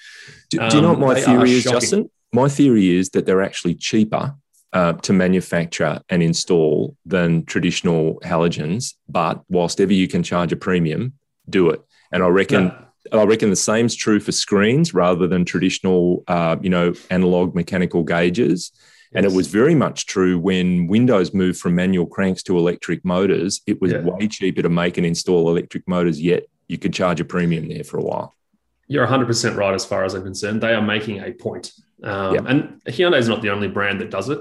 Do, 0.51 0.69
do 0.69 0.77
you 0.77 0.83
know 0.83 0.91
what 0.91 0.99
my 0.99 1.15
um, 1.15 1.25
theory 1.25 1.53
is, 1.53 1.63
shocking. 1.63 1.81
Justin? 1.81 2.11
My 2.37 2.51
theory 2.51 2.95
is 2.95 3.09
that 3.11 3.25
they're 3.25 3.41
actually 3.41 3.77
cheaper 3.77 4.35
uh, 4.75 4.93
to 4.93 5.13
manufacture 5.15 6.03
and 6.11 6.23
install 6.23 6.95
than 7.07 7.47
traditional 7.47 8.21
halogens. 8.21 8.93
But 9.09 9.43
whilst 9.49 9.81
ever 9.81 9.95
you 9.95 10.07
can 10.07 10.23
charge 10.23 10.53
a 10.53 10.57
premium, 10.57 11.15
do 11.49 11.71
it. 11.71 11.81
And 12.13 12.23
I 12.23 12.29
reckon. 12.29 12.65
Yeah. 12.65 12.83
I 13.13 13.23
reckon 13.23 13.51
the 13.51 13.57
same's 13.57 13.95
true 13.95 14.19
for 14.19 14.33
screens 14.33 14.93
rather 14.93 15.29
than 15.29 15.45
traditional, 15.45 16.25
uh, 16.27 16.57
you 16.61 16.69
know, 16.69 16.93
analog 17.09 17.55
mechanical 17.55 18.03
gauges. 18.03 18.73
And 19.15 19.25
it 19.25 19.31
was 19.31 19.47
very 19.47 19.77
much 19.77 20.07
true 20.07 20.41
when 20.41 20.89
Windows 20.89 21.33
moved 21.33 21.61
from 21.61 21.77
manual 21.77 22.07
cranks 22.07 22.43
to 22.43 22.59
electric 22.59 23.05
motors. 23.05 23.63
It 23.65 23.81
was 23.81 23.93
yeah. 23.93 24.01
way 24.01 24.27
cheaper 24.27 24.61
to 24.61 24.69
make 24.69 24.97
and 24.97 25.07
install 25.07 25.49
electric 25.49 25.87
motors, 25.87 26.21
yet 26.21 26.47
you 26.67 26.79
could 26.79 26.93
charge 26.93 27.21
a 27.21 27.25
premium 27.25 27.69
there 27.69 27.85
for 27.85 27.99
a 27.99 28.03
while. 28.03 28.35
You're 28.89 29.07
100% 29.07 29.57
right 29.57 29.75
as 29.75 29.85
far 29.85 30.05
as 30.05 30.15
I'm 30.15 30.25
concerned. 30.25 30.61
They 30.61 30.75
are 30.75 30.83
making 30.83 31.21
a 31.21 31.31
point. 31.31 31.73
Um, 32.03 32.35
yep. 32.35 32.45
And 32.47 32.85
Hyundai 32.85 33.19
is 33.19 33.29
not 33.29 33.43
the 33.43 33.51
only 33.51 33.69
brand 33.69 34.01
that 34.01 34.11
does 34.11 34.29
it. 34.29 34.41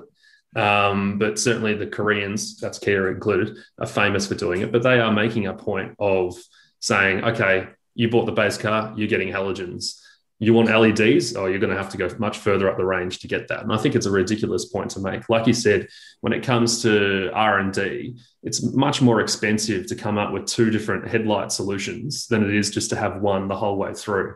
Um, 0.55 1.19
but 1.19 1.37
certainly 1.37 1.73
the 1.73 1.87
Koreans, 1.87 2.59
that's 2.59 2.79
Kia 2.79 3.09
included, 3.09 3.57
are 3.77 3.87
famous 3.87 4.27
for 4.27 4.35
doing 4.35 4.61
it. 4.61 4.71
But 4.71 4.83
they 4.83 4.99
are 4.99 5.11
making 5.11 5.47
a 5.47 5.53
point 5.53 5.95
of 5.99 6.35
saying, 6.79 7.23
okay, 7.23 7.67
you 7.93 8.09
bought 8.09 8.25
the 8.25 8.31
base 8.31 8.57
car, 8.57 8.93
you're 8.95 9.07
getting 9.07 9.29
halogens. 9.29 10.01
You 10.37 10.53
want 10.53 10.67
LEDs, 10.67 11.35
oh, 11.37 11.45
you're 11.45 11.59
going 11.59 11.71
to 11.71 11.81
have 11.81 11.91
to 11.91 11.97
go 11.97 12.09
much 12.19 12.37
further 12.39 12.69
up 12.69 12.75
the 12.75 12.85
range 12.85 13.19
to 13.19 13.27
get 13.27 13.47
that. 13.47 13.63
And 13.63 13.71
I 13.71 13.77
think 13.77 13.95
it's 13.95 14.05
a 14.05 14.11
ridiculous 14.11 14.65
point 14.65 14.91
to 14.91 14.99
make. 14.99 15.29
Like 15.29 15.47
you 15.47 15.53
said, 15.53 15.87
when 16.19 16.33
it 16.33 16.43
comes 16.43 16.81
to 16.81 17.31
R 17.33 17.59
and 17.59 17.71
D, 17.71 18.17
it's 18.43 18.61
much 18.61 19.01
more 19.01 19.21
expensive 19.21 19.87
to 19.87 19.95
come 19.95 20.17
up 20.17 20.33
with 20.33 20.45
two 20.45 20.71
different 20.71 21.07
headlight 21.07 21.53
solutions 21.53 22.27
than 22.27 22.43
it 22.43 22.53
is 22.53 22.69
just 22.69 22.89
to 22.89 22.97
have 22.97 23.21
one 23.21 23.47
the 23.47 23.55
whole 23.55 23.77
way 23.77 23.93
through, 23.93 24.35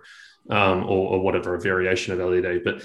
um, 0.50 0.86
or, 0.86 1.16
or 1.16 1.20
whatever 1.20 1.56
a 1.56 1.60
variation 1.60 2.14
of 2.14 2.20
LED. 2.20 2.64
But 2.64 2.82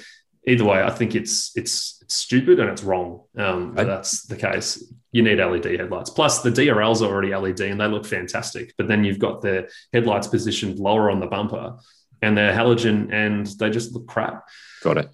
either 0.46 0.64
way, 0.64 0.82
I 0.82 0.90
think 0.90 1.14
it's 1.14 1.52
it's, 1.56 2.00
it's 2.02 2.14
stupid 2.14 2.60
and 2.60 2.70
it's 2.70 2.82
wrong. 2.82 3.22
Um, 3.36 3.74
I, 3.76 3.84
that's 3.84 4.26
the 4.26 4.36
case. 4.36 4.82
You 5.12 5.22
need 5.22 5.38
LED 5.38 5.64
headlights. 5.64 6.10
Plus, 6.10 6.42
the 6.42 6.50
DRLs 6.50 7.02
are 7.02 7.10
already 7.10 7.34
LED 7.34 7.60
and 7.60 7.80
they 7.80 7.86
look 7.86 8.04
fantastic. 8.04 8.74
But 8.76 8.88
then 8.88 9.04
you've 9.04 9.18
got 9.18 9.42
the 9.42 9.68
headlights 9.92 10.26
positioned 10.26 10.78
lower 10.78 11.10
on 11.10 11.20
the 11.20 11.26
bumper, 11.26 11.76
and 12.22 12.36
they're 12.36 12.54
halogen 12.54 13.12
and 13.12 13.46
they 13.46 13.70
just 13.70 13.92
look 13.92 14.06
crap. 14.06 14.44
Got 14.82 14.98
it. 14.98 15.08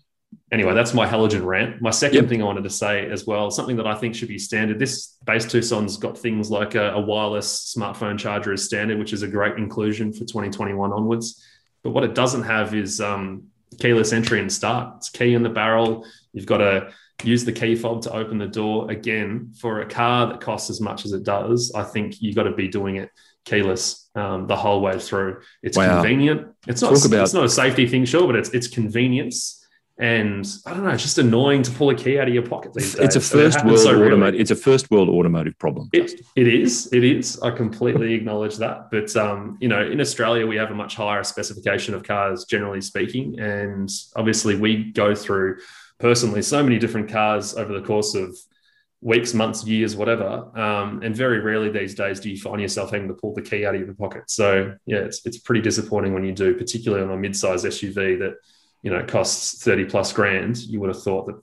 Anyway, 0.52 0.74
that's 0.74 0.94
my 0.94 1.06
halogen 1.06 1.44
rant. 1.44 1.80
My 1.80 1.90
second 1.90 2.22
yep. 2.22 2.28
thing 2.28 2.42
I 2.42 2.44
wanted 2.44 2.64
to 2.64 2.70
say 2.70 3.08
as 3.08 3.26
well, 3.26 3.50
something 3.50 3.76
that 3.76 3.86
I 3.86 3.94
think 3.94 4.14
should 4.14 4.28
be 4.28 4.38
standard. 4.38 4.78
This 4.78 5.16
base 5.24 5.44
Tucson's 5.44 5.96
got 5.96 6.18
things 6.18 6.50
like 6.50 6.74
a, 6.74 6.92
a 6.92 7.00
wireless 7.00 7.74
smartphone 7.76 8.18
charger 8.18 8.52
as 8.52 8.64
standard, 8.64 8.98
which 8.98 9.12
is 9.12 9.22
a 9.22 9.28
great 9.28 9.56
inclusion 9.58 10.12
for 10.12 10.20
2021 10.20 10.92
onwards. 10.92 11.44
But 11.82 11.90
what 11.90 12.04
it 12.04 12.14
doesn't 12.14 12.42
have 12.42 12.74
is 12.74 13.00
um, 13.00 13.44
keyless 13.80 14.12
entry 14.12 14.40
and 14.40 14.52
start. 14.52 14.94
It's 14.98 15.10
key 15.10 15.34
in 15.34 15.42
the 15.42 15.48
barrel. 15.48 16.06
You've 16.32 16.46
got 16.46 16.58
to 16.58 16.92
use 17.24 17.44
the 17.44 17.52
key 17.52 17.74
fob 17.74 18.02
to 18.02 18.12
open 18.12 18.38
the 18.38 18.46
door. 18.46 18.90
Again, 18.90 19.52
for 19.58 19.80
a 19.80 19.86
car 19.86 20.28
that 20.28 20.40
costs 20.40 20.70
as 20.70 20.80
much 20.80 21.04
as 21.04 21.12
it 21.12 21.24
does, 21.24 21.72
I 21.74 21.82
think 21.82 22.20
you've 22.20 22.36
got 22.36 22.44
to 22.44 22.52
be 22.52 22.68
doing 22.68 22.96
it 22.96 23.10
keyless 23.44 24.08
um, 24.14 24.46
the 24.46 24.56
whole 24.56 24.80
way 24.80 24.98
through. 24.98 25.40
It's 25.62 25.76
wow. 25.76 25.94
convenient. 25.94 26.48
It's 26.66 26.82
not. 26.82 27.04
About- 27.04 27.22
it's 27.22 27.34
not 27.34 27.44
a 27.44 27.48
safety 27.48 27.86
thing, 27.86 28.04
sure, 28.04 28.26
but 28.26 28.36
it's 28.36 28.50
it's 28.50 28.68
convenience. 28.68 29.59
And 30.00 30.48
I 30.64 30.72
don't 30.72 30.84
know, 30.84 30.90
it's 30.90 31.02
just 31.02 31.18
annoying 31.18 31.62
to 31.62 31.70
pull 31.70 31.90
a 31.90 31.94
key 31.94 32.18
out 32.18 32.26
of 32.26 32.32
your 32.32 32.42
pocket 32.42 32.72
these 32.72 32.94
days. 32.94 33.04
It's 33.04 33.16
a 33.16 33.20
first 33.20 33.58
it 33.58 33.66
world 33.66 33.80
so 33.80 34.02
automotive. 34.02 34.40
It's 34.40 34.50
a 34.50 34.56
first 34.56 34.90
world 34.90 35.10
automotive 35.10 35.58
problem. 35.58 35.90
It, 35.92 36.22
it 36.36 36.48
is. 36.48 36.88
It 36.90 37.04
is. 37.04 37.38
I 37.42 37.50
completely 37.50 38.14
acknowledge 38.14 38.56
that. 38.56 38.90
But 38.90 39.14
um, 39.14 39.58
you 39.60 39.68
know, 39.68 39.82
in 39.82 40.00
Australia, 40.00 40.46
we 40.46 40.56
have 40.56 40.70
a 40.70 40.74
much 40.74 40.96
higher 40.96 41.22
specification 41.22 41.94
of 41.94 42.02
cars, 42.02 42.46
generally 42.46 42.80
speaking, 42.80 43.38
and 43.38 43.90
obviously, 44.16 44.56
we 44.56 44.84
go 44.84 45.14
through 45.14 45.58
personally 45.98 46.40
so 46.40 46.62
many 46.62 46.78
different 46.78 47.10
cars 47.10 47.54
over 47.54 47.78
the 47.78 47.86
course 47.86 48.14
of 48.14 48.34
weeks, 49.02 49.34
months, 49.34 49.66
years, 49.66 49.96
whatever. 49.96 50.50
Um, 50.58 51.02
and 51.02 51.14
very 51.14 51.40
rarely 51.40 51.70
these 51.70 51.94
days 51.94 52.20
do 52.20 52.30
you 52.30 52.38
find 52.38 52.60
yourself 52.60 52.90
having 52.90 53.08
to 53.08 53.14
pull 53.14 53.34
the 53.34 53.42
key 53.42 53.66
out 53.66 53.74
of 53.74 53.82
your 53.82 53.94
pocket. 53.94 54.30
So 54.30 54.76
yeah, 54.86 54.98
it's 54.98 55.26
it's 55.26 55.38
pretty 55.38 55.60
disappointing 55.60 56.14
when 56.14 56.24
you 56.24 56.32
do, 56.32 56.54
particularly 56.54 57.04
on 57.04 57.10
a 57.10 57.16
mid-size 57.18 57.64
SUV 57.64 58.18
that 58.20 58.36
you 58.82 58.90
know 58.90 58.98
it 58.98 59.08
costs 59.08 59.62
30 59.62 59.86
plus 59.86 60.12
grand 60.12 60.58
you 60.58 60.80
would 60.80 60.88
have 60.88 61.02
thought 61.02 61.26
that 61.26 61.40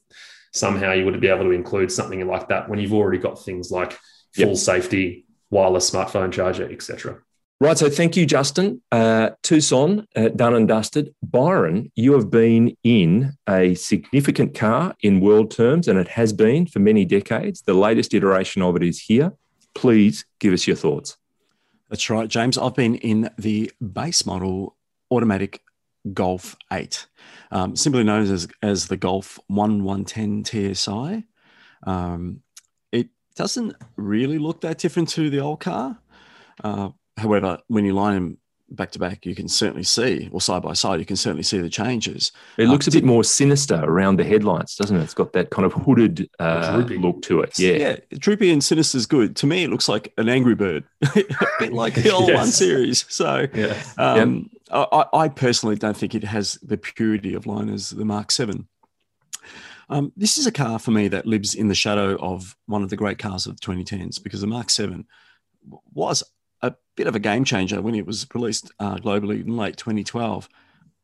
somehow 0.53 0.93
you 0.93 1.05
would 1.05 1.19
be 1.21 1.27
able 1.27 1.43
to 1.43 1.51
include 1.51 1.91
something 1.91 2.25
like 2.27 2.47
that 2.49 2.69
when 2.69 2.79
you've 2.79 2.93
already 2.93 3.17
got 3.17 3.43
things 3.43 3.71
like 3.71 3.97
full 4.33 4.49
yep. 4.49 4.57
safety 4.57 5.25
wireless 5.49 5.89
smartphone 5.89 6.31
charger 6.31 6.69
etc 6.71 7.19
right 7.59 7.77
so 7.77 7.89
thank 7.89 8.15
you 8.17 8.25
justin. 8.25 8.81
Uh, 8.91 9.29
tucson 9.43 10.07
uh, 10.15 10.29
done 10.29 10.53
and 10.53 10.67
dusted. 10.67 11.13
Byron 11.23 11.91
you 11.95 12.13
have 12.13 12.29
been 12.29 12.75
in 12.83 13.33
a 13.47 13.75
significant 13.75 14.55
car 14.55 14.95
in 15.01 15.21
world 15.21 15.51
terms 15.51 15.87
and 15.87 15.99
it 15.99 16.07
has 16.09 16.33
been 16.33 16.65
for 16.65 16.79
many 16.79 17.05
decades. 17.05 17.61
The 17.61 17.73
latest 17.73 18.13
iteration 18.13 18.61
of 18.61 18.75
it 18.75 18.83
is 18.83 18.99
here. 18.99 19.33
Please 19.75 20.25
give 20.39 20.53
us 20.53 20.65
your 20.67 20.75
thoughts. 20.75 21.17
That's 21.89 22.09
right 22.09 22.27
james. 22.27 22.57
I've 22.57 22.75
been 22.75 22.95
in 22.95 23.29
the 23.37 23.71
base 23.79 24.25
model 24.25 24.75
automatic 25.09 25.61
Golf 26.13 26.55
8, 26.71 27.07
um, 27.51 27.75
simply 27.75 28.03
known 28.03 28.23
as, 28.23 28.47
as 28.61 28.87
the 28.87 28.97
Golf 28.97 29.39
1 29.47 29.83
110 29.83 30.73
TSI. 30.73 31.25
Um, 31.83 32.41
it 32.91 33.09
doesn't 33.35 33.75
really 33.95 34.37
look 34.37 34.61
that 34.61 34.79
different 34.79 35.09
to 35.09 35.29
the 35.29 35.39
old 35.39 35.59
car. 35.59 35.99
Uh, 36.63 36.89
however, 37.17 37.59
when 37.67 37.85
you 37.85 37.93
line 37.93 38.37
back 38.69 38.91
to 38.91 38.99
back, 38.99 39.25
you 39.25 39.35
can 39.35 39.47
certainly 39.47 39.83
see, 39.83 40.29
or 40.31 40.41
side 40.41 40.61
by 40.61 40.73
side, 40.73 40.99
you 40.99 41.05
can 41.05 41.15
certainly 41.15 41.43
see 41.43 41.59
the 41.59 41.69
changes. 41.69 42.31
It 42.57 42.67
looks 42.67 42.87
uh, 42.87 42.91
a 42.91 42.93
bit 42.93 43.03
more 43.03 43.23
sinister 43.23 43.75
around 43.83 44.17
the 44.17 44.23
headlights, 44.23 44.75
doesn't 44.75 44.95
it? 44.95 45.03
It's 45.03 45.13
got 45.13 45.33
that 45.33 45.49
kind 45.49 45.65
of 45.65 45.73
hooded 45.73 46.29
uh, 46.39 46.85
look 46.99 47.21
to 47.23 47.41
it. 47.41 47.57
Yeah, 47.57 47.73
yeah, 47.73 47.95
droopy 48.13 48.51
and 48.51 48.63
sinister 48.63 48.97
is 48.97 49.05
good. 49.05 49.35
To 49.37 49.47
me, 49.47 49.63
it 49.63 49.69
looks 49.69 49.87
like 49.87 50.13
an 50.17 50.29
Angry 50.29 50.55
Bird, 50.55 50.83
a 51.15 51.23
bit 51.59 51.73
like 51.73 51.95
the 51.95 52.11
old 52.11 52.27
yes. 52.27 52.37
one 52.37 52.47
series. 52.47 53.05
So, 53.09 53.47
yeah. 53.53 53.81
Um, 53.97 54.49
yep. 54.69 54.87
I, 54.91 55.05
I, 55.13 55.29
personally 55.29 55.75
don't 55.75 55.95
think 55.95 56.13
it 56.13 56.23
has 56.23 56.55
the 56.61 56.77
purity 56.77 57.33
of 57.33 57.45
line 57.45 57.69
as 57.69 57.91
the 57.91 58.05
Mark 58.05 58.31
Seven. 58.31 58.67
Um, 59.89 60.11
this 60.17 60.37
is 60.37 60.45
a 60.45 60.51
car 60.51 60.79
for 60.79 60.91
me 60.91 61.07
that 61.07 61.25
lives 61.25 61.55
in 61.55 61.69
the 61.69 61.75
shadow 61.75 62.17
of 62.17 62.55
one 62.65 62.83
of 62.83 62.89
the 62.89 62.97
great 62.97 63.19
cars 63.19 63.47
of 63.47 63.59
the 63.59 63.65
2010s 63.65 64.21
because 64.21 64.41
the 64.41 64.47
Mark 64.47 64.69
7 64.69 65.05
was 65.93 66.23
a 66.61 66.73
bit 66.95 67.07
of 67.07 67.15
a 67.15 67.19
game 67.19 67.43
changer 67.43 67.81
when 67.81 67.95
it 67.95 68.05
was 68.05 68.27
released 68.33 68.71
uh, 68.79 68.95
globally 68.97 69.41
in 69.41 69.55
late 69.57 69.77
2012. 69.77 70.49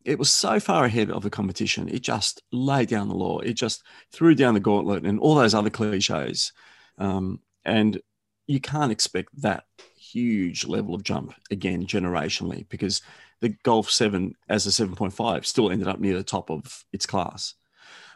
It 0.04 0.18
was 0.18 0.30
so 0.30 0.60
far 0.60 0.84
ahead 0.84 1.10
of 1.10 1.22
the 1.22 1.30
competition. 1.30 1.88
It 1.88 2.02
just 2.02 2.42
laid 2.52 2.88
down 2.88 3.08
the 3.08 3.14
law. 3.14 3.38
It 3.38 3.54
just 3.54 3.82
threw 4.12 4.34
down 4.34 4.54
the 4.54 4.60
gauntlet 4.60 5.04
and 5.04 5.18
all 5.18 5.34
those 5.34 5.54
other 5.54 5.70
cliches. 5.70 6.52
Um, 6.98 7.40
and 7.64 8.00
you 8.46 8.60
can't 8.60 8.92
expect 8.92 9.40
that 9.40 9.64
huge 9.96 10.66
level 10.66 10.94
of 10.94 11.02
jump 11.02 11.34
again 11.50 11.86
generationally 11.86 12.68
because 12.68 13.00
the 13.40 13.50
Golf 13.62 13.90
7 13.90 14.34
as 14.48 14.66
a 14.66 14.70
7.5 14.70 15.44
still 15.44 15.70
ended 15.70 15.88
up 15.88 15.98
near 15.98 16.16
the 16.16 16.22
top 16.22 16.50
of 16.50 16.84
its 16.92 17.06
class. 17.06 17.54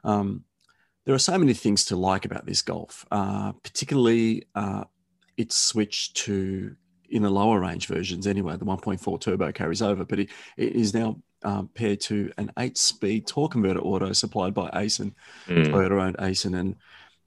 Um, 0.05 0.45
there 1.07 1.14
are 1.14 1.18
so 1.18 1.39
many 1.39 1.55
things 1.55 1.86
to 1.86 1.97
like 1.97 2.24
about 2.24 2.47
this 2.47 2.62
Golf, 2.62 3.07
uh, 3.11 3.53
particularly 3.53 4.47
uh, 4.55 4.84
its 5.36 5.57
switch 5.57 6.12
to 6.14 6.76
in 7.11 7.22
the 7.22 7.30
lower 7.30 7.61
range 7.61 7.86
versions 7.86 8.26
anyway. 8.26 8.56
The 8.56 8.64
1.4 8.64 9.20
turbo 9.20 9.52
carries 9.52 9.82
over, 9.82 10.04
but 10.04 10.20
it, 10.20 10.30
it 10.56 10.74
is 10.74 10.94
now 10.94 11.16
um, 11.42 11.68
paired 11.74 12.00
to 12.02 12.32
an 12.38 12.52
eight-speed 12.59 13.26
torque 13.26 13.52
converter 13.52 13.80
auto 13.80 14.12
supplied 14.12 14.54
by 14.54 14.70
Aisin, 14.70 15.12
mm. 15.46 15.66
Toyota-owned 15.66 16.16
Aisin, 16.18 16.59
and 16.59 16.76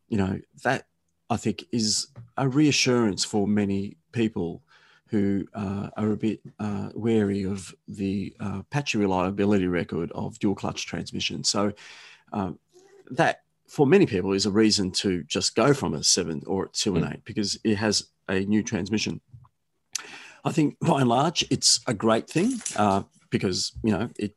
you 0.09 0.17
know 0.17 0.39
that 0.63 0.87
I 1.29 1.37
think 1.37 1.65
is 1.71 2.07
a 2.37 2.47
reassurance 2.47 3.23
for 3.23 3.47
many 3.47 3.97
people 4.11 4.61
who 5.07 5.45
uh, 5.53 5.89
are 5.97 6.11
a 6.11 6.17
bit 6.17 6.39
uh, 6.59 6.89
wary 6.93 7.43
of 7.43 7.73
the 7.87 8.33
uh, 8.39 8.61
patchy 8.69 8.97
reliability 8.97 9.67
record 9.67 10.11
of 10.13 10.39
dual 10.39 10.55
clutch 10.55 10.85
transmission. 10.85 11.43
So 11.43 11.73
um, 12.31 12.57
that 13.09 13.43
for 13.67 13.85
many 13.85 14.05
people 14.05 14.33
is 14.33 14.45
a 14.45 14.51
reason 14.51 14.91
to 14.91 15.23
just 15.23 15.55
go 15.55 15.73
from 15.73 15.93
a 15.93 16.03
seven 16.03 16.41
or 16.47 16.67
two 16.67 16.95
and 16.95 17.05
mm. 17.05 17.13
eight 17.13 17.25
because 17.25 17.57
it 17.63 17.75
has 17.75 18.07
a 18.29 18.39
new 18.41 18.63
transmission. 18.63 19.19
I 20.43 20.51
think 20.51 20.77
by 20.79 21.01
and 21.01 21.09
large, 21.09 21.45
it's 21.51 21.79
a 21.87 21.93
great 21.93 22.29
thing 22.29 22.53
uh, 22.75 23.03
because 23.29 23.71
you 23.83 23.91
know 23.91 24.09
it, 24.17 24.35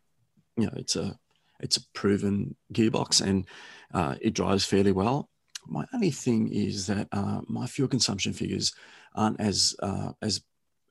you 0.57 0.67
know 0.67 0.73
it's 0.77 0.97
a 0.97 1.19
it's 1.61 1.77
a 1.77 1.81
proven 1.95 2.57
gearbox 2.73 3.21
and 3.21 3.47
uh, 3.93 4.17
it 4.21 4.35
drives 4.35 4.65
fairly 4.65 4.93
well. 4.93 5.31
My 5.67 5.85
only 5.95 6.11
thing 6.11 6.49
is 6.53 6.87
that 6.89 7.09
uh, 7.13 7.41
my 7.49 7.67
fuel 7.67 7.89
consumption 7.89 8.33
figures 8.33 8.73
aren't 9.15 9.41
as 9.41 9.75
uh, 9.83 10.13
as 10.21 10.43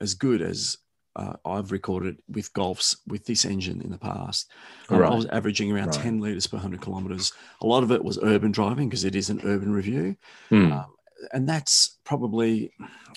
as 0.01 0.13
good 0.15 0.41
as 0.41 0.77
uh, 1.15 1.33
I've 1.45 1.71
recorded 1.71 2.17
with 2.27 2.51
Golfs 2.53 2.97
with 3.05 3.25
this 3.25 3.45
engine 3.45 3.81
in 3.81 3.91
the 3.91 3.99
past. 3.99 4.49
Um, 4.89 4.97
Right. 4.97 5.11
I 5.11 5.15
was 5.15 5.27
averaging 5.27 5.71
around 5.71 5.89
Right. 5.89 6.01
10 6.01 6.19
litres 6.19 6.47
per 6.47 6.57
100 6.57 6.81
kilometres. 6.81 7.31
A 7.61 7.67
lot 7.67 7.83
of 7.83 7.91
it 7.91 8.03
was 8.03 8.17
urban 8.23 8.51
driving 8.51 8.89
because 8.89 9.03
it 9.05 9.15
is 9.15 9.29
an 9.29 9.39
urban 9.43 9.71
review. 9.71 10.15
Hmm. 10.49 10.71
Um, 10.71 10.85
and 11.31 11.47
that's 11.47 11.99
probably 12.03 12.71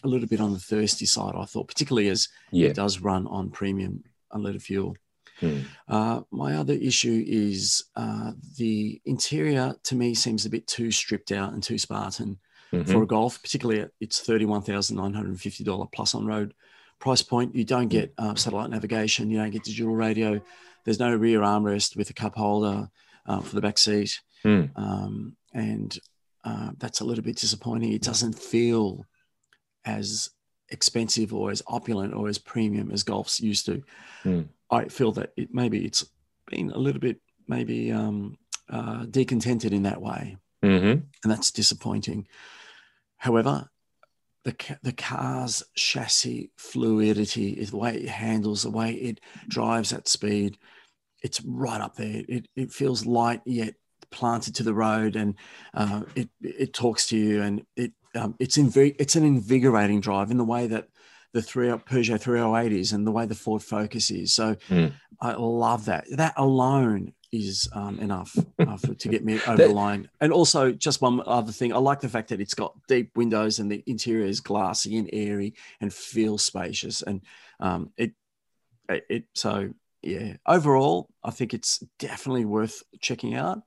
a 0.04 0.08
little 0.08 0.28
bit 0.28 0.40
on 0.40 0.52
the 0.52 0.58
thirsty 0.58 1.06
side, 1.06 1.34
I 1.36 1.44
thought, 1.44 1.68
particularly 1.68 2.08
as 2.08 2.28
yeah. 2.50 2.68
it 2.68 2.76
does 2.76 3.00
run 3.00 3.26
on 3.26 3.50
premium 3.50 4.04
unleaded 4.32 4.62
fuel. 4.62 4.96
Hmm. 5.40 5.60
Uh, 5.86 6.20
my 6.30 6.54
other 6.54 6.72
issue 6.72 7.22
is 7.26 7.84
uh, 7.94 8.32
the 8.56 9.00
interior 9.04 9.74
to 9.84 9.94
me 9.94 10.14
seems 10.14 10.46
a 10.46 10.50
bit 10.50 10.66
too 10.66 10.90
stripped 10.90 11.30
out 11.32 11.52
and 11.52 11.62
too 11.62 11.78
Spartan 11.78 12.38
Mhm. 12.72 12.90
for 12.90 13.02
a 13.02 13.06
Golf, 13.06 13.40
particularly 13.42 13.80
at 13.82 13.90
its 14.00 14.20
$31,950 14.20 15.88
plus 15.92 16.14
on 16.14 16.26
road 16.26 16.54
price 16.98 17.22
point. 17.22 17.54
You 17.54 17.64
don't 17.64 17.88
get 17.88 18.12
uh, 18.18 18.34
satellite 18.34 18.70
navigation, 18.70 19.30
you 19.30 19.38
don't 19.38 19.50
get 19.50 19.64
digital 19.64 19.94
radio. 19.94 20.40
There's 20.84 20.98
no 20.98 21.14
rear 21.14 21.40
armrest 21.40 21.96
with 21.96 22.10
a 22.10 22.14
cup 22.14 22.34
holder 22.34 22.88
uh, 23.26 23.40
for 23.40 23.54
the 23.54 23.60
back 23.60 23.78
seat. 23.78 24.20
Hmm. 24.42 24.64
Um, 24.76 25.36
and 25.52 25.96
uh, 26.46 26.70
that's 26.78 27.00
a 27.00 27.04
little 27.04 27.24
bit 27.24 27.36
disappointing. 27.36 27.92
It 27.92 28.02
doesn't 28.02 28.38
feel 28.38 29.04
as 29.84 30.30
expensive 30.70 31.34
or 31.34 31.50
as 31.50 31.62
opulent 31.66 32.14
or 32.14 32.28
as 32.28 32.38
premium 32.38 32.90
as 32.92 33.02
Golf's 33.02 33.40
used 33.40 33.66
to. 33.66 33.82
Hmm. 34.22 34.42
I 34.70 34.86
feel 34.86 35.12
that 35.12 35.32
it 35.36 35.52
maybe 35.52 35.84
it's 35.84 36.04
been 36.50 36.70
a 36.70 36.78
little 36.78 37.00
bit 37.00 37.20
maybe 37.48 37.92
um, 37.92 38.36
uh, 38.68 39.04
decontented 39.06 39.72
in 39.72 39.82
that 39.84 40.00
way 40.00 40.36
Mhm. 40.62 41.02
and 41.22 41.30
that's 41.32 41.50
disappointing. 41.50 42.26
However, 43.16 43.68
the 44.44 44.52
ca- 44.52 44.78
the 44.82 44.92
car's 44.92 45.62
chassis 45.74 46.50
fluidity, 46.56 47.50
is 47.50 47.70
the 47.70 47.76
way 47.76 47.96
it 47.96 48.08
handles, 48.08 48.62
the 48.62 48.70
way 48.70 48.92
it 48.94 49.20
drives 49.48 49.92
at 49.92 50.08
speed, 50.08 50.58
it's 51.22 51.40
right 51.42 51.80
up 51.80 51.94
there. 51.96 52.22
It 52.28 52.48
it 52.56 52.72
feels 52.72 53.06
light 53.06 53.42
yet 53.44 53.74
planted 54.20 54.54
to 54.56 54.62
the 54.62 54.74
road, 54.74 55.14
and 55.16 55.34
uh, 55.74 56.02
it 56.14 56.28
it 56.40 56.72
talks 56.72 57.06
to 57.08 57.16
you, 57.16 57.42
and 57.42 57.64
it 57.76 57.92
um, 58.14 58.34
it's 58.38 58.56
invi- 58.56 58.96
it's 58.98 59.16
an 59.16 59.24
invigorating 59.24 60.00
drive 60.00 60.30
in 60.30 60.38
the 60.38 60.44
way 60.54 60.66
that 60.66 60.88
the 61.32 61.42
three 61.42 61.68
Peugeot 61.68 62.20
308 62.20 62.72
is, 62.72 62.92
and 62.92 63.06
the 63.06 63.12
way 63.12 63.26
the 63.26 63.34
Ford 63.34 63.62
Focus 63.62 64.10
is. 64.10 64.32
So 64.34 64.56
Mm. 64.70 64.92
I 65.20 65.32
love 65.38 65.84
that. 65.86 66.04
That 66.10 66.34
alone 66.36 67.12
is 67.32 67.68
um, 67.74 67.98
enough 67.98 68.34
uh, 68.58 68.76
for, 68.78 68.94
to 68.94 69.08
get 69.08 69.24
me 69.24 69.34
over 69.46 69.56
That- 69.56 69.68
the 69.68 69.74
line. 69.74 70.08
And 70.20 70.32
also, 70.32 70.72
just 70.72 71.02
one 71.02 71.20
other 71.26 71.52
thing, 71.52 71.72
I 71.74 71.78
like 71.78 72.00
the 72.00 72.08
fact 72.08 72.28
that 72.30 72.40
it's 72.40 72.54
got 72.54 72.72
deep 72.88 73.10
windows 73.16 73.58
and 73.58 73.70
the 73.70 73.82
interior 73.86 74.26
is 74.26 74.40
glassy 74.40 74.96
and 74.96 75.10
airy 75.12 75.54
and 75.80 75.92
feels 75.92 76.42
spacious. 76.44 77.02
And 77.02 77.20
um, 77.60 77.90
it, 77.98 78.12
it, 78.88 79.04
it, 79.10 79.24
so 79.34 79.74
yeah. 80.02 80.36
Overall, 80.46 81.08
I 81.24 81.32
think 81.32 81.52
it's 81.52 81.82
definitely 81.98 82.44
worth 82.44 82.82
checking 83.00 83.34
out. 83.34 83.62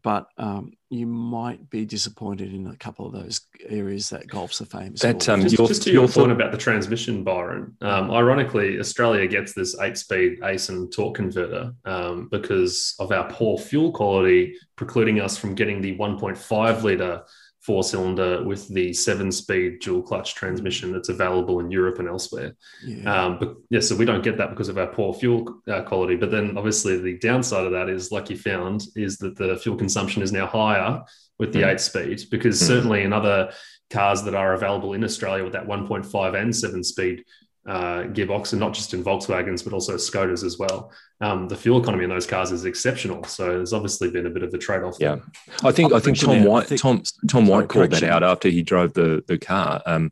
But 0.00 0.28
um, 0.38 0.72
you 0.90 1.06
might 1.06 1.68
be 1.70 1.84
disappointed 1.84 2.54
in 2.54 2.68
a 2.68 2.76
couple 2.76 3.06
of 3.06 3.12
those 3.12 3.40
areas 3.68 4.08
that 4.10 4.28
golfs 4.28 4.60
are 4.60 4.64
famous 4.64 5.00
That, 5.02 5.22
for. 5.24 5.32
um, 5.32 5.42
Just, 5.42 5.58
your- 5.58 5.66
just 5.68 5.82
to 5.82 5.90
your 5.90 6.02
your, 6.02 6.08
thought- 6.08 6.20
point 6.20 6.32
about 6.32 6.52
the 6.52 6.58
transmission, 6.58 7.24
Byron. 7.24 7.76
Um, 7.80 8.10
ironically, 8.12 8.78
Australia 8.78 9.26
gets 9.26 9.54
this 9.54 9.78
eight-speed 9.80 10.40
Aisin 10.40 10.90
torque 10.92 11.16
converter 11.16 11.72
um, 11.84 12.28
because 12.30 12.94
of 13.00 13.10
our 13.10 13.28
poor 13.28 13.58
fuel 13.58 13.90
quality, 13.92 14.54
precluding 14.76 15.20
us 15.20 15.36
from 15.36 15.54
getting 15.56 15.80
the 15.80 15.96
1.5 15.98 16.82
liter 16.84 17.22
four-cylinder 17.68 18.42
with 18.44 18.66
the 18.68 18.92
seven-speed 18.94 19.80
dual-clutch 19.80 20.34
transmission 20.34 20.90
that's 20.90 21.10
available 21.10 21.60
in 21.60 21.70
Europe 21.70 21.98
and 21.98 22.08
elsewhere. 22.08 22.56
yeah. 22.84 23.04
Um, 23.24 23.38
but 23.38 23.56
yeah, 23.68 23.80
so 23.80 23.94
we 23.94 24.06
don't 24.06 24.24
get 24.24 24.38
that 24.38 24.50
because 24.50 24.70
of 24.70 24.78
our 24.78 24.86
poor 24.86 25.12
fuel 25.12 25.60
uh, 25.70 25.82
quality. 25.82 26.16
But 26.16 26.30
then 26.30 26.56
obviously 26.56 26.96
the 26.98 27.18
downside 27.18 27.66
of 27.66 27.72
that 27.72 27.90
is, 27.90 28.10
like 28.10 28.30
you 28.30 28.38
found, 28.38 28.86
is 28.96 29.18
that 29.18 29.36
the 29.36 29.56
fuel 29.58 29.76
consumption 29.76 30.22
is 30.22 30.32
now 30.32 30.46
higher 30.46 31.02
with 31.38 31.52
the 31.52 31.60
Mm. 31.60 31.68
eight 31.72 31.80
speed 31.80 32.18
because 32.30 32.56
Mm. 32.60 32.66
certainly 32.66 33.02
in 33.02 33.12
other 33.12 33.52
cars 33.90 34.22
that 34.24 34.34
are 34.34 34.54
available 34.54 34.94
in 34.94 35.04
Australia 35.04 35.44
with 35.44 35.52
that 35.52 35.66
1.5 35.68 36.34
and 36.34 36.56
seven 36.56 36.82
speed 36.82 37.22
uh, 37.68 38.02
gearbox, 38.14 38.52
and 38.52 38.60
not 38.60 38.72
just 38.74 38.94
in 38.94 39.04
Volkswagens 39.04 39.62
but 39.62 39.72
also 39.72 39.94
Skodas 39.96 40.42
as 40.44 40.58
well, 40.58 40.90
um, 41.20 41.48
the 41.48 41.56
fuel 41.56 41.80
economy 41.80 42.04
in 42.04 42.10
those 42.10 42.26
cars 42.26 42.50
is 42.50 42.64
exceptional. 42.64 43.22
So 43.24 43.44
there's 43.44 43.72
obviously 43.74 44.10
been 44.10 44.26
a 44.26 44.30
bit 44.30 44.42
of 44.42 44.52
a 44.54 44.58
trade 44.58 44.82
off. 44.82 44.96
Yeah. 44.98 45.16
I 45.62 45.70
think 45.72 45.92
I 45.92 46.00
think 46.00 46.18
Tom 46.18 46.38
there. 46.40 46.42
I 46.48 46.50
White 46.52 46.66
think- 46.66 46.80
Tom 46.80 47.02
Tom 47.28 47.46
sorry, 47.46 47.60
White 47.60 47.68
called 47.68 47.90
that 47.90 48.02
out 48.04 48.22
after 48.22 48.48
he 48.48 48.62
drove 48.62 48.94
the 48.94 49.22
the 49.28 49.38
car. 49.38 49.82
Um, 49.86 50.10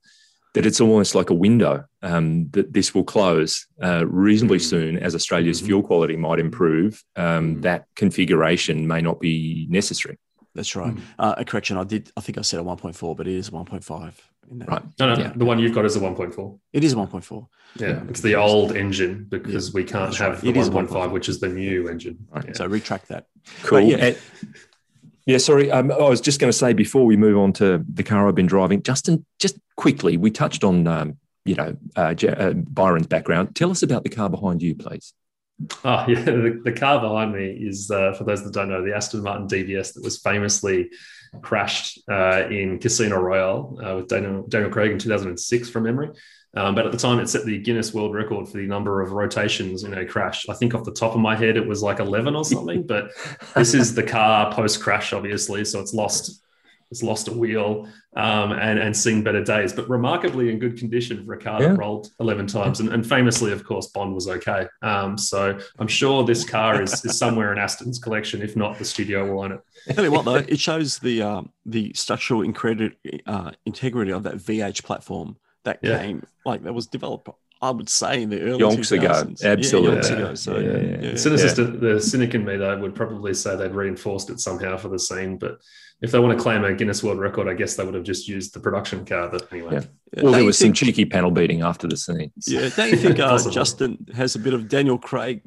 that 0.55 0.65
it's 0.65 0.81
almost 0.81 1.15
like 1.15 1.29
a 1.29 1.35
window 1.35 1.85
um, 2.03 2.49
that 2.53 2.73
this 2.73 2.95
will 2.95 3.05
close 3.05 3.67
uh, 3.83 4.07
reasonably 4.07 4.57
Mhm. 4.59 4.63
soon 4.71 4.99
as 4.99 5.15
Australia's 5.15 5.61
Mhm. 5.61 5.67
fuel 5.67 5.83
quality 5.83 6.17
might 6.17 6.39
improve. 6.39 7.03
Um, 7.15 7.57
Mhm. 7.57 7.63
That 7.63 7.85
configuration 7.95 8.87
may 8.87 9.01
not 9.03 9.21
be 9.21 9.67
necessary. 9.71 10.17
That's 10.57 10.75
right. 10.75 10.95
Mm. 10.95 11.01
Uh, 11.19 11.35
a 11.39 11.45
correction. 11.45 11.77
I 11.77 11.85
did. 11.85 12.11
I 12.17 12.21
think 12.21 12.39
I 12.39 12.43
said 12.43 12.59
a 12.61 12.63
1.4, 12.65 13.17
but 13.17 13.29
it 13.29 13.35
is 13.35 13.51
1.5. 13.51 14.13
In 14.51 14.59
that. 14.61 14.69
Right. 14.69 14.83
No, 14.99 15.15
no, 15.15 15.21
Yeah. 15.21 15.33
the 15.37 15.45
one 15.45 15.59
you've 15.59 15.75
got 15.75 15.85
is 15.85 15.97
a 15.97 16.01
1.4. 16.01 16.59
It 16.73 16.85
is 16.85 16.95
1.4. 16.95 17.47
Yeah, 17.79 17.89
Yeah. 17.89 18.03
it's 18.09 18.21
the 18.21 18.37
old 18.37 18.75
engine 18.77 19.27
because 19.29 19.75
we 19.75 19.83
can't 19.85 20.07
That's 20.07 20.19
have 20.19 20.33
right. 20.35 20.41
the 20.41 20.49
It 20.51 20.57
is 20.57 20.71
1.5, 20.71 20.89
1.5. 20.89 21.13
which 21.13 21.29
is 21.29 21.41
the 21.41 21.49
new 21.49 21.89
engine. 21.89 22.19
Right. 22.31 22.45
Yeah. 22.47 22.53
So 22.55 22.67
retract 22.67 23.09
that. 23.09 23.27
Cool. 23.65 23.81
yeah. 23.81 23.97
And- 23.97 24.19
yeah, 25.27 25.39
sorry. 25.39 25.71
Um, 25.73 25.91
I 25.91 26.09
was 26.09 26.21
just 26.21 26.39
going 26.41 26.51
to 26.53 26.57
say 26.57 26.73
before 26.73 27.05
we 27.05 27.17
move 27.17 27.37
on 27.37 27.53
to 27.55 27.85
the 27.93 28.05
car 28.05 28.29
I've 28.29 28.37
been 28.37 28.47
driving, 28.47 28.83
Justin, 28.83 29.27
just 29.41 29.59
quickly, 29.77 30.17
we 30.17 30.31
touched 30.31 30.63
on, 30.63 30.87
um, 30.87 31.17
you 31.45 31.57
know, 31.57 31.77
uh, 31.97 32.15
J- 32.15 32.29
uh, 32.29 32.53
Byron's 32.53 33.09
background. 33.09 33.57
Tell 33.57 33.71
us 33.73 33.83
about 33.83 34.05
the 34.05 34.11
car 34.11 34.31
behind 34.31 34.63
you, 34.63 34.77
please. 34.77 35.13
Oh, 35.85 36.05
yeah. 36.09 36.23
The, 36.23 36.61
the 36.65 36.73
car 36.73 37.01
behind 37.01 37.33
me 37.33 37.51
is, 37.51 37.91
uh, 37.91 38.13
for 38.13 38.25
those 38.25 38.45
that 38.45 38.53
don't 38.53 38.69
know, 38.69 38.85
the 38.85 38.95
Aston 38.95 39.23
Martin 39.23 39.49
DBS 39.49 39.95
that 39.95 40.05
was 40.05 40.19
famously 40.19 40.91
crashed 41.43 42.01
uh, 42.11 42.47
in 42.49 42.79
Casino 42.79 43.21
Royale 43.21 43.79
uh, 43.85 43.97
with 43.97 44.09
Daniel, 44.09 44.47
Daniel 44.49 44.71
Craig 44.71 44.93
in 44.93 44.99
2006 44.99 45.71
from 45.71 45.85
memory. 45.85 46.11
Um, 46.57 46.75
but 46.75 46.87
at 46.87 46.93
the 46.93 46.99
time, 46.99 47.19
it 47.19 47.29
set 47.29 47.45
the 47.45 47.59
Guinness 47.59 47.93
World 47.93 48.15
Record 48.15 48.49
for 48.49 48.57
the 48.57 48.67
number 48.67 49.03
of 49.03 49.13
rotations 49.13 49.85
in 49.85 49.93
a 49.93 50.07
crash. 50.07 50.49
I 50.49 50.55
think 50.55 50.75
off 50.75 50.85
the 50.85 50.93
top 50.93 51.15
of 51.15 51.21
my 51.21 51.37
head, 51.37 51.59
it 51.59 51.67
was 51.67 51.83
like 51.83 51.99
11 51.99 52.35
or 52.35 52.45
something. 52.45 52.87
but 52.87 53.11
this 53.55 53.75
is 53.75 53.95
the 53.95 54.03
car 54.03 54.51
post 54.53 54.81
crash, 54.81 55.13
obviously. 55.13 55.67
So 55.67 55.81
it's 55.81 55.93
lost. 55.93 56.43
It's 56.91 57.03
lost 57.03 57.29
a 57.29 57.33
wheel 57.33 57.89
um, 58.17 58.53
and, 58.53 58.79
and 58.79 58.97
seen 58.97 59.23
better 59.23 59.43
days, 59.43 59.73
but 59.73 59.89
remarkably 59.91 60.51
in 60.51 60.59
good 60.59 60.79
condition 60.79 61.27
Ricardo 61.27 61.67
Yeah. 61.67 61.75
rolled 61.77 62.11
11 62.21 62.47
times. 62.47 62.81
And, 62.81 62.91
and 62.93 63.07
famously, 63.07 63.51
of 63.53 63.65
course, 63.65 63.89
Bond 63.89 64.15
was 64.15 64.29
okay. 64.29 64.67
Um, 64.83 65.19
so 65.19 65.59
I'm 65.79 65.89
sure 65.89 66.25
this 66.25 66.45
car 66.49 66.81
is, 66.81 67.05
is 67.05 67.19
somewhere 67.19 67.53
in 67.53 67.59
Aston's 67.59 67.99
collection. 67.99 68.41
If 68.41 68.57
not, 68.57 68.79
the 68.79 68.85
studio 68.85 69.31
will 69.33 69.43
own 69.43 69.53
it. 69.53 69.61
Tell 69.95 70.05
you 70.05 70.13
what, 70.13 70.25
though, 70.25 70.37
it 70.37 70.61
shows 70.61 70.99
the 70.99 71.23
um, 71.23 71.51
the 71.65 71.93
structural 71.95 72.43
incredi- 72.43 72.95
uh, 73.27 73.51
integrity 73.65 74.13
of 74.13 74.23
that 74.23 74.37
VH 74.37 74.85
platform 74.85 75.37
that 75.65 75.81
Yeah. 75.83 75.99
came, 75.99 76.25
like 76.45 76.63
that 76.63 76.73
was 76.73 76.87
developed. 76.87 77.29
I 77.63 77.71
would 77.71 77.89
say 77.89 78.23
in 78.23 78.31
the 78.31 78.41
early 78.43 78.59
Yonks 78.61 78.93
ago. 78.93 79.09
2000s. 79.09 79.43
Yeah, 79.43 79.51
Absolutely. 79.51 79.97
yonks 79.97 80.11
Yeah. 80.11 80.17
ago. 80.17 80.35
So, 80.35 80.59
Yeah, 80.59 80.69
yeah, 80.69 80.77
yeah. 80.77 80.97
yeah. 81.01 81.13
Cynicist, 81.13 81.81
the 81.81 82.01
cynic 82.01 82.35
in 82.35 82.45
me, 82.45 82.57
though, 82.57 82.79
would 82.79 82.95
probably 82.95 83.33
say 83.35 83.57
they'd 83.57 83.73
reinforced 83.75 84.29
it 84.31 84.41
somehow 84.41 84.77
for 84.77 84.89
the 84.89 84.99
scene. 84.99 85.39
But 85.39 85.59
if 86.03 86.11
they 86.11 86.19
want 86.19 86.37
to 86.37 86.43
claim 86.43 86.65
a 86.65 86.75
Guinness 86.75 87.03
World 87.03 87.19
Record, 87.19 87.49
I 87.49 87.55
guess 87.55 87.75
they 87.77 87.85
would 87.85 87.95
have 87.95 88.05
just 88.05 88.29
used 88.29 88.53
the 88.53 88.61
production 88.61 89.07
car. 89.07 89.29
But 89.31 89.51
anyway, 89.51 89.73
Yeah. 89.73 89.81
Yeah, 89.81 90.23
Well, 90.23 90.23
don't 90.25 90.33
there 90.33 90.41
you 90.43 90.47
was 90.47 90.59
some 90.59 90.73
cheeky 90.75 91.07
panel 91.07 91.31
beating 91.31 91.63
after 91.63 91.87
the 91.89 91.97
scene. 91.97 92.31
Yeah, 92.47 92.69
don't 92.77 92.91
you 92.91 92.97
think 92.99 93.19
uh, 93.19 93.51
Justin 93.51 94.07
has 94.15 94.35
a 94.35 94.39
bit 94.39 94.53
of 94.55 94.69
Daniel 94.69 94.99
Craig 94.99 95.41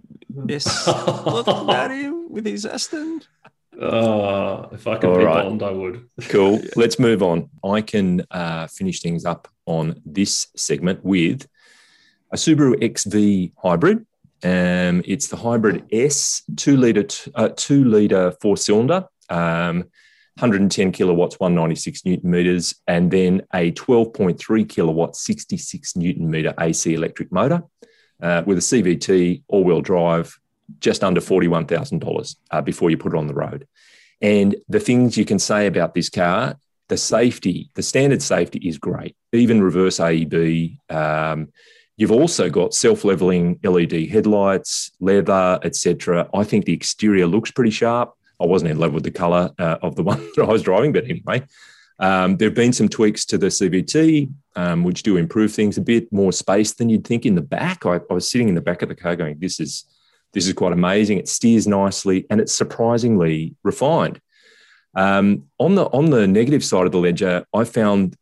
yes 0.48 0.88
look 1.26 1.48
at 1.48 1.92
him 1.92 2.30
with 2.32 2.46
his 2.46 2.66
Aston? 2.66 3.22
Oh, 3.82 4.68
if 4.74 4.88
I 4.88 4.98
could 4.98 5.10
All 5.12 5.18
be 5.18 5.24
right. 5.24 5.44
Bond, 5.44 5.64
I 5.64 5.72
would. 5.72 6.06
Cool. 6.28 6.60
Let's 6.76 7.00
move 7.00 7.24
on. 7.24 7.50
I 7.64 7.82
can 7.82 8.26
uh, 8.32 8.68
finish 8.68 9.00
things 9.02 9.24
up 9.26 9.48
on 9.66 10.02
this 10.06 10.48
segment 10.58 11.04
with 11.06 11.48
a 12.32 12.36
Subaru 12.36 12.76
XV 12.80 13.52
hybrid. 13.62 14.06
Um, 14.44 15.04
it's 15.06 15.28
the 15.28 15.36
hybrid 15.36 15.86
S, 15.92 16.44
two 16.56 16.78
liter, 16.78 17.06
uh, 17.36 17.50
two 17.56 17.84
liter 17.84 18.32
four 18.42 18.56
cylinder, 18.56 19.06
um, 19.30 19.86
110 20.38 20.94
kilowatts, 20.94 21.40
196 21.40 22.06
newton 22.06 22.32
meters, 22.32 22.76
and 22.88 23.12
then 23.12 23.42
a 23.54 23.72
12.3 23.74 24.70
kilowatt, 24.70 25.16
66 25.16 25.96
newton 25.98 26.32
meter 26.32 26.54
AC 26.58 26.94
electric 26.94 27.32
motor 27.32 27.64
uh, 28.22 28.44
with 28.46 28.58
a 28.58 28.62
CVT 28.62 29.44
all 29.50 29.66
wheel 29.66 29.82
drive, 29.82 30.40
just 30.80 31.04
under 31.04 31.20
$41,000 31.20 32.36
uh, 32.52 32.62
before 32.62 32.90
you 32.90 32.98
put 32.98 33.14
it 33.14 33.18
on 33.18 33.28
the 33.28 33.34
road. 33.34 33.68
And 34.22 34.56
the 34.70 34.80
things 34.80 35.18
you 35.18 35.26
can 35.26 35.40
say 35.40 35.68
about 35.68 35.94
this 35.94 36.10
car, 36.10 36.58
the 36.88 36.98
safety, 36.98 37.70
the 37.76 37.84
standard 37.84 38.22
safety 38.22 38.60
is 38.60 38.78
great, 38.78 39.16
even 39.34 39.62
reverse 39.62 40.00
AEB. 40.00 40.78
Um, 40.90 41.50
you've 42.00 42.12
also 42.12 42.50
got 42.50 42.74
self-leveling 42.74 43.60
LED 43.62 44.08
headlights, 44.08 44.92
leather, 45.02 45.60
etc. 45.64 46.30
I 46.34 46.46
think 46.46 46.64
the 46.64 46.74
exterior 46.74 47.28
looks 47.28 47.52
pretty 47.52 47.72
sharp. 47.72 48.14
I 48.40 48.46
wasn't 48.46 48.72
in 48.72 48.80
love 48.80 48.94
with 48.94 49.04
the 49.04 49.12
color 49.12 49.52
uh, 49.60 49.78
of 49.82 49.96
the 49.96 50.04
one 50.12 50.26
that 50.36 50.44
I 50.44 50.52
was 50.52 50.64
driving, 50.64 50.94
but 50.94 51.04
anyway. 51.04 51.44
Um, 52.02 52.38
there 52.38 52.48
have 52.48 52.56
been 52.56 52.72
some 52.72 52.88
tweaks 52.88 53.26
to 53.26 53.38
the 53.38 53.48
CVT, 53.48 54.32
um, 54.56 54.86
which 54.86 55.04
do 55.04 55.18
improve 55.18 55.52
things 55.52 55.78
a 55.78 55.82
bit 55.82 56.10
more 56.14 56.32
space 56.32 56.72
than 56.72 56.88
you'd 56.88 57.06
think 57.06 57.26
in 57.26 57.36
the 57.36 57.42
back. 57.42 57.86
I, 57.86 58.00
I, 58.10 58.14
was 58.14 58.32
sitting 58.32 58.48
in 58.48 58.56
the 58.56 58.62
back 58.62 58.82
of 58.82 58.88
the 58.88 58.96
car 58.96 59.18
going, 59.18 59.38
"This 59.38 59.60
is 59.60 59.84
this 60.32 60.48
is 60.48 60.54
quite 60.54 60.72
amazing. 60.72 61.18
It 61.18 61.28
steers 61.28 61.68
nicely 61.68 62.26
and 62.30 62.40
it's 62.40 62.56
surprisingly 62.56 63.54
refined." 63.64 64.22
Um, 64.96 65.48
on 65.58 65.76
the 65.76 65.88
on 65.88 66.10
the 66.10 66.26
negative 66.26 66.64
side 66.64 66.86
of 66.86 66.94
the 66.94 67.00
ledger, 67.00 67.46
I 67.54 67.66
found 67.66 68.16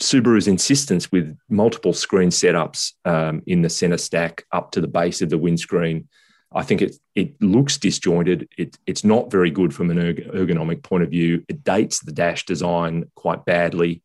Subaru's 0.00 0.48
insistence 0.48 1.12
with 1.12 1.36
multiple 1.48 1.92
screen 1.92 2.30
setups 2.30 2.92
um, 3.04 3.42
in 3.46 3.62
the 3.62 3.68
center 3.68 3.98
stack 3.98 4.44
up 4.52 4.72
to 4.72 4.80
the 4.80 4.88
base 4.88 5.22
of 5.22 5.30
the 5.30 5.38
windscreen. 5.38 6.08
I 6.52 6.62
think 6.62 6.82
it 6.82 6.96
it 7.14 7.40
looks 7.40 7.78
disjointed. 7.78 8.48
It, 8.56 8.76
it's 8.86 9.04
not 9.04 9.30
very 9.30 9.50
good 9.50 9.74
from 9.74 9.90
an 9.90 9.98
ergonomic 9.98 10.82
point 10.82 11.02
of 11.02 11.10
view. 11.10 11.44
It 11.48 11.64
dates 11.64 12.00
the 12.00 12.12
dash 12.12 12.44
design 12.44 13.04
quite 13.14 13.44
badly. 13.44 14.02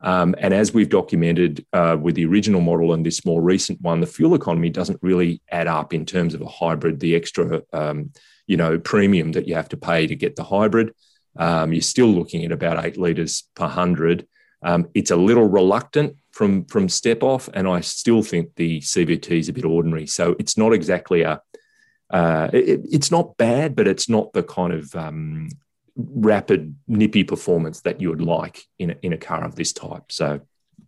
Um, 0.00 0.36
and 0.38 0.54
as 0.54 0.72
we've 0.72 0.88
documented 0.88 1.66
uh, 1.72 1.96
with 2.00 2.14
the 2.14 2.26
original 2.26 2.60
model 2.60 2.92
and 2.92 3.04
this 3.04 3.24
more 3.24 3.42
recent 3.42 3.80
one, 3.80 4.00
the 4.00 4.06
fuel 4.06 4.34
economy 4.34 4.70
doesn't 4.70 5.02
really 5.02 5.42
add 5.50 5.66
up 5.66 5.92
in 5.92 6.06
terms 6.06 6.34
of 6.34 6.40
a 6.40 6.46
hybrid. 6.46 7.00
The 7.00 7.16
extra, 7.16 7.62
um, 7.72 8.12
you 8.46 8.56
know, 8.56 8.78
premium 8.78 9.32
that 9.32 9.48
you 9.48 9.56
have 9.56 9.68
to 9.70 9.76
pay 9.76 10.06
to 10.06 10.14
get 10.14 10.36
the 10.36 10.44
hybrid, 10.44 10.92
um, 11.36 11.72
you're 11.72 11.82
still 11.82 12.06
looking 12.06 12.44
at 12.44 12.52
about 12.52 12.84
eight 12.84 12.96
liters 12.96 13.44
per 13.56 13.66
hundred. 13.66 14.26
Um, 14.62 14.88
it's 14.94 15.10
a 15.10 15.16
little 15.16 15.48
reluctant 15.48 16.16
from 16.32 16.64
from 16.66 16.88
step 16.88 17.22
off, 17.22 17.48
and 17.54 17.68
I 17.68 17.80
still 17.80 18.22
think 18.22 18.54
the 18.56 18.80
CVT 18.80 19.30
is 19.38 19.48
a 19.48 19.52
bit 19.52 19.64
ordinary. 19.64 20.06
So 20.06 20.36
it's 20.38 20.56
not 20.56 20.72
exactly 20.72 21.22
a. 21.22 21.40
Uh, 22.10 22.48
it, 22.54 22.80
it's 22.90 23.10
not 23.10 23.36
bad, 23.36 23.76
but 23.76 23.86
it's 23.86 24.08
not 24.08 24.32
the 24.32 24.42
kind 24.42 24.72
of 24.72 24.94
um, 24.94 25.50
rapid, 25.94 26.74
nippy 26.86 27.22
performance 27.22 27.80
that 27.82 28.00
you 28.00 28.08
would 28.08 28.22
like 28.22 28.62
in 28.78 28.90
a, 28.90 28.96
in 29.02 29.12
a 29.12 29.18
car 29.18 29.44
of 29.44 29.56
this 29.56 29.72
type. 29.72 30.10
So 30.10 30.40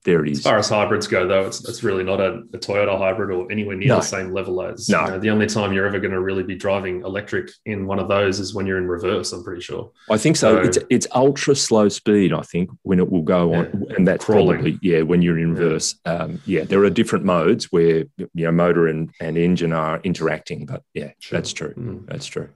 there 0.05 0.25
it 0.25 0.31
is. 0.31 0.39
As 0.39 0.45
far 0.45 0.59
as 0.59 0.69
hybrids 0.69 1.07
go, 1.07 1.27
though, 1.27 1.47
it's, 1.47 1.69
it's 1.69 1.83
really 1.83 2.05
not 2.05 2.21
a, 2.21 2.43
a 2.55 2.59
Toyota 2.59 2.97
hybrid 2.97 3.31
or 3.31 3.51
anywhere 3.53 3.77
near 3.77 3.89
no. 3.89 3.97
the 3.97 4.03
same 4.03 4.33
level 4.33 4.63
as. 4.63 4.89
No. 4.89 5.05
You 5.05 5.11
know, 5.11 5.19
the 5.19 5.31
only 5.31 5.47
time 5.47 5.73
you're 5.73 5.87
ever 5.87 5.99
going 5.99 6.13
to 6.13 6.21
really 6.21 6.43
be 6.43 6.55
driving 6.55 7.03
electric 7.03 7.51
in 7.67 7.87
one 7.87 7.99
of 7.99 8.09
those 8.09 8.41
is 8.41 8.55
when 8.55 8.67
you're 8.67 8.79
in 8.79 8.89
reverse. 8.89 9.33
I'm 9.33 9.45
pretty 9.45 9.63
sure. 9.63 9.91
I 10.11 10.17
think 10.17 10.37
so. 10.37 10.63
so 10.63 10.69
it's 10.69 10.79
it's 10.89 11.07
ultra 11.15 11.55
slow 11.55 11.89
speed. 11.89 12.33
I 12.33 12.43
think 12.43 12.71
when 12.83 12.99
it 12.99 13.11
will 13.11 13.23
go 13.23 13.55
on, 13.55 13.87
yeah. 13.89 13.97
and 13.97 14.09
that's 14.09 14.25
Crawling. 14.25 14.57
probably 14.57 14.79
yeah 14.83 15.03
when 15.03 15.23
you're 15.23 15.39
in 15.39 15.55
reverse. 15.55 15.97
Yeah. 16.07 16.13
Um, 16.13 16.43
yeah. 16.47 16.65
there 16.65 16.83
are 16.85 16.91
different 16.91 17.25
modes 17.25 17.67
where 17.71 18.05
you 18.17 18.29
know 18.35 18.53
motor 18.53 18.89
and, 18.89 19.11
and 19.21 19.37
engine 19.37 19.73
are 19.73 20.01
interacting, 20.03 20.67
but 20.67 20.83
yeah, 20.95 21.13
sure. 21.19 21.39
that's 21.39 21.53
true. 21.53 21.75
Mm. 21.75 22.07
That's 22.07 22.27
true. 22.27 22.49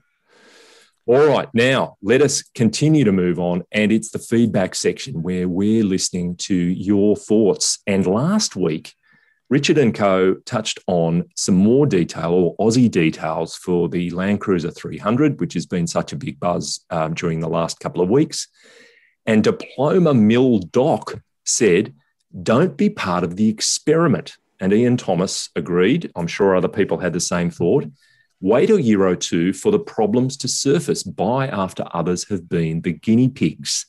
All 1.07 1.27
right, 1.27 1.47
now 1.53 1.97
let 2.01 2.23
us 2.23 2.41
continue 2.55 3.03
to 3.03 3.11
move 3.11 3.37
on. 3.37 3.61
And 3.71 3.91
it's 3.91 4.09
the 4.09 4.17
feedback 4.17 4.73
section 4.73 5.21
where 5.21 5.47
we're 5.47 5.83
listening 5.83 6.35
to 6.37 6.55
your 6.55 7.15
thoughts. 7.15 7.77
And 7.85 8.07
last 8.07 8.55
week, 8.55 8.91
Richard 9.47 9.77
and 9.77 9.93
Co. 9.93 10.33
touched 10.47 10.79
on 10.87 11.25
some 11.35 11.53
more 11.53 11.85
detail 11.85 12.31
or 12.33 12.55
Aussie 12.57 12.89
details 12.89 13.55
for 13.55 13.87
the 13.87 14.09
Land 14.09 14.41
Cruiser 14.41 14.71
300, 14.71 15.39
which 15.39 15.53
has 15.53 15.67
been 15.67 15.85
such 15.85 16.11
a 16.11 16.15
big 16.15 16.39
buzz 16.39 16.83
um, 16.89 17.13
during 17.13 17.39
the 17.39 17.49
last 17.49 17.79
couple 17.79 18.01
of 18.01 18.09
weeks. 18.09 18.47
And 19.27 19.43
Diploma 19.43 20.15
Mill 20.15 20.57
Doc 20.57 21.21
said, 21.45 21.93
don't 22.41 22.75
be 22.75 22.89
part 22.89 23.23
of 23.23 23.35
the 23.35 23.47
experiment. 23.47 24.37
And 24.59 24.73
Ian 24.73 24.97
Thomas 24.97 25.49
agreed. 25.55 26.11
I'm 26.15 26.25
sure 26.25 26.55
other 26.55 26.67
people 26.67 26.97
had 26.97 27.13
the 27.13 27.19
same 27.19 27.51
thought. 27.51 27.85
Wait 28.41 28.69
a 28.69 28.81
year 28.81 29.07
or 29.07 29.15
two 29.15 29.53
for 29.53 29.71
the 29.71 29.79
problems 29.79 30.37
to 30.37 30.47
surface 30.47 31.03
by 31.03 31.47
after 31.47 31.85
others 31.93 32.27
have 32.27 32.49
been 32.49 32.81
the 32.81 32.91
guinea 32.91 33.29
pigs. 33.29 33.85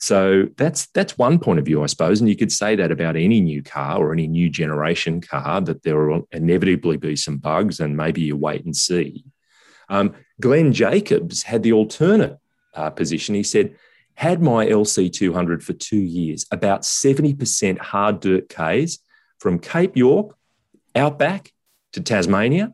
So 0.00 0.46
that's 0.56 0.86
that's 0.86 1.18
one 1.18 1.38
point 1.38 1.58
of 1.58 1.64
view, 1.64 1.82
I 1.82 1.86
suppose, 1.86 2.20
and 2.20 2.28
you 2.28 2.36
could 2.36 2.52
say 2.52 2.76
that 2.76 2.92
about 2.92 3.16
any 3.16 3.40
new 3.40 3.62
car 3.62 3.98
or 3.98 4.12
any 4.12 4.28
new 4.28 4.48
generation 4.48 5.20
car 5.20 5.60
that 5.62 5.82
there 5.82 6.06
will 6.06 6.28
inevitably 6.30 6.98
be 6.98 7.16
some 7.16 7.38
bugs, 7.38 7.80
and 7.80 7.96
maybe 7.96 8.20
you 8.20 8.36
wait 8.36 8.64
and 8.64 8.76
see. 8.76 9.24
Um, 9.88 10.14
Glenn 10.40 10.72
Jacobs 10.72 11.42
had 11.42 11.64
the 11.64 11.72
alternate 11.72 12.38
uh, 12.74 12.90
position. 12.90 13.34
He 13.34 13.42
said, 13.42 13.76
"Had 14.14 14.40
my 14.40 14.66
LC200 14.66 15.62
for 15.62 15.72
two 15.72 15.98
years, 15.98 16.46
about 16.52 16.84
seventy 16.84 17.34
percent 17.34 17.80
hard 17.80 18.20
dirt 18.20 18.48
Ks 18.48 18.98
from 19.40 19.58
Cape 19.58 19.96
York, 19.96 20.36
outback 20.94 21.52
to 21.92 22.00
Tasmania, 22.00 22.72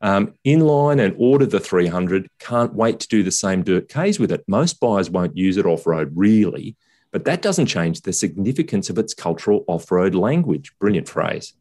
um, 0.00 0.34
inline 0.44 1.04
and 1.04 1.14
order 1.18 1.46
the 1.46 1.60
300. 1.60 2.28
Can't 2.38 2.74
wait 2.74 3.00
to 3.00 3.08
do 3.08 3.22
the 3.22 3.30
same 3.30 3.62
dirt 3.62 3.88
Ks 3.88 4.18
with 4.18 4.32
it. 4.32 4.44
Most 4.46 4.80
buyers 4.80 5.10
won't 5.10 5.36
use 5.36 5.56
it 5.56 5.66
off 5.66 5.86
road, 5.86 6.12
really, 6.14 6.76
but 7.12 7.24
that 7.24 7.42
doesn't 7.42 7.66
change 7.66 8.02
the 8.02 8.12
significance 8.12 8.90
of 8.90 8.98
its 8.98 9.14
cultural 9.14 9.64
off 9.68 9.90
road 9.90 10.14
language. 10.14 10.72
Brilliant 10.78 11.08
phrase. 11.08 11.54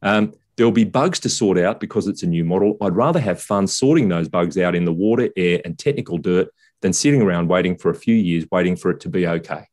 Um, 0.00 0.32
there'll 0.56 0.72
be 0.72 0.84
bugs 0.84 1.20
to 1.20 1.28
sort 1.28 1.58
out 1.58 1.80
because 1.80 2.06
it's 2.06 2.22
a 2.22 2.26
new 2.26 2.44
model. 2.44 2.76
I'd 2.80 2.96
rather 2.96 3.20
have 3.20 3.40
fun 3.40 3.66
sorting 3.66 4.08
those 4.08 4.28
bugs 4.28 4.58
out 4.58 4.74
in 4.74 4.84
the 4.84 4.92
water, 4.92 5.28
air, 5.36 5.60
and 5.64 5.78
technical 5.78 6.18
dirt 6.18 6.48
than 6.80 6.92
sitting 6.92 7.22
around 7.22 7.48
waiting 7.48 7.76
for 7.76 7.90
a 7.90 7.94
few 7.94 8.14
years, 8.14 8.44
waiting 8.50 8.76
for 8.76 8.90
it 8.90 9.00
to 9.00 9.08
be 9.08 9.26
okay. 9.26 9.68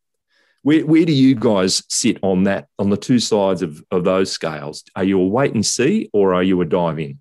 Where, 0.62 0.86
where 0.86 1.06
do 1.06 1.14
you 1.14 1.36
guys 1.36 1.84
sit 1.88 2.20
on 2.22 2.44
that, 2.44 2.68
on 2.78 2.90
the 2.90 2.98
two 2.98 3.20
sides 3.20 3.62
of, 3.62 3.82
of 3.92 4.04
those 4.04 4.32
scales? 4.32 4.84
Are 4.96 5.04
you 5.04 5.20
a 5.20 5.28
wait 5.28 5.54
and 5.54 5.66
see 5.66 6.10
or 6.14 6.34
are 6.34 6.44
you 6.44 6.60
a 6.62 6.66
dive 6.66 7.00
in? 7.00 7.20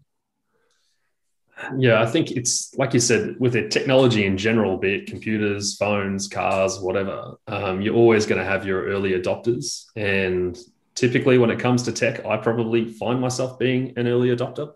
Yeah, 1.76 2.00
I 2.00 2.06
think 2.06 2.30
it's 2.32 2.74
like 2.76 2.94
you 2.94 3.00
said 3.00 3.36
with 3.38 3.54
the 3.54 3.68
technology 3.68 4.26
in 4.26 4.36
general, 4.38 4.76
be 4.76 4.94
it 4.94 5.06
computers, 5.06 5.76
phones, 5.76 6.28
cars, 6.28 6.78
whatever. 6.78 7.36
Um, 7.46 7.80
you're 7.80 7.96
always 7.96 8.26
going 8.26 8.38
to 8.38 8.44
have 8.44 8.64
your 8.64 8.84
early 8.84 9.12
adopters, 9.12 9.86
and 9.96 10.56
typically 10.94 11.36
when 11.38 11.50
it 11.50 11.58
comes 11.58 11.82
to 11.84 11.92
tech, 11.92 12.24
I 12.24 12.36
probably 12.36 12.92
find 12.92 13.20
myself 13.20 13.58
being 13.58 13.94
an 13.96 14.06
early 14.06 14.28
adopter. 14.28 14.72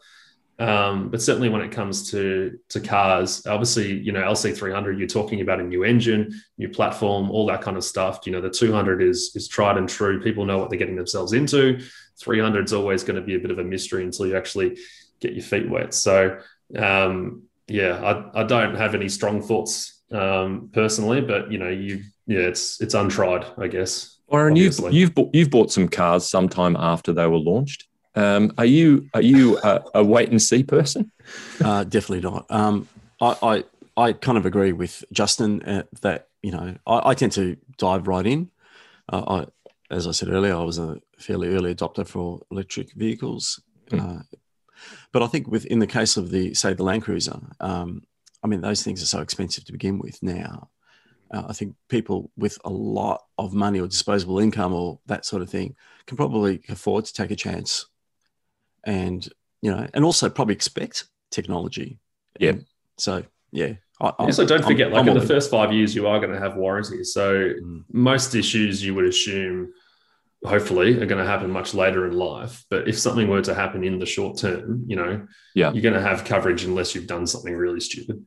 Um, 0.59 1.09
but 1.09 1.22
certainly 1.22 1.49
when 1.49 1.62
it 1.62 1.70
comes 1.70 2.11
to 2.11 2.59
to 2.70 2.80
cars, 2.80 3.47
obviously 3.47 3.93
you 3.99 4.11
know 4.11 4.22
LC300, 4.22 4.99
you're 4.99 5.07
talking 5.07 5.41
about 5.41 5.61
a 5.61 5.64
new 5.64 5.85
engine, 5.85 6.33
new 6.59 6.68
platform, 6.68 7.30
all 7.30 7.47
that 7.47 7.62
kind 7.62 7.76
of 7.76 7.85
stuff. 7.85 8.20
You 8.26 8.33
know 8.33 8.41
the 8.41 8.51
200 8.51 9.03
is 9.03 9.33
is 9.37 9.47
tried 9.47 9.76
and 9.76 9.89
true. 9.89 10.20
People 10.20 10.45
know 10.45 10.59
what 10.59 10.68
they're 10.68 10.78
getting 10.80 10.97
themselves 10.97 11.33
into. 11.33 11.80
300 12.20 12.64
is 12.64 12.72
always 12.72 13.05
going 13.05 13.16
to 13.16 13.22
be 13.22 13.37
a 13.37 13.39
bit 13.39 13.53
of 13.53 13.59
a 13.59 13.64
mystery 13.64 14.05
until 14.05 14.26
you 14.26 14.37
actually 14.37 14.76
get 15.20 15.33
your 15.33 15.45
feet 15.45 15.70
wet. 15.70 15.95
So 15.95 16.39
um, 16.76 17.42
yeah, 17.68 18.02
I, 18.34 18.40
I 18.40 18.44
don't 18.44 18.74
have 18.74 18.94
any 18.94 19.08
strong 19.08 19.42
thoughts 19.42 20.02
um, 20.10 20.70
personally, 20.72 21.20
but 21.20 21.50
you 21.50 21.58
know, 21.58 21.68
you 21.68 22.02
yeah, 22.26 22.40
it's 22.40 22.80
it's 22.80 22.94
untried, 22.94 23.46
I 23.58 23.68
guess. 23.68 24.18
Warren, 24.28 24.56
you've 24.56 24.78
you've 24.90 25.14
bought, 25.14 25.34
you've 25.34 25.50
bought 25.50 25.70
some 25.70 25.88
cars 25.88 26.28
sometime 26.28 26.76
after 26.76 27.12
they 27.12 27.26
were 27.26 27.38
launched. 27.38 27.86
Um, 28.14 28.52
are 28.58 28.64
you 28.64 29.08
are 29.14 29.22
you 29.22 29.58
a, 29.58 29.82
a, 29.94 30.04
wait 30.04 30.30
and 30.30 30.40
see 30.40 30.62
person? 30.62 31.10
Uh, 31.64 31.84
definitely 31.84 32.28
not. 32.28 32.46
Um, 32.50 32.88
I, 33.20 33.36
I, 33.96 34.02
I 34.08 34.12
kind 34.12 34.36
of 34.36 34.46
agree 34.46 34.72
with 34.72 35.04
Justin 35.12 35.62
uh, 35.62 35.84
that 36.02 36.28
you 36.42 36.52
know 36.52 36.76
I, 36.86 37.10
I, 37.10 37.14
tend 37.14 37.32
to 37.32 37.56
dive 37.78 38.06
right 38.06 38.26
in. 38.26 38.50
Uh, 39.10 39.44
I, 39.44 39.94
as 39.94 40.06
I 40.06 40.10
said 40.10 40.28
earlier, 40.28 40.54
I 40.54 40.62
was 40.62 40.78
a 40.78 41.00
fairly 41.18 41.54
early 41.54 41.74
adopter 41.74 42.06
for 42.06 42.40
electric 42.50 42.92
vehicles. 42.92 43.62
Mm. 43.90 44.24
But 45.12 45.22
I 45.22 45.26
think 45.26 45.49
with 45.49 45.64
in 45.66 45.78
the 45.78 45.87
case 45.87 46.16
of 46.16 46.30
the 46.30 46.55
say 46.55 46.74
the 46.74 46.83
Land 46.83 47.03
Cruiser, 47.03 47.41
um, 47.61 48.03
I 48.43 48.47
mean 48.47 48.61
those 48.61 48.83
things 48.83 49.03
are 49.03 49.07
so 49.07 49.20
expensive 49.20 49.64
to 49.64 49.72
begin 49.72 49.99
with 49.99 50.22
now. 50.22 50.70
Uh, 51.30 51.45
I 51.49 51.53
think 51.55 51.74
people 51.89 52.30
with 52.37 52.59
a 52.64 52.70
lot 52.70 53.22
of 53.39 53.55
money 53.55 53.80
or 53.80 53.87
disposable 53.87 54.39
income 54.39 54.74
or 54.74 55.01
that 55.07 55.24
sort 55.24 55.43
of 55.43 55.49
thing 55.49 55.76
can 56.07 56.16
probably 56.16 56.61
afford 56.68 57.07
to 57.07 57.12
take 57.12 57.30
a 57.30 57.37
chance, 57.37 57.87
and 58.85 59.26
you 59.62 59.70
know, 59.70 59.87
and 59.95 60.05
also 60.05 60.28
probably 60.28 60.55
expect 60.55 61.05
technology. 61.30 61.99
Yeah. 62.39 62.51
And 62.51 62.66
so 62.99 63.24
yeah. 63.53 63.74
I, 64.01 64.09
also, 64.18 64.45
don't 64.45 64.64
forget, 64.64 64.89
I'm, 64.89 64.93
like 64.95 65.03
I'm 65.03 65.09
in 65.09 65.18
the 65.18 65.26
first 65.26 65.49
five 65.49 65.72
years, 65.72 65.95
you 65.95 66.09
are 66.09 66.18
going 66.18 66.33
to 66.33 66.39
have 66.39 66.57
warranties. 66.57 67.12
So 67.12 67.53
mm. 67.62 67.85
most 67.93 68.35
issues 68.35 68.85
you 68.85 68.97
would 68.97 69.05
assume 69.05 69.72
hopefully 70.45 71.01
are 71.01 71.07
going 71.07 71.22
to 71.22 71.30
happen 71.30 71.51
much 71.51 71.74
later 71.74 72.07
in 72.07 72.14
life. 72.14 72.64
But 72.68 72.88
if 72.88 72.99
something 72.99 73.28
were 73.28 73.43
to 73.43 73.55
happen 73.55 73.84
in 73.84 73.99
the 73.99 74.07
short 74.07 74.38
term, 74.38 74.84
you 74.86 74.97
know, 74.97 75.26
yeah, 75.55 75.72
you're 75.72 75.82
going 75.82 75.95
to 75.95 76.01
have 76.01 76.24
coverage 76.24 76.64
unless 76.64 76.95
you've 76.95 77.07
done 77.07 77.26
something 77.26 77.55
really 77.55 77.80
stupid. 77.80 78.24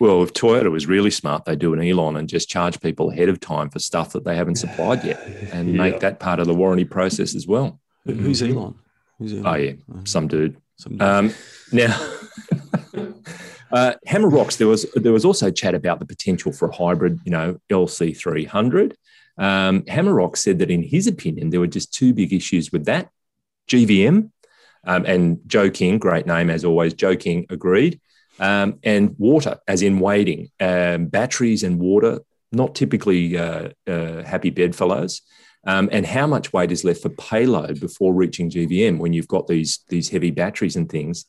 Well, 0.00 0.22
if 0.22 0.32
Toyota 0.32 0.70
was 0.70 0.86
really 0.86 1.10
smart, 1.10 1.44
they 1.44 1.56
do 1.56 1.74
an 1.74 1.82
Elon 1.82 2.16
and 2.16 2.28
just 2.28 2.48
charge 2.48 2.80
people 2.80 3.10
ahead 3.10 3.28
of 3.28 3.40
time 3.40 3.68
for 3.68 3.80
stuff 3.80 4.12
that 4.12 4.24
they 4.24 4.36
haven't 4.36 4.56
supplied 4.56 5.02
yet, 5.02 5.20
and 5.52 5.68
yeah. 5.72 5.76
make 5.76 6.00
that 6.00 6.20
part 6.20 6.38
of 6.38 6.46
the 6.46 6.54
warranty 6.54 6.84
process 6.84 7.34
as 7.34 7.46
well. 7.46 7.80
Who's 8.04 8.42
Elon? 8.42 8.76
Who's 9.18 9.32
Elon? 9.32 9.46
Oh 9.46 9.54
yeah, 9.54 9.72
uh-huh. 9.92 10.02
some 10.04 10.28
dude. 10.28 10.56
Some 10.76 10.92
dude. 10.92 11.02
Um, 11.02 11.34
now. 11.72 12.12
Uh, 13.70 13.94
Hammer 14.06 14.28
Rocks, 14.28 14.56
there 14.56 14.66
was 14.66 14.86
there 14.94 15.12
was 15.12 15.24
also 15.24 15.50
chat 15.50 15.74
about 15.74 15.98
the 15.98 16.06
potential 16.06 16.52
for 16.52 16.68
a 16.68 16.74
hybrid, 16.74 17.20
you 17.24 17.32
know, 17.32 17.60
LC 17.70 18.16
three 18.16 18.44
hundred. 18.44 18.96
Um, 19.38 19.82
Hammerrock 19.82 20.36
said 20.36 20.58
that 20.58 20.70
in 20.70 20.82
his 20.82 21.06
opinion, 21.06 21.50
there 21.50 21.60
were 21.60 21.68
just 21.68 21.94
two 21.94 22.12
big 22.12 22.32
issues 22.32 22.72
with 22.72 22.86
that 22.86 23.08
GVM. 23.68 24.30
Um, 24.84 25.04
and 25.04 25.38
Joe 25.46 25.70
King, 25.70 25.98
great 25.98 26.26
name 26.26 26.50
as 26.50 26.64
always, 26.64 26.94
Joe 26.94 27.16
King 27.16 27.46
agreed. 27.50 28.00
Um, 28.40 28.78
and 28.84 29.16
water, 29.18 29.58
as 29.66 29.82
in 29.82 29.98
wading. 29.98 30.50
Um, 30.60 31.06
batteries 31.06 31.62
and 31.62 31.78
water 31.78 32.20
not 32.52 32.74
typically 32.74 33.36
uh, 33.36 33.70
uh, 33.86 34.22
happy 34.22 34.50
bedfellows. 34.50 35.22
Um, 35.66 35.88
and 35.92 36.06
how 36.06 36.26
much 36.26 36.52
weight 36.52 36.72
is 36.72 36.84
left 36.84 37.02
for 37.02 37.10
payload 37.10 37.80
before 37.80 38.14
reaching 38.14 38.48
GVM 38.48 38.98
when 38.98 39.12
you've 39.12 39.28
got 39.28 39.48
these 39.48 39.80
these 39.88 40.08
heavy 40.08 40.30
batteries 40.30 40.76
and 40.76 40.88
things. 40.88 41.26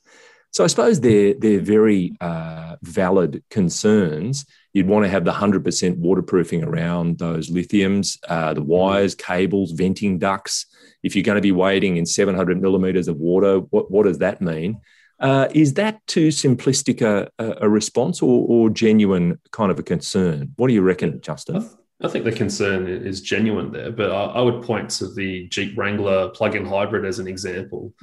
So 0.52 0.64
I 0.64 0.68
suppose 0.68 1.00
they're 1.00 1.36
they're 1.36 1.60
very 1.60 2.16
uh, 2.22 2.76
valid 2.82 3.44
concerns. 3.50 4.46
You'd 4.74 4.88
want 4.88 5.06
to 5.06 5.10
have 5.10 5.26
the 5.26 5.32
hundred 5.32 5.64
percent 5.64 5.98
waterproofing 5.98 6.64
around 6.64 7.20
those 7.20 7.50
lithiums, 7.50 8.18
uh, 8.28 8.54
the 8.54 8.64
wires, 8.64 9.16
cables, 9.16 9.72
venting 9.72 10.18
ducts. 10.18 10.66
If 11.04 11.16
you're 11.16 11.24
going 11.24 11.38
to 11.38 11.42
be 11.42 11.52
wading 11.52 11.98
in 11.98 12.06
700 12.06 12.62
millimeters 12.62 13.08
of 13.08 13.18
water, 13.18 13.60
what 13.60 13.92
what 13.92 14.04
does 14.04 14.18
that 14.20 14.42
mean? 14.42 14.82
Uh, 15.20 15.50
is 15.54 15.74
that 15.74 16.06
too 16.08 16.30
simplistic 16.30 17.02
a, 17.02 17.30
a 17.38 17.68
response 17.68 18.22
or, 18.22 18.46
or, 18.48 18.70
genuine 18.70 19.38
kind 19.52 19.70
of 19.70 19.78
a 19.78 19.84
concern? 19.84 20.54
What 20.56 20.70
do 20.70 20.74
you 20.74 20.82
reckon, 20.82 21.20
Justin? 21.20 21.70
I 22.02 22.08
think 22.08 22.24
the 22.24 22.32
concern 22.32 22.88
is 22.88 23.22
genuine 23.22 23.74
there, 23.74 23.92
but 23.92 24.12
I, 24.12 24.24
I 24.26 24.42
would 24.42 24.64
point 24.64 24.90
to 24.92 25.14
the 25.14 25.50
Jeep 25.50 25.78
Wrangler 25.78 26.30
plug-in 26.30 26.66
hybrid 26.66 27.04
as 27.04 27.20
an 27.20 27.28
example. 27.28 27.94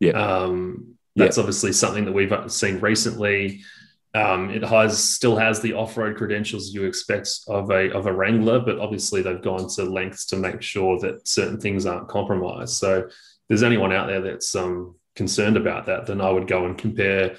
Yeah, 0.00 0.10
um, 0.10 0.95
that's 1.16 1.36
yeah. 1.36 1.40
obviously 1.40 1.72
something 1.72 2.04
that 2.04 2.12
we've 2.12 2.32
seen 2.48 2.78
recently. 2.80 3.62
Um, 4.14 4.50
it 4.50 4.64
has 4.64 5.02
still 5.02 5.36
has 5.36 5.60
the 5.60 5.74
off-road 5.74 6.16
credentials 6.16 6.72
you 6.72 6.84
expect 6.84 7.28
of 7.48 7.70
a 7.70 7.90
of 7.92 8.06
a 8.06 8.12
Wrangler, 8.12 8.60
but 8.60 8.78
obviously 8.78 9.20
they've 9.20 9.42
gone 9.42 9.68
to 9.70 9.84
lengths 9.84 10.26
to 10.26 10.36
make 10.36 10.62
sure 10.62 10.98
that 11.00 11.26
certain 11.26 11.60
things 11.60 11.84
aren't 11.84 12.08
compromised. 12.08 12.74
So, 12.74 13.00
if 13.00 13.12
there's 13.48 13.62
anyone 13.62 13.92
out 13.92 14.06
there 14.06 14.22
that's 14.22 14.54
um, 14.54 14.94
concerned 15.16 15.56
about 15.56 15.86
that, 15.86 16.06
then 16.06 16.20
I 16.20 16.30
would 16.30 16.46
go 16.46 16.64
and 16.64 16.78
compare 16.78 17.36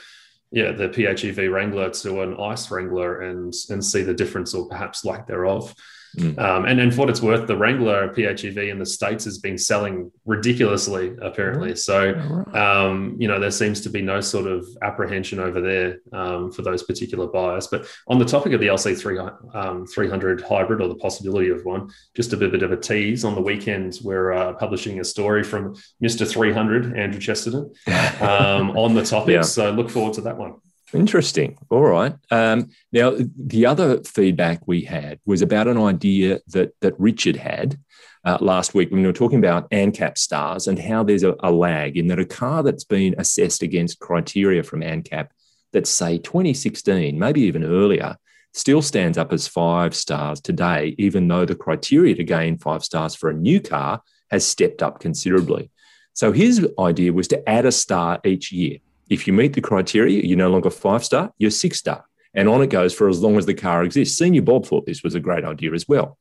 yeah, 0.51 0.71
the 0.71 0.87
PHEV 0.87 1.51
Wrangler 1.51 1.89
to 1.89 2.21
an 2.21 2.39
ICE 2.39 2.71
Wrangler 2.71 3.21
and 3.21 3.53
and 3.69 3.83
see 3.83 4.03
the 4.03 4.13
difference 4.13 4.53
or 4.53 4.67
perhaps 4.67 5.03
lack 5.03 5.27
thereof. 5.27 5.73
Mm. 6.17 6.39
Um, 6.39 6.65
and, 6.65 6.79
and 6.79 6.93
for 6.93 7.01
what 7.01 7.09
it's 7.09 7.21
worth, 7.21 7.47
the 7.47 7.55
Wrangler 7.55 8.09
PHEV 8.09 8.71
in 8.71 8.79
the 8.79 8.85
States 8.85 9.25
has 9.25 9.37
been 9.37 9.57
selling 9.57 10.11
ridiculously, 10.25 11.15
apparently. 11.21 11.75
So, 11.75 12.15
um, 12.53 13.15
you 13.19 13.27
know, 13.27 13.39
there 13.39 13.51
seems 13.51 13.81
to 13.81 13.89
be 13.89 14.01
no 14.01 14.19
sort 14.21 14.47
of 14.47 14.65
apprehension 14.81 15.39
over 15.39 15.61
there 15.61 15.99
um, 16.13 16.51
for 16.51 16.63
those 16.63 16.81
particular 16.83 17.27
buyers. 17.27 17.67
But 17.67 17.87
on 18.07 18.17
the 18.17 18.25
topic 18.25 18.53
of 18.53 18.59
the 18.59 18.67
LC300 18.67 19.55
um, 19.55 19.85
300 19.85 20.41
hybrid 20.41 20.81
or 20.81 20.87
the 20.87 20.95
possibility 20.95 21.49
of 21.49 21.63
one, 21.65 21.89
just 22.15 22.33
a 22.33 22.37
bit 22.37 22.63
of 22.63 22.71
a 22.71 22.77
tease 22.77 23.23
on 23.23 23.35
the 23.35 23.41
weekend, 23.41 23.99
we're 24.03 24.33
uh, 24.33 24.53
publishing 24.53 24.99
a 24.99 25.03
story 25.03 25.43
from 25.43 25.75
Mr. 26.03 26.27
300, 26.27 26.97
Andrew 26.97 27.19
Chesterton, 27.19 27.71
um, 28.21 28.75
on 28.77 28.95
the 28.95 29.03
topic. 29.03 29.35
Yeah. 29.35 29.41
So 29.41 29.71
look 29.71 29.89
forward 29.89 30.13
to 30.15 30.21
that 30.21 30.37
one. 30.37 30.55
Interesting. 30.93 31.57
All 31.69 31.83
right. 31.83 32.15
Um, 32.31 32.69
now, 32.93 33.13
the 33.35 33.65
other 33.65 34.01
feedback 34.03 34.65
we 34.67 34.81
had 34.81 35.19
was 35.25 35.41
about 35.41 35.67
an 35.67 35.77
idea 35.77 36.39
that 36.47 36.73
that 36.79 36.97
Richard 36.97 37.35
had 37.35 37.77
uh, 38.23 38.37
last 38.39 38.73
week 38.73 38.89
when 38.89 39.01
we 39.01 39.07
were 39.07 39.13
talking 39.13 39.39
about 39.39 39.69
ANCAP 39.71 40.17
stars 40.17 40.67
and 40.67 40.79
how 40.79 41.03
there's 41.03 41.23
a, 41.23 41.35
a, 41.41 41.51
lag 41.51 41.97
in 41.97 42.07
that 42.07 42.19
a 42.19 42.25
car 42.25 42.63
that's 42.63 42.83
been 42.83 43.15
assessed 43.17 43.63
against 43.63 43.99
criteria 43.99 44.63
from 44.63 44.81
ANCAP 44.81 45.27
that 45.73 45.87
say 45.87 46.17
2016, 46.17 47.19
maybe 47.19 47.41
even 47.41 47.63
earlier, 47.63 48.17
still 48.53 48.81
stands 48.81 49.17
up 49.17 49.31
as 49.31 49.47
five 49.47 49.95
stars 49.95 50.41
today, 50.41 50.95
even 50.97 51.27
though 51.27 51.45
the 51.45 51.55
criteria 51.55 52.15
to 52.15 52.23
gain 52.23 52.57
five 52.57 52.83
stars 52.83 53.15
for 53.15 53.29
a 53.29 53.33
new 53.33 53.59
car 53.59 54.01
has 54.31 54.45
stepped 54.45 54.81
up 54.81 54.99
considerably. 54.99 55.69
So 56.13 56.31
his 56.31 56.67
idea 56.79 57.13
was 57.13 57.27
to 57.29 57.47
add 57.47 57.65
a 57.65 57.71
star 57.71 58.19
each 58.25 58.51
year. 58.51 58.79
If 59.09 59.27
you 59.27 59.33
meet 59.33 59.53
the 59.53 59.61
criteria, 59.61 60.21
you're 60.23 60.37
no 60.37 60.49
longer 60.49 60.69
five 60.69 61.03
star, 61.03 61.33
you're 61.37 61.51
six 61.51 61.77
star. 61.77 62.05
And 62.33 62.47
on 62.47 62.61
it 62.61 62.69
goes 62.69 62.93
for 62.93 63.09
as 63.09 63.21
long 63.21 63.37
as 63.37 63.45
the 63.45 63.53
car 63.53 63.83
exists. 63.83 64.17
Senior 64.17 64.43
Bob 64.43 64.65
thought 64.65 64.85
this 64.85 65.03
was 65.03 65.15
a 65.15 65.19
great 65.19 65.43
idea 65.43 65.73
as 65.73 65.87
well. 65.87 66.17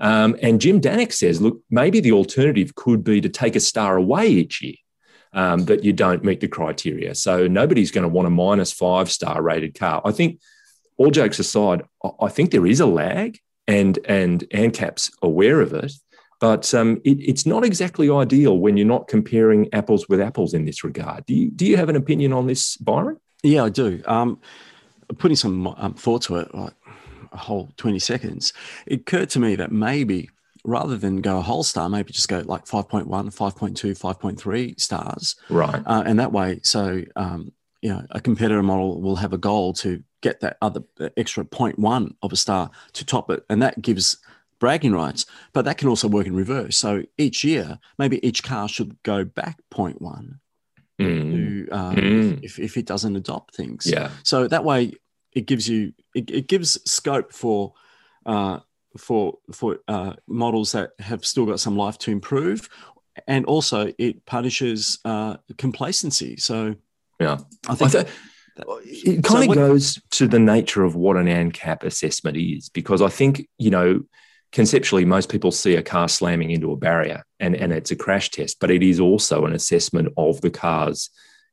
Um, 0.00 0.36
and 0.40 0.60
Jim 0.60 0.80
Danek 0.80 1.12
says, 1.12 1.40
look, 1.40 1.60
maybe 1.70 2.00
the 2.00 2.12
alternative 2.12 2.74
could 2.74 3.02
be 3.02 3.20
to 3.20 3.28
take 3.28 3.56
a 3.56 3.60
star 3.60 3.96
away 3.96 4.28
each 4.28 4.62
year 4.62 4.76
um, 5.32 5.64
that 5.66 5.84
you 5.84 5.92
don't 5.92 6.24
meet 6.24 6.40
the 6.40 6.48
criteria. 6.48 7.14
So 7.14 7.46
nobody's 7.48 7.90
going 7.90 8.02
to 8.02 8.08
want 8.08 8.28
a 8.28 8.30
minus 8.30 8.72
five 8.72 9.10
star 9.10 9.42
rated 9.42 9.78
car. 9.78 10.00
I 10.04 10.12
think, 10.12 10.40
all 10.96 11.10
jokes 11.12 11.38
aside, 11.38 11.84
I 12.20 12.28
think 12.28 12.50
there 12.50 12.66
is 12.66 12.80
a 12.80 12.86
lag, 12.86 13.38
and 13.68 13.98
and 14.04 14.40
ANCAP's 14.50 15.12
aware 15.22 15.60
of 15.60 15.72
it. 15.72 15.92
But 16.40 16.72
um, 16.74 17.00
it, 17.04 17.18
it's 17.20 17.46
not 17.46 17.64
exactly 17.64 18.10
ideal 18.10 18.58
when 18.58 18.76
you're 18.76 18.86
not 18.86 19.08
comparing 19.08 19.68
apples 19.72 20.08
with 20.08 20.20
apples 20.20 20.54
in 20.54 20.64
this 20.64 20.84
regard. 20.84 21.26
Do 21.26 21.34
you, 21.34 21.50
do 21.50 21.66
you 21.66 21.76
have 21.76 21.88
an 21.88 21.96
opinion 21.96 22.32
on 22.32 22.46
this, 22.46 22.76
Byron? 22.76 23.18
Yeah, 23.42 23.64
I 23.64 23.68
do. 23.68 24.02
Um, 24.06 24.40
putting 25.18 25.36
some 25.36 25.66
um, 25.66 25.94
thought 25.94 26.22
to 26.22 26.36
it, 26.36 26.54
like 26.54 26.74
a 27.32 27.36
whole 27.36 27.70
20 27.76 27.98
seconds, 27.98 28.52
it 28.86 29.00
occurred 29.00 29.30
to 29.30 29.40
me 29.40 29.56
that 29.56 29.72
maybe 29.72 30.30
rather 30.64 30.96
than 30.96 31.20
go 31.20 31.38
a 31.38 31.42
whole 31.42 31.62
star, 31.62 31.88
maybe 31.88 32.12
just 32.12 32.28
go 32.28 32.40
like 32.40 32.66
5.1, 32.66 33.06
5.2, 33.06 33.74
5.3 33.74 34.80
stars. 34.80 35.36
Right. 35.48 35.82
Uh, 35.86 36.02
and 36.04 36.18
that 36.18 36.32
way, 36.32 36.60
so, 36.62 37.02
um, 37.16 37.52
you 37.80 37.90
know, 37.90 38.04
a 38.10 38.20
competitor 38.20 38.62
model 38.62 39.00
will 39.00 39.16
have 39.16 39.32
a 39.32 39.38
goal 39.38 39.72
to 39.74 40.02
get 40.20 40.40
that 40.40 40.58
other 40.60 40.82
extra 41.16 41.44
0.1 41.44 42.14
of 42.22 42.32
a 42.32 42.36
star 42.36 42.70
to 42.92 43.04
top 43.04 43.30
it. 43.30 43.44
And 43.48 43.62
that 43.62 43.80
gives 43.80 44.18
bragging 44.58 44.92
rights, 44.92 45.26
but 45.52 45.64
that 45.64 45.78
can 45.78 45.88
also 45.88 46.08
work 46.08 46.26
in 46.26 46.34
reverse. 46.34 46.76
So 46.76 47.02
each 47.16 47.44
year, 47.44 47.78
maybe 47.98 48.24
each 48.26 48.42
car 48.42 48.68
should 48.68 49.02
go 49.02 49.24
back 49.24 49.58
0.1 49.72 50.38
mm. 51.00 51.32
to, 51.32 51.70
um, 51.70 51.96
mm. 51.96 52.40
if, 52.42 52.58
if 52.58 52.76
it 52.76 52.86
doesn't 52.86 53.16
adopt 53.16 53.54
things. 53.54 53.86
Yeah. 53.86 54.10
So 54.22 54.48
that 54.48 54.64
way, 54.64 54.94
it 55.32 55.46
gives 55.46 55.68
you 55.68 55.92
it, 56.14 56.30
it 56.30 56.48
gives 56.48 56.78
scope 56.90 57.32
for 57.32 57.74
uh, 58.26 58.60
for 58.96 59.38
for 59.52 59.78
uh, 59.86 60.14
models 60.26 60.72
that 60.72 60.90
have 60.98 61.24
still 61.24 61.46
got 61.46 61.60
some 61.60 61.76
life 61.76 61.98
to 61.98 62.10
improve, 62.10 62.68
and 63.26 63.44
also 63.46 63.92
it 63.98 64.24
punishes 64.26 64.98
uh, 65.04 65.36
complacency. 65.56 66.36
So 66.36 66.74
yeah, 67.20 67.38
I 67.68 67.74
think. 67.74 67.94
I 67.94 68.02
th- 68.02 68.14
it 68.84 69.22
kind 69.22 69.44
so 69.44 69.50
of 69.50 69.54
goes 69.54 70.00
to 70.10 70.26
the 70.26 70.40
nature 70.40 70.82
of 70.82 70.96
what 70.96 71.16
an 71.16 71.26
ANCAP 71.26 71.84
assessment 71.84 72.36
is, 72.36 72.68
because 72.68 73.00
I 73.00 73.08
think, 73.08 73.48
you 73.56 73.70
know, 73.70 74.02
conceptually, 74.52 75.04
most 75.04 75.28
people 75.28 75.50
see 75.50 75.76
a 75.76 75.82
car 75.82 76.08
slamming 76.08 76.50
into 76.50 76.72
a 76.72 76.76
barrier 76.76 77.24
and, 77.40 77.54
and 77.54 77.72
it's 77.72 77.90
a 77.90 77.96
crash 77.96 78.30
test, 78.30 78.58
but 78.60 78.70
it 78.70 78.82
is 78.82 79.00
also 79.00 79.44
an 79.44 79.52
assessment 79.52 80.08
of 80.16 80.40
the 80.40 80.50
car's 80.50 81.10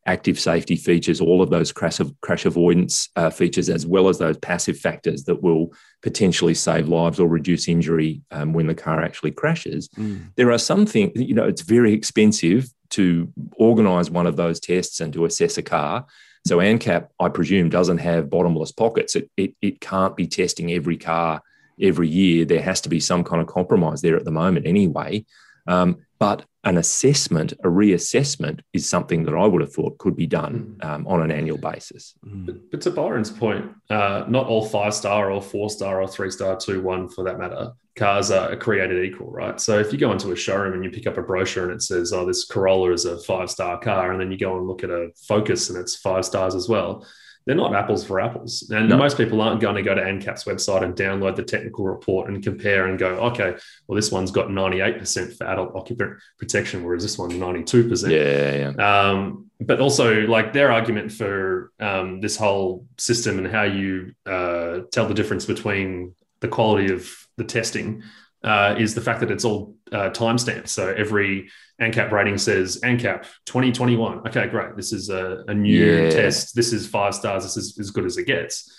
active 0.08 0.40
safety 0.40 0.76
features, 0.76 1.20
all 1.20 1.42
of 1.42 1.50
those 1.50 1.72
crash, 1.72 2.00
crash 2.22 2.46
avoidance 2.46 3.10
uh, 3.16 3.30
features, 3.30 3.70
as 3.70 3.88
well 3.88 4.08
as 4.08 4.20
those 4.20 4.38
passive 4.38 4.78
factors 4.78 5.24
that 5.24 5.42
will 5.42 5.74
potentially 6.04 6.54
save 6.54 6.88
lives 6.88 7.20
or 7.20 7.28
reduce 7.28 7.68
injury 7.68 8.22
um, 8.32 8.54
when 8.54 8.68
the 8.68 8.76
car 8.76 9.02
actually 9.02 9.32
crashes. 9.32 9.90
Mm. 9.90 10.32
There 10.36 10.52
are 10.52 10.60
some 10.60 10.86
things, 10.86 11.12
you 11.16 11.34
know, 11.34 11.48
it's 11.48 11.64
very 11.64 11.94
expensive 11.94 12.70
to 12.92 13.32
organize 13.58 14.12
one 14.12 14.28
of 14.28 14.36
those 14.36 14.60
tests 14.60 15.00
and 15.00 15.12
to 15.14 15.26
assess 15.26 15.58
a 15.58 15.64
car. 15.64 16.06
So 16.46 16.60
ANCAP, 16.60 17.08
I 17.20 17.30
presume, 17.30 17.70
doesn't 17.70 17.98
have 17.98 18.30
bottomless 18.30 18.72
pockets. 18.72 19.16
It, 19.16 19.32
it, 19.36 19.56
it 19.62 19.82
can't 19.82 20.16
be 20.16 20.28
testing 20.28 20.72
every 20.72 20.98
car 20.98 21.42
every 21.82 22.10
year. 22.10 22.46
There 22.46 22.62
has 22.62 22.82
to 22.82 22.90
be 22.90 23.00
some 23.00 23.24
kind 23.24 23.42
of 23.42 23.48
compromise 23.48 24.02
there 24.02 24.16
at 24.16 24.26
the 24.26 24.32
moment, 24.32 24.68
anyway. 24.68 25.26
Um, 25.68 26.06
but 26.20 26.46
an 26.64 26.78
assessment, 26.78 27.54
a 27.64 27.68
reassessment, 27.68 28.62
is 28.74 28.88
something 28.88 29.24
that 29.26 29.36
I 29.36 29.46
would 29.46 29.62
have 29.62 29.74
thought 29.74 29.98
could 29.98 30.16
be 30.16 30.26
done 30.26 30.78
mm. 30.80 30.86
um, 30.86 31.08
on 31.08 31.22
an 31.22 31.32
annual 31.32 31.58
basis. 31.58 32.16
Mm. 32.26 32.46
But, 32.46 32.72
but 32.72 32.82
to 32.82 32.92
Byron's 32.92 33.30
point, 33.30 33.72
uh, 33.90 34.26
not 34.28 34.48
all 34.48 34.66
five 34.66 34.94
star 34.94 35.32
or 35.32 35.42
four 35.42 35.70
star 35.70 36.02
or 36.02 36.08
three 36.08 36.32
star, 36.32 36.58
two, 36.58 36.82
one 36.82 37.10
for 37.10 37.24
that 37.26 37.38
matter, 37.38 37.74
cars 37.96 38.32
are 38.32 38.56
created 38.56 39.04
equal, 39.04 39.30
right? 39.32 39.60
So 39.60 39.80
if 39.80 39.92
you 39.92 40.00
go 40.00 40.12
into 40.12 40.32
a 40.32 40.36
showroom 40.36 40.74
and 40.74 40.84
you 40.84 40.90
pick 40.90 41.08
up 41.08 41.18
a 41.18 41.22
brochure 41.22 41.66
and 41.66 41.74
it 41.74 41.82
says, 41.82 42.14
oh, 42.14 42.26
this 42.26 42.46
Corolla 42.46 42.92
is 42.92 43.06
a 43.06 43.20
five 43.20 43.52
star 43.52 43.80
car, 43.80 44.12
and 44.12 44.20
then 44.20 44.32
you 44.32 44.38
go 44.38 44.58
and 44.58 44.68
look 44.68 44.84
at 44.84 44.90
a 44.90 45.10
Focus 45.28 45.70
and 45.70 45.80
it's 45.80 45.96
five 45.96 46.26
stars 46.26 46.56
as 46.56 46.70
well 46.70 47.06
they're 47.46 47.56
not 47.56 47.76
apples 47.76 48.04
for 48.04 48.20
apples. 48.20 48.70
And 48.72 48.90
no. 48.90 48.98
most 48.98 49.18
people 49.18 49.40
aren't 49.42 49.62
going 49.62 49.76
to 49.76 49.84
go 49.84 49.94
to 49.94 50.02
ANCAP's 50.02 50.46
website 50.46 50.84
and 50.84 50.96
download 50.96 51.36
the 51.36 51.44
technical 51.44 51.86
report 51.86 52.30
and 52.30 52.44
compare 52.44 52.88
and 52.88 52.98
go, 52.98 53.10
okay, 53.28 53.56
well, 53.88 53.96
this 53.96 54.12
one's 54.12 54.32
got 54.32 54.48
98% 54.48 55.38
for 55.38 55.46
adult 55.46 55.76
occupant 55.76 56.18
protection, 56.40 56.84
whereas 56.84 57.04
this 57.04 57.18
one's 57.18 57.34
92%. 57.34 58.10
Yeah, 58.10 58.74
yeah. 58.76 59.10
Um, 59.10 59.52
but 59.62 59.80
also, 59.80 60.22
like 60.22 60.54
their 60.54 60.72
argument 60.72 61.12
for 61.12 61.72
um, 61.80 62.20
this 62.20 62.36
whole 62.36 62.86
system 62.98 63.38
and 63.38 63.48
how 63.48 63.64
you 63.64 64.14
uh, 64.26 64.80
tell 64.92 65.08
the 65.08 65.14
difference 65.14 65.46
between 65.46 66.16
the 66.40 66.48
quality 66.48 66.92
of 66.92 67.10
the 67.38 67.44
testing 67.44 68.04
uh, 68.46 68.76
is 68.78 68.94
the 68.94 69.02
fact 69.02 69.20
that 69.22 69.32
it's 69.32 69.44
all 69.44 69.76
uh, 69.92 70.12
timestamped. 70.12 70.70
So 70.70 70.94
every 70.94 71.50
ANCAP 71.82 72.12
rating 72.12 72.38
says 72.38 72.80
ANCAP 72.82 73.24
2021. 73.46 74.28
Okay, 74.28 74.48
great. 74.48 74.76
This 74.78 74.94
is 74.94 75.10
a, 75.10 75.44
a 75.48 75.54
new 75.54 75.84
yeah. 75.84 76.10
test. 76.12 76.56
This 76.56 76.72
is 76.72 76.88
five 76.88 77.16
stars. 77.16 77.44
This 77.44 77.58
is 77.58 77.78
as 77.80 77.90
good 77.90 78.06
as 78.06 78.18
it 78.18 78.28
gets. 78.28 78.72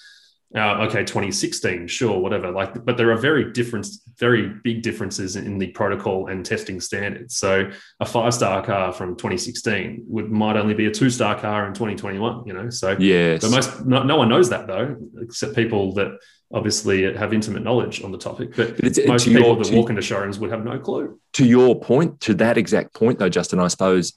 Uh, 0.54 0.86
okay, 0.86 1.00
2016, 1.00 1.88
sure, 1.88 2.20
whatever. 2.20 2.52
Like, 2.52 2.84
but 2.84 2.96
there 2.96 3.10
are 3.10 3.16
very 3.16 3.52
different, 3.52 3.88
very 4.16 4.48
big 4.62 4.82
differences 4.82 5.34
in 5.34 5.58
the 5.58 5.66
protocol 5.72 6.28
and 6.28 6.46
testing 6.46 6.80
standards. 6.80 7.36
So, 7.36 7.68
a 7.98 8.06
five-star 8.06 8.64
car 8.64 8.92
from 8.92 9.16
2016 9.16 10.04
would 10.06 10.30
might 10.30 10.56
only 10.56 10.74
be 10.74 10.86
a 10.86 10.90
two-star 10.92 11.40
car 11.40 11.66
in 11.66 11.74
2021. 11.74 12.46
You 12.46 12.52
know, 12.52 12.70
so 12.70 12.96
yeah. 12.96 13.38
But 13.40 13.50
most 13.50 13.84
no, 13.84 14.04
no 14.04 14.16
one 14.16 14.28
knows 14.28 14.48
that 14.50 14.68
though, 14.68 14.96
except 15.20 15.56
people 15.56 15.92
that 15.94 16.16
obviously 16.52 17.12
have 17.14 17.32
intimate 17.34 17.62
knowledge 17.62 18.02
on 18.02 18.12
the 18.12 18.18
topic, 18.18 18.50
but, 18.56 18.76
But 18.76 18.84
it's- 18.86 18.98
uh, 19.04 19.08
most 19.12 19.26
people 19.26 19.42
your- 19.42 19.56
that 19.56 19.64
to- 19.64 19.76
walk 19.76 19.90
into 19.90 20.02
showrooms 20.02 20.38
would 20.38 20.50
have 20.50 20.64
no 20.64 20.78
clue. 20.78 21.18
to 21.34 21.44
your 21.44 21.78
point, 21.78 22.20
to 22.22 22.34
that 22.34 22.56
exact 22.56 22.94
point, 22.94 23.18
though, 23.18 23.28
Justin, 23.28 23.58
I 23.58 23.68
suppose 23.68 24.12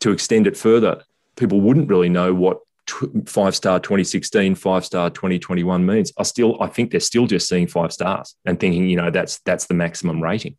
to 0.00 0.10
extend 0.10 0.46
it 0.46 0.56
further, 0.56 1.02
people 1.36 1.60
wouldn't 1.60 1.88
really 1.88 2.08
know 2.08 2.32
what 2.34 2.58
tw- 2.86 3.26
five 3.28 3.54
star 3.56 3.80
2016, 3.80 4.54
five 4.54 4.84
star 4.84 5.10
2021 5.10 5.84
means. 5.84 6.12
I 6.18 6.22
still, 6.22 6.60
I 6.62 6.68
think 6.68 6.90
they're 6.90 7.00
still 7.00 7.26
just 7.26 7.48
seeing 7.48 7.66
five 7.66 7.92
stars 7.92 8.36
and 8.44 8.60
thinking, 8.60 8.88
you 8.88 8.96
know, 8.96 9.10
that's 9.10 9.40
that's 9.40 9.66
the 9.66 9.74
maximum 9.74 10.22
rating. 10.22 10.56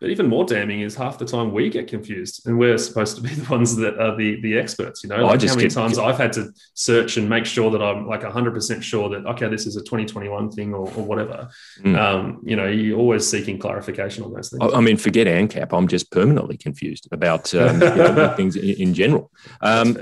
But 0.00 0.10
even 0.10 0.26
more 0.28 0.44
damning 0.44 0.80
is 0.80 0.94
half 0.94 1.18
the 1.18 1.24
time 1.24 1.52
we 1.52 1.70
get 1.70 1.88
confused, 1.88 2.46
and 2.46 2.58
we're 2.58 2.78
supposed 2.78 3.16
to 3.16 3.22
be 3.22 3.28
the 3.34 3.50
ones 3.50 3.76
that 3.76 3.98
are 3.98 4.16
the 4.16 4.40
the 4.40 4.58
experts. 4.58 5.02
You 5.02 5.10
know, 5.10 5.16
Oh, 5.16 5.26
I 5.26 5.30
like 5.30 5.40
just 5.40 5.54
how 5.54 5.56
many 5.56 5.68
get- 5.68 5.74
times 5.74 5.98
I've 5.98 6.18
had 6.18 6.32
to 6.34 6.50
search 6.74 7.16
and 7.16 7.28
make 7.28 7.44
sure 7.46 7.70
that 7.70 7.82
I'm 7.82 8.06
like 8.06 8.22
100 8.22 8.54
percent 8.54 8.84
sure 8.84 9.08
that 9.10 9.26
okay, 9.26 9.48
this 9.48 9.66
is 9.66 9.76
a 9.76 9.80
2021 9.80 10.50
thing 10.50 10.74
or, 10.74 10.86
or 10.96 11.04
whatever. 11.04 11.48
Mm. 11.80 11.98
Um, 11.98 12.40
you 12.44 12.56
know, 12.56 12.66
you're 12.66 12.98
always 12.98 13.28
seeking 13.28 13.58
clarification 13.58 14.24
on 14.24 14.32
those 14.32 14.50
things. 14.50 14.62
I, 14.72 14.76
I 14.76 14.80
mean, 14.80 14.96
forget 14.96 15.26
ANCAP. 15.26 15.76
I'm 15.76 15.88
just 15.88 16.10
permanently 16.10 16.56
confused 16.56 17.08
about 17.12 17.54
um, 17.54 17.80
you 17.82 17.88
know, 17.88 18.34
things 18.36 18.56
in, 18.56 18.74
in 18.76 18.94
general. 18.94 19.30
Um. 19.60 19.96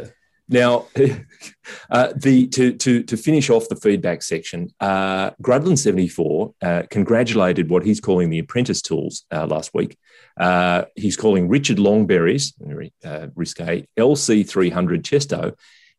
Now, 0.49 0.87
uh, 1.91 2.13
the 2.15 2.47
to 2.49 2.73
to 2.75 3.03
to 3.03 3.17
finish 3.17 3.51
off 3.51 3.69
the 3.69 3.77
feedback 3.77 4.23
section, 4.23 4.69
uh, 4.81 5.31
Grudlin 5.43 5.77
seventy 5.77 6.09
four 6.09 6.55
uh, 6.63 6.85
congratulated 6.89 7.69
what 7.69 7.85
he's 7.85 8.01
calling 8.01 8.31
the 8.31 8.39
apprentice 8.39 8.81
tools 8.81 9.25
uh, 9.33 9.47
last 9.47 9.73
week. 9.75 9.99
Uh, 10.39 10.85
he's 10.95 11.17
calling 11.17 11.49
Richard 11.49 11.79
Longberries, 11.79 12.53
very 12.61 12.93
uh, 13.05 13.27
risque, 13.35 13.87
LC 13.99 14.49
three 14.49 14.71
hundred 14.71 15.03
Chesto, 15.03 15.55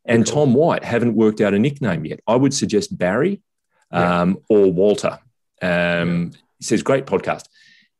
and 0.06 0.26
Cool. 0.26 0.34
Tom 0.46 0.54
White 0.54 0.84
haven't 0.86 1.16
worked 1.16 1.42
out 1.42 1.54
a 1.54 1.60
nickname 1.60 2.06
yet. 2.06 2.22
I 2.26 2.36
would 2.36 2.54
suggest 2.54 2.98
Barry 2.98 3.42
Yeah. 3.92 4.22
um, 4.22 4.38
or 4.50 4.72
Walter. 4.72 5.20
Um, 5.62 6.32
He 6.60 6.64
says, 6.66 6.84
"Great 6.84 7.06
podcast." 7.06 7.46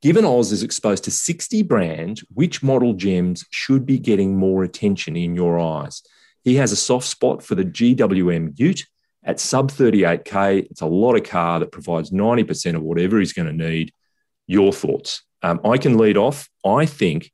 Given 0.02 0.26
Oz 0.26 0.52
is 0.52 0.62
exposed 0.62 1.04
to 1.06 1.12
60 1.12 1.64
brands, 1.64 2.24
which 2.34 2.62
model 2.62 2.94
gems 2.94 3.44
should 3.50 3.84
be 3.86 3.98
getting 3.98 4.38
more 4.38 4.64
attention 4.64 5.16
in 5.18 5.36
your 5.36 5.60
eyes? 5.60 6.04
He 6.48 6.56
has 6.56 6.72
a 6.72 6.78
soft 6.78 7.06
spot 7.06 7.44
for 7.44 7.56
the 7.56 7.66
GWM 7.66 8.58
Ute 8.58 8.86
at 9.22 9.38
sub 9.38 9.70
38K. 9.70 10.68
It's 10.72 10.80
a 10.80 10.86
lot 10.86 11.18
of 11.18 11.26
car 11.26 11.60
that 11.60 11.74
provides 11.74 12.12
90% 12.12 12.74
of 12.74 12.82
whatever 12.84 13.20
he's 13.20 13.34
going 13.34 13.50
to 13.50 13.70
need. 13.70 13.92
Your 14.48 14.72
thoughts? 14.72 15.24
Um, 15.42 15.60
I 15.66 15.78
can 15.78 15.98
lead 15.98 16.16
off. 16.16 16.48
I 16.66 16.86
think 16.86 17.34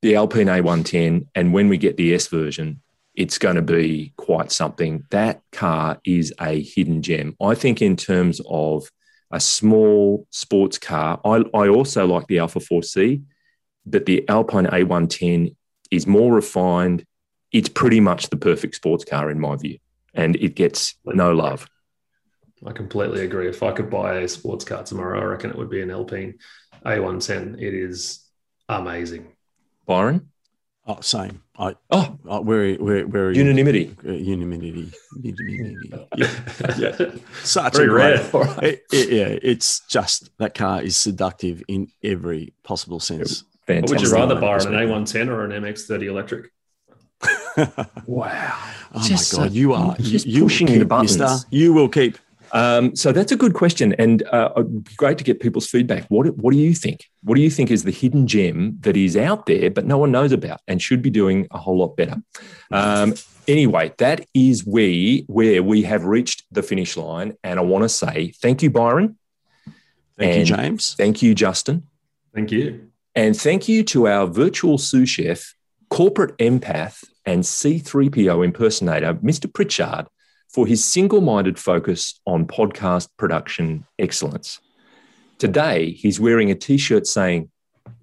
the 0.00 0.16
Alpine 0.16 0.46
A110, 0.46 1.26
and 1.34 1.52
when 1.52 1.68
we 1.68 1.76
get 1.76 1.98
the 1.98 2.14
S 2.14 2.28
version, 2.28 2.80
it's 3.14 3.36
going 3.36 3.56
to 3.56 3.62
be 3.62 4.14
quite 4.16 4.52
something. 4.52 5.04
That 5.10 5.42
car 5.52 6.00
is 6.02 6.32
a 6.40 6.62
hidden 6.62 7.02
gem. 7.02 7.36
I 7.42 7.54
think, 7.54 7.82
in 7.82 7.94
terms 7.94 8.40
of 8.48 8.90
a 9.30 9.38
small 9.38 10.26
sports 10.30 10.78
car, 10.78 11.20
I, 11.26 11.44
I 11.52 11.68
also 11.68 12.06
like 12.06 12.26
the 12.26 12.38
Alfa 12.38 12.60
4C, 12.60 13.22
but 13.84 14.06
the 14.06 14.26
Alpine 14.30 14.64
A110 14.64 15.54
is 15.90 16.06
more 16.06 16.32
refined. 16.32 17.04
It's 17.52 17.68
pretty 17.68 18.00
much 18.00 18.28
the 18.30 18.36
perfect 18.36 18.74
sports 18.74 19.04
car, 19.04 19.30
in 19.30 19.40
my 19.40 19.56
view, 19.56 19.78
and 20.14 20.36
it 20.36 20.54
gets 20.54 20.94
no 21.04 21.32
love. 21.32 21.66
I 22.66 22.72
completely 22.72 23.24
agree. 23.24 23.48
If 23.48 23.62
I 23.62 23.72
could 23.72 23.88
buy 23.88 24.18
a 24.18 24.28
sports 24.28 24.64
car 24.64 24.82
tomorrow, 24.82 25.20
I 25.20 25.24
reckon 25.24 25.50
it 25.50 25.56
would 25.56 25.70
be 25.70 25.80
an 25.80 25.90
Alpine 25.90 26.34
A110. 26.84 27.60
It 27.62 27.72
is 27.74 28.24
amazing. 28.68 29.28
Byron? 29.86 30.28
Oh, 30.86 31.00
same. 31.00 31.42
I, 31.58 31.76
Oh, 31.90 32.18
I 32.28 32.38
we're 32.40 32.76
we're 32.80 33.06
we're 33.06 33.30
unanimity. 33.32 33.94
uh, 34.06 34.12
unanimity. 34.12 34.90
unanimity. 35.22 35.92
Yeah. 36.18 36.96
yeah. 36.98 37.10
Such 37.42 37.74
Very 37.76 37.86
a 37.86 37.90
great. 37.90 38.32
rare. 38.34 38.56
It, 38.62 38.82
it- 38.92 39.08
yeah, 39.10 39.38
it's 39.42 39.80
just 39.88 40.30
that 40.38 40.54
car 40.54 40.82
is 40.82 40.96
seductive 40.96 41.62
in 41.68 41.88
every 42.02 42.54
possible 42.64 43.00
sense. 43.00 43.44
Fantastic. 43.66 43.98
would 43.98 44.06
you 44.08 44.12
rather 44.14 44.34
Fantastic. 44.40 44.72
buy, 44.72 44.82
an 44.82 44.88
A110 44.88 45.28
or 45.28 45.44
an 45.44 45.62
MX30 45.62 46.06
electric? 46.08 46.46
Wow. 48.06 48.56
Oh 48.94 49.02
Just, 49.06 49.36
my 49.36 49.44
god, 49.44 49.52
you 49.52 49.72
are 49.74 49.96
just 49.96 50.26
you, 50.26 50.36
you 50.38 50.42
pushing 50.44 50.66
will 50.68 50.74
the 50.74 50.80
keep, 50.80 50.88
buttons. 50.88 51.18
mister. 51.18 51.46
You 51.50 51.72
will 51.72 51.88
keep. 51.88 52.16
Um, 52.52 52.96
so 52.96 53.12
that's 53.12 53.32
a 53.32 53.36
good 53.36 53.52
question, 53.52 53.92
and 53.98 54.22
uh, 54.32 54.52
it'd 54.56 54.84
be 54.84 54.94
great 54.96 55.18
to 55.18 55.24
get 55.24 55.40
people's 55.40 55.66
feedback. 55.66 56.06
What 56.08 56.26
What 56.38 56.52
do 56.52 56.58
you 56.58 56.72
think? 56.74 57.04
What 57.22 57.34
do 57.34 57.42
you 57.42 57.50
think 57.50 57.70
is 57.70 57.84
the 57.84 57.90
hidden 57.90 58.26
gem 58.26 58.78
that 58.80 58.96
is 58.96 59.16
out 59.16 59.44
there 59.46 59.70
but 59.70 59.84
no 59.84 59.98
one 59.98 60.10
knows 60.12 60.32
about 60.32 60.60
and 60.66 60.80
should 60.80 61.02
be 61.02 61.10
doing 61.10 61.46
a 61.50 61.58
whole 61.58 61.76
lot 61.78 61.96
better? 61.96 62.16
Um, 62.70 63.14
anyway, 63.46 63.92
that 63.98 64.24
is 64.32 64.64
we 64.64 65.24
where 65.26 65.62
we 65.62 65.82
have 65.82 66.04
reached 66.04 66.44
the 66.50 66.62
finish 66.62 66.96
line, 66.96 67.34
and 67.44 67.58
I 67.58 67.62
want 67.62 67.82
to 67.84 67.88
say 67.90 68.32
thank 68.40 68.62
you, 68.62 68.70
Byron. 68.70 69.18
Thank 70.16 70.36
And- 70.36 70.48
you, 70.48 70.56
James. 70.56 70.94
Thank 70.94 71.20
you, 71.22 71.34
Justin. 71.34 71.82
Thank 72.34 72.50
you. 72.52 72.88
And 73.14 73.36
thank 73.36 73.68
you 73.68 73.82
to 73.84 74.06
our 74.06 74.26
virtual 74.26 74.78
sous 74.78 75.08
chef, 75.08 75.54
corporate 75.90 76.36
empath, 76.38 77.04
and 77.28 77.42
C3PO 77.42 78.42
impersonator, 78.42 79.14
Mr. 79.14 79.52
Pritchard, 79.52 80.06
for 80.48 80.66
his 80.66 80.82
single 80.82 81.20
minded 81.20 81.58
focus 81.58 82.20
on 82.26 82.46
podcast 82.46 83.08
production 83.18 83.86
excellence. 83.98 84.60
Today, 85.38 85.90
he's 85.92 86.18
wearing 86.18 86.50
a 86.50 86.54
t 86.54 86.78
shirt 86.78 87.06
saying, 87.06 87.50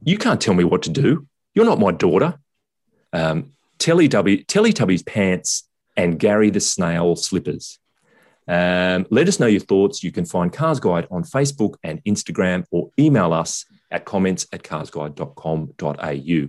You 0.03 0.17
can't 0.17 0.39
tell 0.39 0.53
me 0.53 0.63
what 0.63 0.83
to 0.83 0.91
do. 0.91 1.27
You're 1.55 1.65
not 1.65 1.79
my 1.79 1.91
daughter. 1.91 2.38
Um, 3.11 3.53
Teletubby, 3.79 4.45
Teletubbies 4.45 5.05
pants 5.05 5.67
and 5.97 6.19
Gary 6.19 6.51
the 6.51 6.59
Snail 6.59 7.15
slippers. 7.15 7.79
Um, 8.47 9.07
let 9.09 9.27
us 9.27 9.39
know 9.39 9.47
your 9.47 9.59
thoughts. 9.59 10.03
You 10.03 10.11
can 10.11 10.25
find 10.25 10.53
Cars 10.53 10.79
Guide 10.79 11.07
on 11.09 11.23
Facebook 11.23 11.75
and 11.83 12.03
Instagram 12.03 12.65
or 12.69 12.91
email 12.99 13.33
us 13.33 13.65
at 13.89 14.05
comments 14.05 14.45
at 14.53 14.63
carsguide.com.au. 14.63 16.47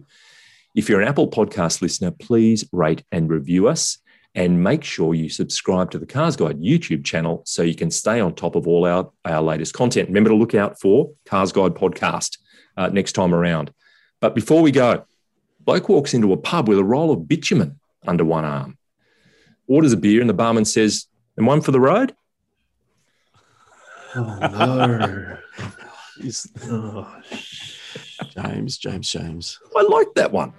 If 0.77 0.91
you're 0.91 1.01
an 1.01 1.09
Apple 1.09 1.31
podcast 1.31 1.81
listener, 1.81 2.11
please 2.11 2.69
rate 2.71 3.03
and 3.11 3.31
review 3.31 3.67
us 3.67 3.97
and 4.35 4.63
make 4.63 4.85
sure 4.85 5.15
you 5.15 5.31
subscribe 5.31 5.91
to 5.93 5.99
the 5.99 6.05
Cars 6.05 6.37
Guide 6.37 6.61
YouTube 6.61 7.03
channel 7.03 7.41
so 7.47 7.63
you 7.63 7.75
can 7.75 7.91
stay 7.91 8.21
on 8.21 8.35
top 8.35 8.57
of 8.57 8.69
all 8.69 8.85
our, 8.85 9.11
our 9.25 9.41
latest 9.41 9.73
content. 9.73 10.09
Remember 10.09 10.29
to 10.29 10.37
look 10.37 10.55
out 10.55 10.79
for 10.79 11.13
Cars 11.25 11.51
Guide 11.51 11.73
podcast 11.73 12.37
uh, 12.77 12.89
next 12.89 13.13
time 13.13 13.35
around. 13.35 13.73
But 14.21 14.35
before 14.35 14.61
we 14.61 14.71
go, 14.71 15.07
bloke 15.61 15.89
walks 15.89 16.13
into 16.13 16.35
a 16.35 16.37
pub 16.37 16.69
with 16.69 16.79
a 16.79 16.85
roll 16.85 17.11
of 17.11 17.27
bitumen 17.27 17.81
under 18.07 18.27
one 18.27 18.45
arm, 18.45 18.77
orders 19.67 19.95
a 19.95 19.97
beer, 19.97 20.21
and 20.21 20.29
the 20.29 20.35
barman 20.35 20.67
says, 20.67 21.07
and 21.39 21.47
one 21.47 21.63
for 21.63 21.73
the 21.73 21.81
road? 21.81 22.15
Oh, 24.15 24.39
no. 24.43 25.39
Oh, 26.65 27.23
James, 28.37 28.77
James, 28.77 29.11
James. 29.11 29.59
I 29.77 29.83
like 29.83 30.15
that 30.15 30.31
one. 30.31 30.53